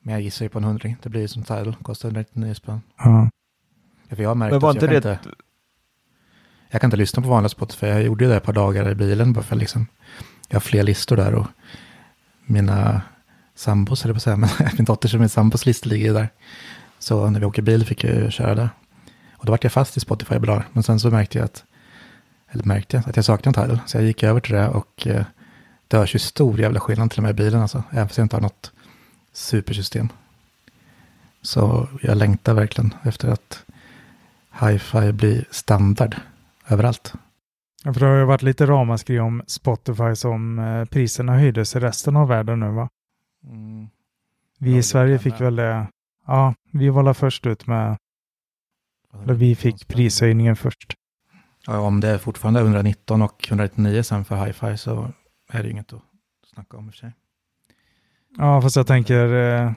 Men 0.00 0.12
jag 0.14 0.22
gissar 0.22 0.44
ju 0.44 0.48
på 0.48 0.58
en 0.58 0.64
hundring. 0.64 0.96
Det 1.02 1.08
blir 1.08 1.20
ju 1.20 1.28
som 1.28 1.42
Tidal, 1.42 1.76
kostar 1.82 2.08
199 2.08 2.54
spänn. 2.54 2.80
Ja. 2.98 3.30
Ja, 4.08 4.16
för 4.16 4.22
jag 4.22 4.30
har 4.30 4.34
märkt 4.34 4.50
Men 4.52 4.60
var 4.60 4.70
att 4.70 4.76
jag 4.82 4.84
inte 4.84 5.00
kan 5.00 5.12
det... 5.12 5.18
inte... 5.28 5.38
Jag 6.70 6.80
kan 6.80 6.88
inte 6.88 6.96
lyssna 6.96 7.22
på 7.22 7.28
vanliga 7.28 7.48
Spotify. 7.48 7.86
Jag 7.86 8.02
gjorde 8.02 8.24
ju 8.24 8.30
det 8.30 8.36
ett 8.36 8.42
par 8.44 8.52
dagar 8.52 8.90
i 8.90 8.94
bilen 8.94 9.32
bara 9.32 9.44
för 9.44 9.56
liksom, 9.56 9.86
jag 10.48 10.54
har 10.56 10.60
fler 10.60 10.82
listor 10.82 11.16
där 11.16 11.34
och 11.34 11.46
mina 12.46 13.02
sambos, 13.54 14.04
eller 14.04 14.14
på 14.14 14.16
att 14.16 14.22
säga, 14.22 14.36
men 14.36 14.50
min 14.76 14.84
dotter 14.84 15.08
som 15.08 15.20
är 15.20 15.28
sambos 15.28 15.66
list 15.66 15.86
ligger 15.86 16.06
ju 16.06 16.12
där. 16.12 16.28
Så 16.98 17.30
när 17.30 17.40
vi 17.40 17.46
åker 17.46 17.62
bil 17.62 17.86
fick 17.86 18.04
jag 18.04 18.14
ju 18.14 18.30
köra 18.30 18.54
där. 18.54 18.68
Och 19.32 19.46
då 19.46 19.52
var 19.52 19.58
jag 19.62 19.72
fast 19.72 19.96
i 19.96 20.00
Spotify 20.00 20.38
bra. 20.38 20.62
Men 20.72 20.82
sen 20.82 21.00
så 21.00 21.10
märkte 21.10 21.38
jag 21.38 21.44
att, 21.44 21.64
eller 22.50 22.64
märkte 22.64 22.96
jag 22.96 23.08
att 23.08 23.16
jag 23.16 23.24
saknade 23.24 23.62
Tidal. 23.62 23.80
Så 23.86 23.96
jag 23.96 24.04
gick 24.04 24.22
över 24.22 24.40
till 24.40 24.54
det 24.54 24.68
och 24.68 25.06
eh, 25.06 25.24
det 25.88 25.96
hörs 25.96 26.14
ju 26.14 26.18
stor 26.18 26.60
jävla 26.60 26.80
skillnad 26.80 27.10
till 27.10 27.18
och 27.18 27.22
med 27.22 27.30
i 27.30 27.34
bilen 27.34 27.60
alltså. 27.60 27.82
Även 27.90 28.08
fast 28.08 28.18
jag 28.18 28.24
inte 28.24 28.36
har 28.36 28.40
något 28.40 28.72
supersystem. 29.32 30.08
Så 31.42 31.88
jag 32.02 32.16
längtar 32.16 32.54
verkligen 32.54 32.94
efter 33.02 33.28
att 33.28 33.64
hi-fi 34.60 35.12
blir 35.12 35.44
standard 35.50 36.16
överallt. 36.68 37.12
Ja, 37.84 37.92
för 37.92 38.00
det 38.00 38.06
har 38.06 38.16
ju 38.16 38.24
varit 38.24 38.42
lite 38.42 38.66
ramaskri 38.66 39.20
om 39.20 39.42
Spotify 39.46 40.14
som 40.14 40.58
eh, 40.58 40.84
priserna 40.84 41.32
höjdes 41.32 41.76
i 41.76 41.80
resten 41.80 42.16
av 42.16 42.28
världen 42.28 42.60
nu 42.60 42.70
va? 42.70 42.88
Mm. 43.48 43.88
Vi 44.58 44.76
i 44.76 44.82
Sverige 44.82 45.18
fick 45.18 45.40
väl 45.40 45.56
det. 45.56 45.86
Ja, 46.26 46.54
vi 46.72 46.88
var 46.88 47.14
först 47.14 47.46
ut 47.46 47.66
med, 47.66 47.96
eller 49.22 49.34
vi 49.34 49.54
fick 49.56 49.88
prishöjningen 49.88 50.56
först. 50.56 50.94
Ja, 51.66 51.78
om 51.78 52.00
det 52.00 52.08
är 52.08 52.18
fortfarande 52.18 52.60
119 52.60 53.22
och 53.22 53.48
199 53.48 54.02
sen 54.02 54.24
för 54.24 54.46
hi-fi 54.46 54.76
så 54.78 55.12
är 55.52 55.62
det 55.62 55.70
inget 55.70 55.92
att 55.92 56.02
snacka 56.54 56.76
om 56.76 56.86
i 56.86 56.88
och 56.90 56.92
för 56.94 56.98
sig. 56.98 57.12
Ja, 58.38 58.62
fast 58.62 58.76
jag 58.76 58.86
tänker 58.86 59.32
eh, 59.34 59.72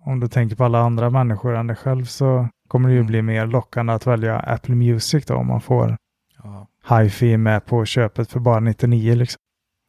om 0.00 0.20
du 0.20 0.28
tänker 0.28 0.56
på 0.56 0.64
alla 0.64 0.78
andra 0.80 1.10
människor 1.10 1.54
än 1.56 1.66
dig 1.66 1.76
själv 1.76 2.04
så 2.04 2.48
kommer 2.68 2.88
det 2.88 2.92
ju 2.94 2.98
Mm. 3.00 3.06
bli 3.06 3.22
mer 3.22 3.46
lockande 3.46 3.92
att 3.92 4.06
välja 4.06 4.38
Apple 4.38 4.74
Music 4.74 5.26
då 5.26 5.34
om 5.34 5.46
man 5.46 5.60
får 5.60 5.96
Ja, 6.42 6.68
hi-fi 6.88 7.36
med 7.36 7.66
på 7.66 7.84
köpet 7.84 8.30
för 8.30 8.40
bara 8.40 8.60
99 8.60 9.14
liksom. 9.14 9.38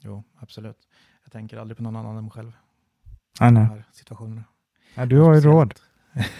jo, 0.03 0.23
absolut. 0.39 0.77
Jag 1.23 1.31
tänker 1.31 1.57
aldrig 1.57 1.77
på 1.77 1.83
någon 1.83 1.95
annan 1.95 2.17
än 2.17 2.23
mig 2.23 2.31
själv. 2.31 2.51
I 3.41 3.43
nej. 3.43 3.53
de 3.53 3.65
här 3.65 3.83
situationerna. 3.91 4.43
Ja, 4.95 5.05
du 5.05 5.19
har 5.19 5.35
ju 5.35 5.41
råd. 5.41 5.73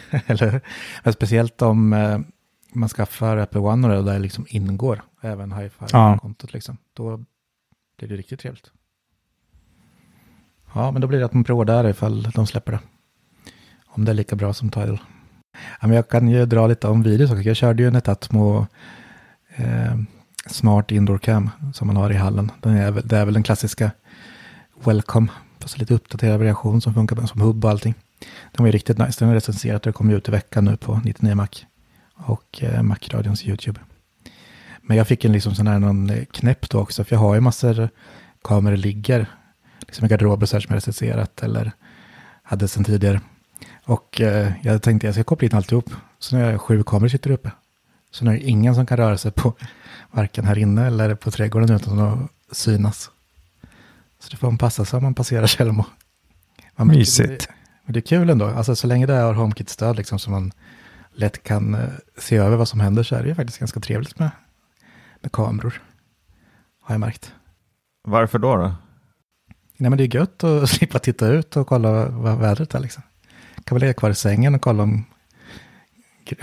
Eller? 0.26 0.62
Men 1.04 1.14
speciellt 1.14 1.62
om 1.62 1.94
eh, 1.94 2.20
man 2.74 2.90
skaffar 2.90 3.38
Apple 3.38 3.60
One 3.60 3.88
och 3.88 3.94
det, 3.94 4.12
där 4.12 4.20
liksom 4.20 4.46
ingår 4.50 5.02
även 5.22 5.52
hi-fi-kontot. 5.52 6.54
Liksom. 6.54 6.78
Då 6.94 7.18
blir 7.98 8.10
det 8.10 8.16
riktigt 8.16 8.40
trevligt. 8.40 8.72
Ja, 10.74 10.92
men 10.92 11.02
då 11.02 11.08
blir 11.08 11.20
det 11.20 11.26
att 11.26 11.34
man 11.34 11.44
provar 11.44 11.66
där 11.66 11.90
ifall 11.90 12.24
de 12.24 12.48
släpper 12.48 12.72
det. 12.72 12.80
Om 13.86 14.06
det 14.06 14.12
är 14.12 14.16
lika 14.16 14.36
bra 14.36 14.54
som 14.54 14.72
Tidal. 14.72 15.00
Ja, 15.82 15.88
men 15.88 15.96
jag 15.96 16.10
kan 16.10 16.28
ju 16.28 16.46
dra 16.46 16.68
lite 16.68 16.88
om 16.88 17.04
videos 17.04 17.32
också. 17.32 17.44
Jag 17.44 17.56
körde 17.56 17.84
ju 17.84 17.88
en 17.88 17.96
Etatmo 17.96 18.68
eh, 19.56 19.96
Smart 20.46 20.92
Indoor 20.92 21.18
Cam 21.18 21.50
som 21.74 21.88
man 21.88 21.96
har 21.96 22.12
i 22.12 22.16
hallen. 22.16 22.52
Den 22.62 22.76
är, 22.76 22.92
det 22.92 23.18
är 23.18 23.26
väl 23.26 23.34
den 23.34 23.44
klassiska 23.44 23.92
Welcome, 24.84 25.28
fast 25.66 25.78
lite 25.78 25.94
uppdaterad 25.94 26.40
variation 26.40 26.82
som 26.82 26.94
funkar 26.94 27.26
som 27.26 27.42
hubb 27.42 27.66
och 27.66 27.72
allting. 27.72 27.94
Den 28.52 28.64
var 28.64 28.66
ju 28.66 28.72
riktigt 28.72 28.98
nice. 28.98 29.20
Den 29.20 29.30
är 29.30 29.34
recenserat 29.34 29.86
och 29.86 29.92
det 29.92 29.94
kommer 29.94 30.14
ut 30.14 30.28
i 30.28 30.32
veckan 30.32 30.66
nu 30.66 30.78
på 30.78 31.02
99 31.04 31.36
Mac 31.36 31.48
och 32.16 32.64
eh, 32.64 32.82
Mac-radions 32.82 33.46
YouTube. 33.46 33.80
Men 34.82 34.98
jag 34.98 35.08
fick 35.08 35.26
en 35.26 35.32
liksom 35.32 35.56
sån 35.56 35.68
här 35.68 35.80
någon 35.80 36.10
eh, 36.10 36.26
knäpp 36.26 36.70
då 36.70 36.80
också, 36.80 37.04
för 37.04 37.16
jag 37.16 37.20
har 37.20 37.36
ju 37.36 37.42
massor 37.42 37.90
kameror 38.42 38.78
ligger 38.78 39.28
liksom 39.80 40.06
i 40.06 40.10
garderober 40.10 40.46
så 40.46 40.56
här 40.56 40.62
som 40.62 40.70
jag 40.70 40.78
recenserat 40.78 41.44
eller 41.44 41.72
hade 42.44 42.68
sedan 42.68 42.84
tidigare. 42.84 43.22
Och 43.86 44.22
eh, 44.22 44.52
jag 44.62 44.82
tänkte 44.82 45.08
jag 45.08 45.16
ska 45.16 45.24
koppla 45.24 45.46
in 45.46 45.56
alltihop. 45.56 45.90
Så 46.20 46.36
nu 46.36 46.44
har 46.44 46.52
jag 46.52 46.62
sju 46.62 46.84
kameror 46.84 47.10
sitter 47.10 47.32
uppe. 47.32 47.52
Så 48.12 48.26
nu 48.26 48.32
är 48.32 48.36
det 48.36 48.44
ingen 48.44 48.76
som 48.76 48.86
kan 48.86 48.98
röra 48.98 49.18
sig 49.18 49.32
på 49.32 49.54
varken 50.12 50.46
här 50.46 50.58
inne 50.58 50.88
eller 50.88 51.16
på 51.16 51.32
trädgården 51.32 51.76
utan 51.76 52.00
att 52.00 52.30
synas. 52.52 53.12
Så 54.26 54.32
det 54.32 54.38
får 54.38 54.48
man 54.48 54.58
passa 54.58 54.86
sig 54.86 54.98
om 54.98 55.04
man 55.04 55.14
passerar 55.14 55.48
Tjällmo. 55.48 55.86
Man 56.76 56.88
märker- 56.88 57.00
Mysigt. 57.00 57.50
men 57.84 57.94
det 57.94 58.00
är 58.00 58.02
kul 58.02 58.30
ändå. 58.30 58.46
Alltså 58.46 58.76
så 58.76 58.88
länge 58.88 59.06
det 59.06 59.14
har 59.14 59.34
HomeKit-stöd 59.34 59.96
liksom 59.96 60.20
så 60.20 60.32
man 60.32 60.52
lätt 61.14 61.44
kan 61.44 61.74
eh, 61.76 61.90
se 62.18 62.36
över 62.38 62.58
vad 62.58 62.68
som 62.68 62.80
händer 62.80 63.04
så 63.04 63.16
är 63.16 63.22
det 63.24 63.30
ju 63.30 63.36
faktiskt 63.36 63.60
ganska 63.60 63.80
trevligt 63.80 64.20
med, 64.20 64.32
med 65.22 65.32
kameror. 65.32 65.82
Har 66.82 66.94
jag 66.96 67.00
märkt. 67.00 67.34
Varför 68.08 68.40
då? 68.40 68.56
då? 68.56 68.76
Nej 69.78 69.90
men 69.90 69.98
det 69.98 70.04
är 70.04 70.16
gött 70.16 70.44
att 70.44 70.70
slippa 70.76 71.00
titta 71.00 71.28
ut 71.28 71.56
och 71.58 71.68
kolla 71.68 72.10
vad 72.10 72.38
vädret 72.38 72.76
är 72.76 72.80
liksom. 72.80 73.04
Kan 73.64 73.76
väl 73.76 73.82
ligga 73.82 73.94
kvar 73.94 74.10
i 74.10 74.16
sängen 74.16 74.56
och 74.56 74.62
kolla 74.62 74.84
om, 74.84 75.06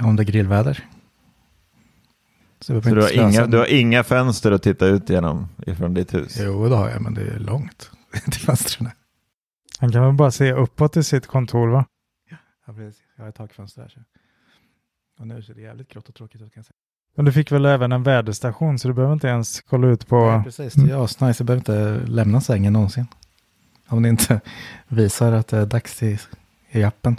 om 0.01 0.17
det 0.17 0.23
är 0.23 0.25
grillväder. 0.25 0.85
Så, 2.63 2.83
Så 2.83 2.95
du 2.95 3.03
har, 3.03 3.13
inga, 3.13 3.47
du 3.47 3.59
har 3.59 3.67
inga 3.67 4.05
fönster 4.05 4.53
att 4.53 4.63
titta 4.63 4.87
ut 4.87 5.11
genom 5.11 5.49
ifrån 5.67 5.95
ditt 5.95 6.15
hus? 6.15 6.37
Jo, 6.41 6.69
det 6.69 6.77
har 6.77 6.91
jag, 6.91 7.03
men 7.03 7.15
det 7.15 7.23
är 7.23 7.39
långt 7.39 7.91
till 8.25 8.41
fönstren. 8.41 8.91
Han 9.79 9.93
kan 9.93 10.03
väl 10.07 10.15
bara 10.15 10.31
se 10.31 10.53
uppåt 10.53 10.97
i 10.97 11.03
sitt 11.03 11.27
kontor 11.27 11.69
va? 11.69 11.85
Ja, 12.67 12.73
precis. 12.73 13.03
Jag 13.17 13.25
har 13.25 13.29
ett 13.29 13.35
takfönster 13.35 13.83
här. 13.83 13.89
Så. 13.89 14.01
Och 15.19 15.27
nu 15.27 15.43
ser 15.43 15.55
det 15.55 15.61
jävligt 15.61 15.89
grått 15.89 16.09
och 16.09 16.15
tråkigt 16.15 16.43
ut 16.43 16.55
kan 16.55 16.61
jag 16.61 16.65
säga. 16.65 16.77
Men 17.17 17.25
du 17.25 17.33
fick 17.33 17.53
väl 17.53 17.65
även 17.65 17.93
en 17.93 18.03
väderstation 18.03 18.79
så 18.79 18.89
du 18.89 18.95
behöver 18.95 19.15
inte 19.15 19.29
ens 19.29 19.61
kolla 19.61 19.87
ut 19.89 20.07
på... 20.07 20.17
Ja, 20.17 20.43
precis. 20.45 20.75
Det 20.75 20.93
är 20.93 21.05
asnice. 21.05 21.43
Jag 21.43 21.47
behöver 21.47 21.61
inte 21.61 22.07
lämna 22.13 22.41
sängen 22.41 22.73
någonsin. 22.73 23.07
Om 23.89 24.03
det 24.03 24.09
inte 24.09 24.41
visar 24.89 25.33
att 25.33 25.49
det 25.49 25.59
är 25.59 25.67
dags 25.67 26.03
i, 26.03 26.19
i 26.71 26.83
appen. 26.83 27.17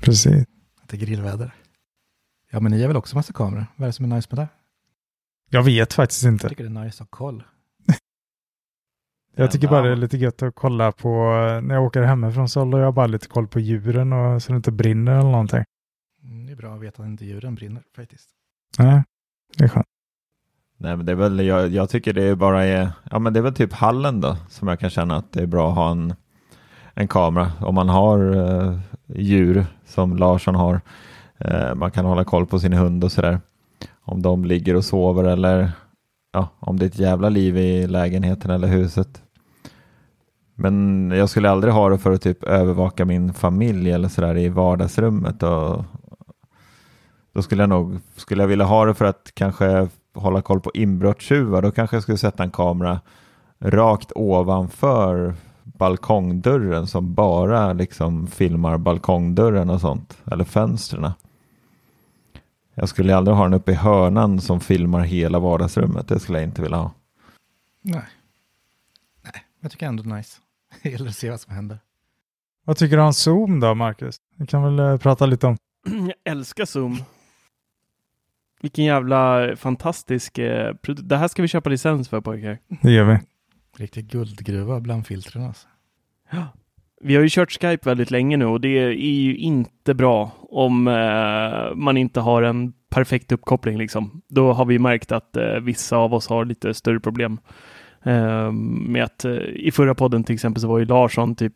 Precis. 0.00 0.46
Att 0.82 0.88
det 0.88 0.96
är 0.96 1.00
grillväder. 1.00 1.54
Ja, 2.50 2.60
men 2.60 2.72
ni 2.72 2.80
har 2.80 2.88
väl 2.88 2.96
också 2.96 3.16
massa 3.16 3.32
kameror? 3.32 3.66
Vad 3.76 3.84
är 3.84 3.88
det 3.88 3.92
som 3.92 4.12
är 4.12 4.16
nice 4.16 4.28
med 4.30 4.38
det? 4.44 4.48
Jag 5.50 5.62
vet 5.62 5.92
faktiskt 5.92 6.22
Jag 6.24 6.32
inte. 6.32 6.48
tycker 6.48 6.64
det 6.64 6.80
är 6.80 6.84
nice 6.84 7.02
att 7.02 7.10
ha 7.10 7.16
koll. 7.18 7.42
Jag 9.36 9.50
tycker 9.50 9.68
bara 9.68 9.82
det 9.82 9.92
är 9.92 9.96
lite 9.96 10.16
gött 10.16 10.42
att 10.42 10.54
kolla 10.54 10.92
på 10.92 11.08
när 11.62 11.74
jag 11.74 11.84
åker 11.84 12.02
hemifrån 12.02 12.48
så 12.48 12.60
håller 12.60 12.78
jag 12.78 12.94
bara 12.94 13.06
lite 13.06 13.28
koll 13.28 13.48
på 13.48 13.60
djuren 13.60 14.12
och 14.12 14.42
så 14.42 14.52
det 14.52 14.56
inte 14.56 14.72
brinner 14.72 15.12
eller 15.12 15.30
någonting. 15.30 15.64
Mm, 16.24 16.46
det 16.46 16.52
är 16.52 16.56
bra 16.56 16.74
att 16.74 16.80
veta 16.80 17.02
att 17.02 17.08
inte 17.08 17.24
djuren 17.24 17.54
brinner 17.54 17.82
faktiskt. 17.96 18.28
Nej, 18.78 19.02
det 19.56 19.64
är 19.64 19.68
skönt. 19.68 19.86
Nej, 20.76 20.96
men 20.96 21.06
det 21.06 21.12
är 21.12 21.16
väl, 21.16 21.40
jag, 21.46 21.68
jag 21.68 21.90
tycker 21.90 22.12
det 22.12 22.22
är 22.22 22.34
bara 22.34 22.64
är, 22.64 22.90
ja 23.10 23.18
men 23.18 23.32
det 23.32 23.38
är 23.40 23.42
väl 23.42 23.54
typ 23.54 23.72
hallen 23.72 24.20
då 24.20 24.36
som 24.48 24.68
jag 24.68 24.80
kan 24.80 24.90
känna 24.90 25.16
att 25.16 25.32
det 25.32 25.42
är 25.42 25.46
bra 25.46 25.68
att 25.70 25.76
ha 25.76 25.90
en, 25.90 26.14
en 26.94 27.08
kamera. 27.08 27.52
Om 27.60 27.74
man 27.74 27.88
har 27.88 28.36
eh, 28.36 28.78
djur 29.06 29.66
som 29.84 30.16
Larsson 30.16 30.54
har, 30.54 30.74
eh, 30.74 30.80
Eh, 31.38 31.74
man 31.74 31.90
kan 31.90 32.04
hålla 32.04 32.24
koll 32.24 32.46
på 32.46 32.58
sin 32.58 32.72
hund 32.72 33.04
och 33.04 33.12
sådär. 33.12 33.40
Om 34.00 34.22
de 34.22 34.44
ligger 34.44 34.76
och 34.76 34.84
sover 34.84 35.24
eller 35.24 35.72
ja, 36.32 36.48
om 36.58 36.78
det 36.78 36.84
är 36.84 36.88
ett 36.88 36.98
jävla 36.98 37.28
liv 37.28 37.56
i 37.56 37.86
lägenheten 37.86 38.50
eller 38.50 38.68
huset. 38.68 39.22
Men 40.54 41.10
jag 41.14 41.28
skulle 41.28 41.50
aldrig 41.50 41.74
ha 41.74 41.88
det 41.88 41.98
för 41.98 42.12
att 42.12 42.22
typ 42.22 42.44
övervaka 42.44 43.04
min 43.04 43.32
familj 43.32 43.90
eller 43.90 44.08
sådär 44.08 44.36
i 44.36 44.48
vardagsrummet. 44.48 45.42
Och, 45.42 45.84
då 47.32 47.42
skulle 47.42 47.62
jag 47.62 47.68
nog, 47.68 47.98
skulle 48.16 48.42
jag 48.42 48.48
vilja 48.48 48.64
ha 48.64 48.84
det 48.84 48.94
för 48.94 49.04
att 49.04 49.30
kanske 49.34 49.88
hålla 50.14 50.42
koll 50.42 50.60
på 50.60 50.70
inbrottstjuvar, 50.74 51.62
då 51.62 51.70
kanske 51.70 51.96
jag 51.96 52.02
skulle 52.02 52.18
sätta 52.18 52.42
en 52.42 52.50
kamera 52.50 53.00
rakt 53.60 54.12
ovanför 54.14 55.34
balkongdörren 55.62 56.86
som 56.86 57.14
bara 57.14 57.72
liksom 57.72 58.26
filmar 58.26 58.78
balkongdörren 58.78 59.70
och 59.70 59.80
sånt, 59.80 60.18
eller 60.30 60.44
fönstren. 60.44 61.10
Jag 62.78 62.88
skulle 62.88 63.16
aldrig 63.16 63.36
ha 63.36 63.44
den 63.44 63.54
uppe 63.54 63.72
i 63.72 63.74
hörnan 63.74 64.40
som 64.40 64.60
filmar 64.60 65.00
hela 65.00 65.38
vardagsrummet, 65.38 66.08
det 66.08 66.20
skulle 66.20 66.38
jag 66.38 66.48
inte 66.48 66.62
vilja 66.62 66.76
ha. 66.76 66.92
Nej. 67.82 68.02
Nej, 69.22 69.44
jag 69.60 69.70
tycker 69.70 69.86
ändå 69.86 70.02
nice. 70.02 70.40
Det 70.82 70.90
gäller 70.90 71.08
att 71.08 71.16
se 71.16 71.30
vad 71.30 71.40
som 71.40 71.54
händer. 71.54 71.78
Vad 72.64 72.76
tycker 72.76 72.96
du 72.96 73.02
om 73.02 73.12
Zoom 73.12 73.60
då, 73.60 73.74
Marcus? 73.74 74.16
Vi 74.36 74.46
kan 74.46 74.62
väl 74.62 74.78
eh, 74.78 74.96
prata 74.96 75.26
lite 75.26 75.46
om. 75.46 75.56
Jag 75.84 76.32
älskar 76.32 76.64
Zoom. 76.64 76.96
Vilken 78.60 78.84
jävla 78.84 79.48
fantastisk 79.56 80.38
eh, 80.38 80.74
produkt. 80.74 81.08
Det 81.08 81.16
här 81.16 81.28
ska 81.28 81.42
vi 81.42 81.48
köpa 81.48 81.70
licens 81.70 82.08
för 82.08 82.20
pojkar. 82.20 82.58
Det 82.82 82.90
gör 82.90 83.04
vi. 83.04 83.18
Riktig 83.76 84.06
guldgruva 84.06 84.80
bland 84.80 85.06
filtren 85.06 85.44
alltså. 85.44 85.68
Vi 87.00 87.14
har 87.14 87.22
ju 87.22 87.28
kört 87.30 87.52
Skype 87.52 87.88
väldigt 87.88 88.10
länge 88.10 88.36
nu 88.36 88.44
och 88.44 88.60
det 88.60 88.78
är 88.78 88.90
ju 88.90 89.36
inte 89.36 89.94
bra 89.94 90.30
om 90.40 90.88
eh, 90.88 91.74
man 91.74 91.96
inte 91.96 92.20
har 92.20 92.42
en 92.42 92.72
perfekt 92.90 93.32
uppkoppling 93.32 93.78
liksom. 93.78 94.22
Då 94.28 94.52
har 94.52 94.64
vi 94.64 94.78
märkt 94.78 95.12
att 95.12 95.36
eh, 95.36 95.54
vissa 95.62 95.96
av 95.96 96.14
oss 96.14 96.28
har 96.28 96.44
lite 96.44 96.74
större 96.74 97.00
problem. 97.00 97.38
Eh, 98.02 98.52
med 98.52 99.04
att 99.04 99.24
eh, 99.24 99.32
i 99.36 99.70
förra 99.70 99.94
podden 99.94 100.24
till 100.24 100.34
exempel 100.34 100.60
så 100.60 100.68
var 100.68 100.78
ju 100.78 100.84
Larsson 100.84 101.34
typ 101.34 101.52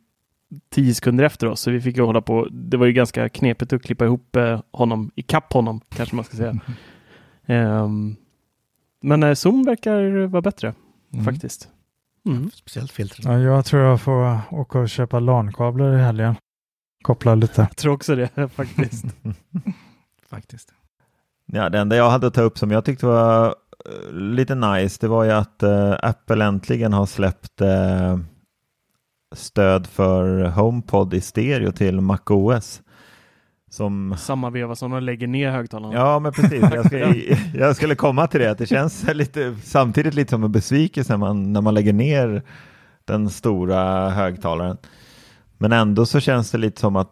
tio 0.71 0.95
sekunder 0.95 1.25
efter 1.25 1.47
oss, 1.47 1.61
så 1.61 1.71
vi 1.71 1.81
fick 1.81 1.97
ju 1.97 2.03
hålla 2.03 2.21
på. 2.21 2.49
Det 2.51 2.77
var 2.77 2.87
ju 2.87 2.93
ganska 2.93 3.29
knepigt 3.29 3.73
att 3.73 3.83
klippa 3.83 4.05
ihop 4.05 4.37
eh, 4.37 4.61
honom, 4.71 5.11
i 5.15 5.23
kapp 5.23 5.53
honom 5.53 5.81
kanske 5.97 6.17
man 6.17 6.25
ska 6.25 6.37
säga. 6.37 6.61
Men 9.03 9.23
eh, 9.23 9.35
Zoom 9.35 9.65
verkar 9.65 10.27
vara 10.27 10.43
bättre 10.43 10.75
Mm. 11.15 11.25
faktiskt. 11.25 11.69
Mm. 12.27 12.51
Speciellt 12.51 12.93
filtren. 12.93 13.33
Ja, 13.33 13.39
jag 13.39 13.65
tror 13.65 13.83
jag 13.83 14.01
får 14.01 14.41
åka 14.51 14.79
och 14.79 14.89
köpa 14.89 15.21
LAN-kablar 15.21 15.95
i 15.99 16.01
helgen. 16.03 16.35
Koppla 17.03 17.35
lite. 17.35 17.61
Jag 17.61 17.77
tror 17.77 17.93
också 17.95 18.15
det 18.17 18.29
faktiskt. 18.55 19.05
Faktiskt. 20.31 20.73
Ja, 21.47 21.69
det 21.69 21.79
enda 21.79 21.97
jag 21.97 22.11
hade 22.11 22.27
att 22.27 22.35
ta 22.35 22.43
upp 22.43 22.59
som 22.59 22.71
jag 22.71 22.85
tyckte 22.85 23.07
var 23.07 23.47
eh, 23.47 24.13
lite 24.13 24.55
nice, 24.55 24.99
det 25.01 25.09
var 25.09 25.25
ju 25.25 25.31
att 25.31 25.63
eh, 25.63 25.95
Apple 26.03 26.45
äntligen 26.45 26.93
har 26.93 27.07
släppt 27.07 27.61
eh, 27.61 28.19
stöd 29.35 29.87
för 29.87 30.45
HomePod 30.45 31.15
i 31.15 31.21
stereo 31.21 31.73
till 31.73 32.01
MacOS. 32.01 32.83
Som 33.73 34.15
Samma 34.19 34.51
veva 34.51 34.75
som 34.75 34.91
de 34.91 35.03
lägger 35.03 35.27
ner 35.27 35.51
högtalarna. 35.51 35.95
Ja, 35.95 36.19
men 36.19 36.33
precis. 36.33 36.63
Jag, 36.75 36.87
ska, 36.87 36.99
jag 37.59 37.77
skulle 37.77 37.95
komma 37.95 38.27
till 38.27 38.41
det, 38.41 38.51
att 38.51 38.59
det 38.59 38.67
känns 38.67 39.05
lite, 39.15 39.57
samtidigt 39.65 40.15
lite 40.15 40.31
som 40.31 40.45
en 40.45 40.53
besvikelse 40.53 41.13
när 41.13 41.19
man, 41.19 41.53
när 41.53 41.61
man 41.61 41.75
lägger 41.75 41.93
ner 41.93 42.43
den 43.05 43.31
stora 43.31 44.11
högtalaren. 44.11 44.77
Men 45.59 45.73
ändå 45.73 46.07
så 46.07 46.21
känns 46.21 46.51
det 46.51 46.59
lite 46.59 46.81
som 46.81 46.97
att 46.97 47.09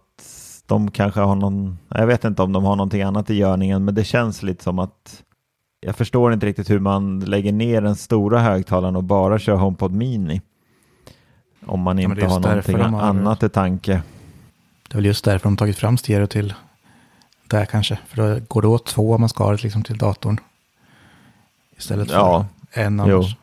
de 0.66 0.90
kanske 0.90 1.20
har 1.20 1.34
någon, 1.34 1.78
jag 1.88 2.06
vet 2.06 2.24
inte 2.24 2.42
om 2.42 2.52
de 2.52 2.64
har 2.64 2.76
någonting 2.76 3.02
annat 3.02 3.30
i 3.30 3.34
görningen, 3.34 3.84
men 3.84 3.94
det 3.94 4.04
känns 4.04 4.42
lite 4.42 4.62
som 4.64 4.78
att 4.78 5.22
jag 5.80 5.96
förstår 5.96 6.32
inte 6.32 6.46
riktigt 6.46 6.70
hur 6.70 6.78
man 6.80 7.20
lägger 7.20 7.52
ner 7.52 7.82
den 7.82 7.96
stora 7.96 8.38
högtalaren 8.38 8.96
och 8.96 9.04
bara 9.04 9.38
kör 9.38 9.54
HomePod 9.56 9.92
Mini. 9.92 10.40
Om 11.66 11.80
man 11.80 11.98
Ja, 11.98 12.10
inte 12.10 12.26
har 12.26 12.40
någonting 12.40 12.76
har- 12.80 13.00
annat 13.02 13.42
i 13.42 13.48
tanke. 13.48 14.02
Det 14.90 14.94
är 14.94 14.96
väl 14.96 15.04
just 15.06 15.24
därför 15.24 15.44
de 15.48 15.56
tagit 15.56 15.78
fram 15.78 15.96
stereo 15.98 16.26
till 16.26 16.54
där 17.46 17.64
kanske. 17.66 17.98
För 18.06 18.16
då 18.16 18.40
går 18.48 18.62
det 18.62 18.68
åt 18.68 18.86
två 18.86 19.14
om 19.14 19.20
man 19.20 19.28
ska 19.28 19.44
ha 19.44 19.50
det 19.52 19.62
liksom 19.62 19.82
till 19.82 19.98
datorn. 19.98 20.40
Istället 21.76 22.08
för 22.08 22.14
Ja, 22.16 22.46
en 22.72 23.02
jo. 23.06 23.16
annars. 23.16 23.36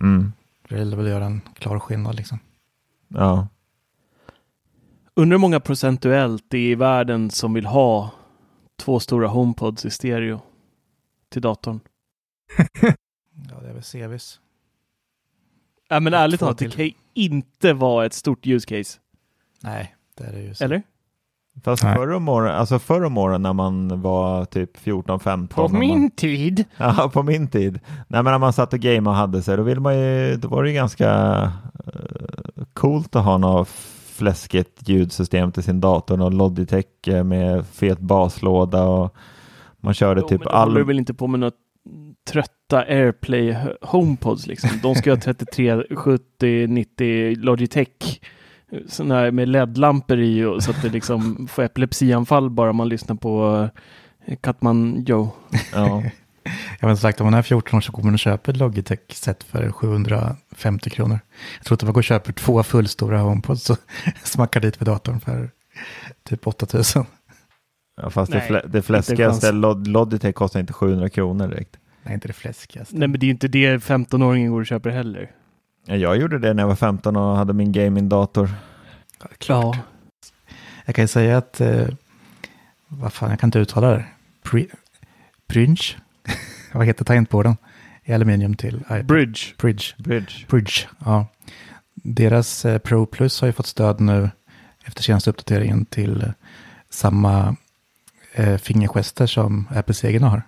Mm, 0.00 0.32
Det 0.68 0.74
vill 0.74 0.94
väl 0.96 1.06
göra 1.06 1.24
en 1.24 1.40
klar 1.58 1.78
skillnad 1.78 2.14
liksom. 2.14 2.38
ja. 3.08 3.48
Undrar 5.16 5.34
hur 5.34 5.40
många 5.40 5.60
procentuellt 5.60 6.44
det 6.48 6.58
är 6.58 6.70
i 6.70 6.74
världen 6.74 7.30
som 7.30 7.52
vill 7.54 7.66
ha 7.66 8.10
två 8.76 9.00
stora 9.00 9.28
HomePods 9.28 9.84
i 9.84 9.90
stereo 9.90 10.40
till 11.28 11.42
datorn. 11.42 11.80
Ja, 13.50 13.60
det 13.60 13.68
är 13.68 13.72
väl 13.72 13.82
CVs. 13.82 14.40
Ja, 15.88 16.00
men 16.00 16.14
ärligt 16.14 16.40
talat, 16.40 16.58
det 16.58 16.70
kan 16.70 16.84
ju 16.84 16.92
inte 17.14 17.72
vara 17.72 18.06
ett 18.06 18.12
stort 18.12 18.46
use 18.46 18.66
case. 18.66 18.98
Nej, 19.60 19.94
det 20.16 20.24
är 20.24 20.32
det 20.32 20.40
ju. 20.40 20.54
så. 20.54 20.64
Eller? 20.64 20.82
Fast 21.64 21.82
Nej. 21.82 21.96
förr 21.96 22.12
om, 22.12 22.28
åren, 22.28 22.54
alltså 22.54 22.78
förr 22.78 23.04
om 23.04 23.18
åren 23.18 23.42
när 23.42 23.52
man 23.52 24.00
var 24.02 24.44
typ 24.44 24.76
14-15. 24.76 25.46
På 25.48 25.62
och 25.62 25.70
man, 25.70 25.80
min 25.80 26.10
tid. 26.10 26.64
Ja, 26.76 27.10
på 27.12 27.22
min 27.22 27.48
tid. 27.48 27.80
Nej, 28.08 28.22
men 28.22 28.24
när 28.24 28.38
man 28.38 28.52
satt 28.52 28.72
och 28.72 28.78
gameade 28.78 29.10
och 29.10 29.16
hade 29.16 29.42
sig, 29.42 29.56
då, 29.56 29.62
vill 29.62 29.80
man 29.80 29.98
ju, 29.98 30.36
då 30.36 30.48
var 30.48 30.62
det 30.62 30.68
ju 30.68 30.74
ganska 30.74 31.10
eh, 31.86 32.64
coolt 32.72 33.16
att 33.16 33.24
ha 33.24 33.38
något 33.38 33.68
fläskigt 34.14 34.88
ljudsystem 34.88 35.52
till 35.52 35.62
sin 35.62 35.80
dator 35.80 36.22
och 36.22 36.32
Logitech 36.32 37.08
eh, 37.08 37.24
med 37.24 37.66
fet 37.66 37.98
baslåda 37.98 38.84
och 38.84 39.14
man 39.80 39.94
körde 39.94 40.20
Jo, 40.20 40.28
typ 40.28 40.44
men 40.44 40.54
håller 40.54 40.74
du 40.74 40.80
all... 40.80 40.86
väl 40.86 40.98
inte 40.98 41.14
på 41.14 41.26
med 41.26 41.40
något 41.40 41.54
trötta 42.28 42.78
AirPlay 42.78 43.56
HomePods 43.82 44.46
liksom. 44.46 44.70
De 44.82 44.94
ska 44.94 45.10
ha 45.10 45.16
33, 45.16 45.82
70, 45.96 46.66
90 46.66 47.36
Logitech. 47.36 48.20
Sådana 48.88 49.14
här 49.14 49.30
med 49.30 49.48
LED-lampor 49.48 50.18
i 50.18 50.44
och 50.44 50.62
så 50.62 50.70
att 50.70 50.82
det 50.82 50.88
liksom 50.88 51.48
får 51.50 51.62
epilepsianfall 51.62 52.50
bara 52.50 52.72
man 52.72 52.88
lyssnar 52.88 53.16
på 53.16 53.68
eh, 54.26 54.36
Katman 54.40 55.04
Joe. 55.06 55.30
Ja, 55.72 56.02
Jag 56.80 56.88
har 56.88 56.96
sagt 56.96 57.20
om 57.20 57.24
man 57.24 57.34
är 57.34 57.42
14 57.42 57.76
år 57.76 57.80
så 57.80 57.92
går 57.92 58.02
man 58.02 58.12
och 58.12 58.18
köper 58.18 58.52
ett 58.52 58.58
Logitech-set 58.58 59.42
för 59.44 59.70
750 59.72 60.90
kronor. 60.90 61.18
Jag 61.58 61.64
tror 61.66 61.76
att 61.76 61.82
man 61.82 61.92
går 61.92 62.00
och 62.00 62.04
köper 62.04 62.32
två 62.32 62.62
fullstora 62.62 63.18
HomePods 63.18 63.70
och 63.70 63.78
smackar 64.24 64.60
dit 64.60 64.80
vid 64.80 64.86
datorn 64.86 65.20
för 65.20 65.50
typ 66.28 66.46
8000. 66.46 67.04
ja, 68.02 68.10
fast 68.10 68.32
det, 68.32 68.38
Nej, 68.38 68.46
flä, 68.46 68.62
det 68.68 68.82
fläskigaste. 68.82 69.52
Log- 69.52 69.86
Logitech 69.86 70.34
kostar 70.34 70.60
inte 70.60 70.72
700 70.72 71.08
kronor 71.08 71.48
direkt. 71.48 71.76
Nej, 72.02 72.14
inte 72.14 72.28
det 72.28 72.32
fläskigaste. 72.34 72.96
Nej 72.96 73.08
men 73.08 73.20
det 73.20 73.24
är 73.24 73.28
ju 73.28 73.32
inte 73.32 73.48
det 73.48 73.76
15-åringen 73.76 74.50
går 74.50 74.60
och 74.60 74.66
köper 74.66 74.90
heller. 74.90 75.30
Ja, 75.84 75.96
Jag 75.96 76.16
gjorde 76.16 76.38
det 76.38 76.54
när 76.54 76.62
jag 76.62 76.68
var 76.68 76.76
15 76.76 77.16
och 77.16 77.36
hade 77.36 77.52
min 77.52 77.72
gaming-dator. 77.72 78.50
Ja. 79.46 79.74
Jag 80.84 80.94
kan 80.94 81.02
ju 81.04 81.08
säga 81.08 81.38
att, 81.38 81.60
eh, 81.60 81.86
vad 82.88 83.12
fan, 83.12 83.30
jag 83.30 83.40
kan 83.40 83.46
inte 83.48 83.58
uttala 83.58 83.90
det. 83.90 84.04
Pri, 84.42 84.68
Bridge, 85.48 85.82
vad 86.72 86.86
heter 86.86 87.04
tangentborden? 87.04 87.56
I 88.04 88.12
aluminium 88.12 88.54
till 88.54 88.76
iPad. 88.76 89.06
Bridge. 89.06 89.40
Bridge. 89.58 89.84
Bridge. 89.98 90.46
Bridge, 90.48 90.88
ja. 91.04 91.26
Deras 91.94 92.64
eh, 92.64 92.78
Pro 92.78 93.06
Plus 93.06 93.40
har 93.40 93.46
ju 93.46 93.52
fått 93.52 93.66
stöd 93.66 94.00
nu 94.00 94.30
efter 94.84 95.02
senaste 95.02 95.30
uppdateringen 95.30 95.84
till 95.86 96.22
eh, 96.22 96.28
samma 96.90 97.56
eh, 98.32 98.56
fingergester 98.56 99.26
som 99.26 99.68
Apples 99.74 100.04
egna 100.04 100.28
har. 100.28 100.42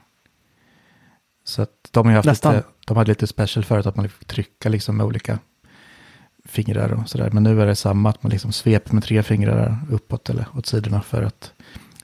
Så 1.48 1.62
att 1.62 1.88
de 1.90 2.06
har 2.06 2.14
haft 2.14 2.26
Nästan. 2.26 2.54
lite, 2.54 2.66
de 2.86 2.96
hade 2.96 3.10
lite 3.10 3.26
special 3.26 3.64
förut 3.64 3.86
att 3.86 3.96
man 3.96 4.08
fick 4.08 4.26
trycka 4.28 4.68
liksom 4.68 4.96
med 4.96 5.06
olika 5.06 5.38
fingrar 6.44 6.92
och 6.92 7.08
sådär. 7.08 7.30
Men 7.30 7.42
nu 7.42 7.62
är 7.62 7.66
det 7.66 7.76
samma, 7.76 8.10
att 8.10 8.22
man 8.22 8.30
liksom 8.32 8.52
sveper 8.52 8.94
med 8.94 9.02
tre 9.04 9.22
fingrar 9.22 9.78
uppåt 9.90 10.30
eller 10.30 10.46
åt 10.54 10.66
sidorna 10.66 11.02
för 11.02 11.22
att 11.22 11.52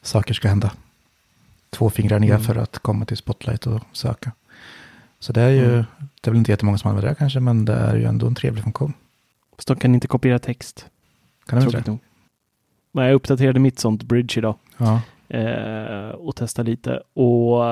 saker 0.02 0.34
ska 0.34 0.48
hända. 0.48 0.72
Två 1.70 1.90
fingrar 1.90 2.18
ner 2.18 2.28
Mm. 2.28 2.42
för 2.42 2.56
att 2.56 2.78
komma 2.78 3.04
till 3.04 3.16
Spotlight 3.16 3.66
och 3.66 3.80
söka. 3.92 4.32
Så 5.18 5.32
det 5.32 5.40
är 5.42 5.50
ju, 5.50 5.64
Mm. 5.72 5.84
det 6.20 6.28
är 6.28 6.30
väl 6.30 6.38
inte 6.38 6.50
jättemånga 6.50 6.78
som 6.78 6.90
använder 6.90 7.08
det 7.10 7.14
kanske, 7.14 7.40
men 7.40 7.64
det 7.64 7.74
är 7.74 7.96
ju 7.96 8.04
ändå 8.04 8.26
en 8.26 8.34
trevlig 8.34 8.64
funktion. 8.64 8.92
Fast 9.56 9.68
de 9.68 9.76
kan 9.76 9.94
inte 9.94 10.08
kopiera 10.08 10.38
text. 10.38 10.86
Kan 11.46 11.58
du 11.58 11.64
inte 11.64 11.76
det? 11.80 11.86
nog. 11.86 11.98
Men 12.92 13.04
jag 13.06 13.14
uppdaterade 13.14 13.60
mitt 13.60 13.78
sånt 13.78 14.02
bridge 14.02 14.38
idag. 14.38 14.54
Ja. 14.78 15.00
eh, 15.28 16.08
och 16.08 16.36
testa 16.36 16.62
lite. 16.62 17.02
Och 17.14 17.62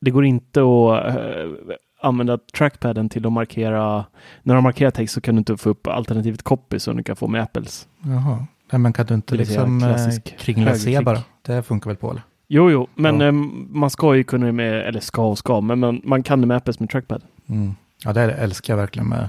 det 0.00 0.10
går 0.10 0.24
inte 0.24 0.60
att 0.60 1.16
eh, 1.16 1.74
använda 2.02 2.38
trackpaden 2.58 3.08
till 3.08 3.26
att 3.26 3.32
markera. 3.32 4.04
När 4.42 4.54
de 4.54 4.62
markerar 4.64 4.90
text 4.90 5.14
så 5.14 5.20
kan 5.20 5.34
du 5.34 5.38
inte 5.38 5.56
få 5.56 5.70
upp 5.70 5.86
alternativet 5.86 6.42
copy 6.42 6.78
som 6.78 6.96
du 6.96 7.02
kan 7.02 7.16
få 7.16 7.28
med 7.28 7.42
Apples. 7.42 7.88
Jaha. 8.02 8.46
Nej, 8.72 8.78
men 8.78 8.92
kan 8.92 9.06
du 9.06 9.14
inte 9.14 9.34
liksom 9.34 9.82
eh, 9.82 9.96
kringla 10.38 10.74
C 10.74 11.00
bara? 11.00 11.22
Det 11.42 11.62
funkar 11.62 11.90
väl 11.90 11.96
på 11.96 12.10
eller? 12.10 12.22
Jo, 12.48 12.70
jo, 12.70 12.88
men 12.94 13.20
Ja. 13.20 13.26
eh, 13.26 13.32
man 13.70 13.90
ska 13.90 14.14
ju 14.16 14.24
kunna 14.24 14.46
det 14.46 14.52
med, 14.52 14.74
eller 14.88 15.00
ska 15.00 15.26
och 15.26 15.38
ska, 15.38 15.60
men 15.60 15.78
man, 15.78 16.00
man 16.04 16.22
kan 16.22 16.40
det 16.40 16.46
med 16.46 16.56
Apples 16.56 16.80
med 16.80 16.90
trackpad. 16.90 17.22
Mm. 17.48 17.74
Ja, 18.04 18.12
det 18.12 18.20
älskar 18.32 18.72
jag 18.72 18.78
verkligen 18.78 19.08
med, 19.08 19.28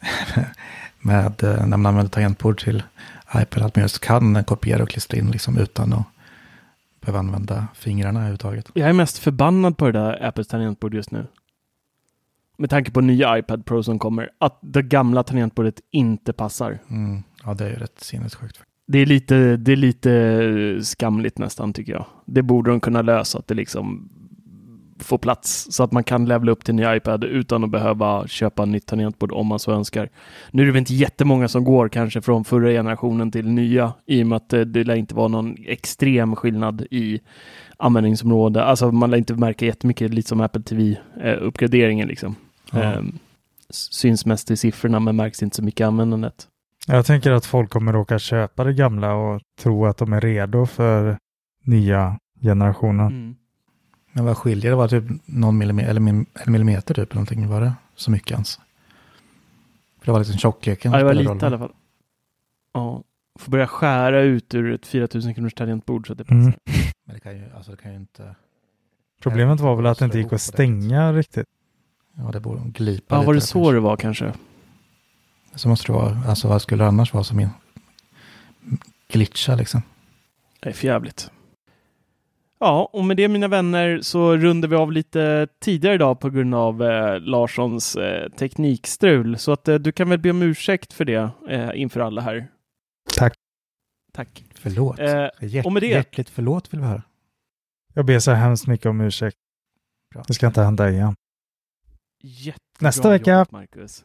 med 1.00 1.32
när 1.42 1.66
man 1.76 1.86
använder 1.86 2.10
tangentbord 2.10 2.60
till 2.60 2.82
iPad. 3.42 3.62
Att 3.62 3.76
man 3.76 3.82
just 3.82 3.98
kan 4.00 4.44
kopiera 4.44 4.82
och 4.82 4.88
klistra 4.88 5.18
in 5.18 5.30
liksom 5.30 5.58
utan 5.58 5.92
att 5.92 6.04
behöva 7.00 7.18
använda 7.18 7.66
fingrarna 7.74 8.18
överhuvudtaget. 8.18 8.70
Jag 8.74 8.88
är 8.88 8.92
mest 8.92 9.18
förbannad 9.18 9.76
på 9.76 9.86
det 9.86 9.92
där 9.92 10.26
Apples 10.26 10.48
tangentbord 10.48 10.94
just 10.94 11.10
nu. 11.10 11.26
Med 12.58 12.70
tanke 12.70 12.90
på 12.90 13.00
nya 13.00 13.38
iPad 13.38 13.66
Pro 13.66 13.82
som 13.82 13.98
kommer, 13.98 14.30
att 14.38 14.58
det 14.62 14.82
gamla 14.82 15.22
tangentbordet 15.22 15.80
inte 15.90 16.32
passar. 16.32 16.78
Mm. 16.90 17.22
Ja, 17.44 17.54
det 17.54 17.64
är 17.64 17.68
ju 17.68 17.76
rätt 17.76 18.00
sinnessjukt. 18.00 18.62
Det 18.86 18.98
är 18.98 19.06
lite, 19.06 19.56
det 19.56 19.72
är 19.72 19.76
lite 19.76 20.80
skamligt 20.82 21.38
nästan 21.38 21.72
tycker 21.72 21.92
jag. 21.92 22.06
Det 22.26 22.42
borde 22.42 22.70
de 22.70 22.80
kunna 22.80 23.02
lösa, 23.02 23.38
att 23.38 23.46
det 23.46 23.54
liksom 23.54 24.08
får 25.04 25.18
plats 25.18 25.66
så 25.70 25.82
att 25.82 25.92
man 25.92 26.04
kan 26.04 26.24
levela 26.24 26.52
upp 26.52 26.64
till 26.64 26.74
ny 26.74 26.96
iPad 26.96 27.24
utan 27.24 27.64
att 27.64 27.70
behöva 27.70 28.26
köpa 28.26 28.64
nytt 28.64 28.86
tangentbord 28.86 29.32
om 29.32 29.46
man 29.46 29.58
så 29.58 29.72
önskar. 29.72 30.08
Nu 30.50 30.62
är 30.62 30.66
det 30.66 30.72
väl 30.72 30.78
inte 30.78 30.94
jättemånga 30.94 31.48
som 31.48 31.64
går 31.64 31.88
kanske 31.88 32.20
från 32.20 32.44
förra 32.44 32.68
generationen 32.68 33.30
till 33.30 33.48
nya 33.48 33.92
i 34.06 34.22
och 34.22 34.26
med 34.26 34.36
att 34.36 34.52
eh, 34.52 34.60
det 34.60 34.84
lär 34.84 34.94
inte 34.94 35.14
vara 35.14 35.28
någon 35.28 35.56
extrem 35.66 36.36
skillnad 36.36 36.86
i 36.90 37.20
användningsområde. 37.76 38.64
Alltså 38.64 38.92
man 38.92 39.10
lär 39.10 39.18
inte 39.18 39.34
märka 39.34 39.66
jättemycket, 39.66 40.14
lite 40.14 40.28
som 40.28 40.40
Apple 40.40 40.62
TV-uppgraderingen 40.62 42.08
liksom. 42.08 42.34
Ja. 42.72 42.82
Ehm, 42.82 43.18
syns 43.70 44.26
mest 44.26 44.50
i 44.50 44.56
siffrorna 44.56 45.00
men 45.00 45.16
märks 45.16 45.42
inte 45.42 45.56
så 45.56 45.62
mycket 45.62 45.80
i 45.80 45.84
användandet. 45.84 46.46
Jag 46.86 47.06
tänker 47.06 47.30
att 47.30 47.46
folk 47.46 47.70
kommer 47.70 47.92
råka 47.92 48.18
köpa 48.18 48.64
det 48.64 48.72
gamla 48.72 49.14
och 49.14 49.40
tro 49.62 49.86
att 49.86 49.96
de 49.96 50.12
är 50.12 50.20
redo 50.20 50.66
för 50.66 51.18
nya 51.64 52.18
generationen. 52.42 53.06
Mm. 53.06 53.34
Men 54.12 54.24
vad 54.24 54.36
skiljer 54.38 54.70
det? 54.70 54.76
var 54.76 54.88
typ 54.88 55.04
någon 55.24 55.58
millimeter, 55.58 55.90
eller 55.90 56.00
min- 56.00 56.26
en 56.46 56.52
millimeter 56.52 56.94
typ, 56.94 57.14
någonting. 57.14 57.48
Var 57.48 57.60
det 57.60 57.72
så 57.96 58.10
mycket 58.10 58.30
ens? 58.30 58.56
För 59.98 60.06
det 60.06 60.12
var 60.12 60.18
liksom 60.18 60.38
tjockleken. 60.38 60.92
Ja, 60.92 60.98
det 60.98 61.04
var 61.04 61.14
lite 61.14 61.24
i 61.24 61.34
roll, 61.34 61.44
alla 61.44 61.58
fall. 61.58 61.72
Ja. 62.74 63.02
Får 63.38 63.52
börja 63.52 63.66
skära 63.66 64.20
ut 64.22 64.54
ur 64.54 64.72
ett 64.72 64.86
4000 64.86 65.34
kronors 65.34 65.54
tangentbord 65.54 66.06
så 66.06 66.12
att 66.12 66.18
det 66.18 66.24
passar. 66.24 66.36
Mm. 66.36 66.52
Men 67.04 67.14
det 67.14 67.20
kan 67.20 67.36
ju, 67.36 67.44
alltså 67.56 67.70
det 67.70 67.76
kan 67.76 67.90
ju 67.92 67.96
inte... 67.96 68.34
Problemet 69.22 69.60
var 69.60 69.76
väl 69.76 69.86
att 69.86 69.98
det 69.98 70.04
inte 70.04 70.18
gick 70.18 70.32
att 70.32 70.40
stänga 70.40 71.12
riktigt. 71.12 71.46
Ja, 72.16 72.30
det 72.32 72.40
borde 72.40 72.60
glipa 72.70 73.14
Ja, 73.14 73.18
lite 73.18 73.26
var 73.26 73.34
det 73.34 73.40
så 73.40 73.58
kanske. 73.58 73.72
det 73.74 73.80
var 73.80 73.96
kanske? 73.96 74.32
Så 75.54 75.68
måste 75.68 75.86
det 75.86 75.92
vara. 75.92 76.18
Alltså 76.26 76.48
vad 76.48 76.62
skulle 76.62 76.84
det 76.84 76.88
annars 76.88 77.12
vara 77.14 77.24
som 77.24 77.36
min 77.36 77.48
glitcha 79.08 79.54
liksom? 79.54 79.82
Det 80.60 80.68
är 80.68 80.72
för 80.72 80.86
jävligt. 80.86 81.30
Ja, 82.62 82.90
och 82.92 83.04
med 83.04 83.16
det 83.16 83.28
mina 83.28 83.48
vänner 83.48 84.00
så 84.00 84.36
rundar 84.36 84.68
vi 84.68 84.76
av 84.76 84.92
lite 84.92 85.48
tidigare 85.60 85.94
idag 85.94 86.20
på 86.20 86.30
grund 86.30 86.54
av 86.54 86.82
eh, 86.82 87.20
Larssons 87.20 87.96
eh, 87.96 88.28
teknikstrul. 88.28 89.38
Så 89.38 89.52
att 89.52 89.68
eh, 89.68 89.74
du 89.74 89.92
kan 89.92 90.08
väl 90.08 90.18
be 90.18 90.30
om 90.30 90.42
ursäkt 90.42 90.92
för 90.92 91.04
det 91.04 91.30
eh, 91.48 91.70
inför 91.74 92.00
alla 92.00 92.20
här. 92.20 92.48
Tack. 93.18 93.32
Tack. 94.12 94.44
Förlåt. 94.54 94.98
Eh, 94.98 95.26
Hjärt, 95.40 95.66
och 95.66 95.72
med 95.72 95.82
det- 95.82 95.86
Hjärtligt 95.88 96.30
förlåt 96.30 96.72
vill 96.74 96.80
vi 96.80 96.86
höra. 96.86 97.02
Jag 97.94 98.06
ber 98.06 98.18
så 98.18 98.30
hemskt 98.32 98.66
mycket 98.66 98.86
om 98.86 99.00
ursäkt. 99.00 99.36
Bra. 100.14 100.22
Det 100.26 100.34
ska 100.34 100.46
inte 100.46 100.62
hända 100.62 100.90
igen. 100.90 101.14
Jättebra 102.22 102.58
Nästa 102.80 103.10
vecka. 103.10 103.32
jobbat, 103.32 103.50
Marcus. 103.50 104.04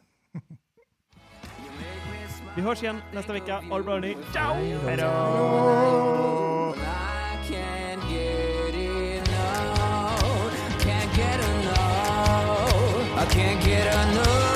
Vi 2.56 2.62
hörs 2.62 2.82
igen 2.82 3.00
nästa 3.14 3.32
vecka. 3.32 3.60
Ha 3.60 3.78
det 3.78 3.84
bra 3.84 3.92
hörni. 3.92 4.16
Ciao! 4.32 4.54
Hej 4.86 4.96
då! 4.96 6.74
can't 13.30 13.64
get 13.64 13.86
enough. 13.86 14.55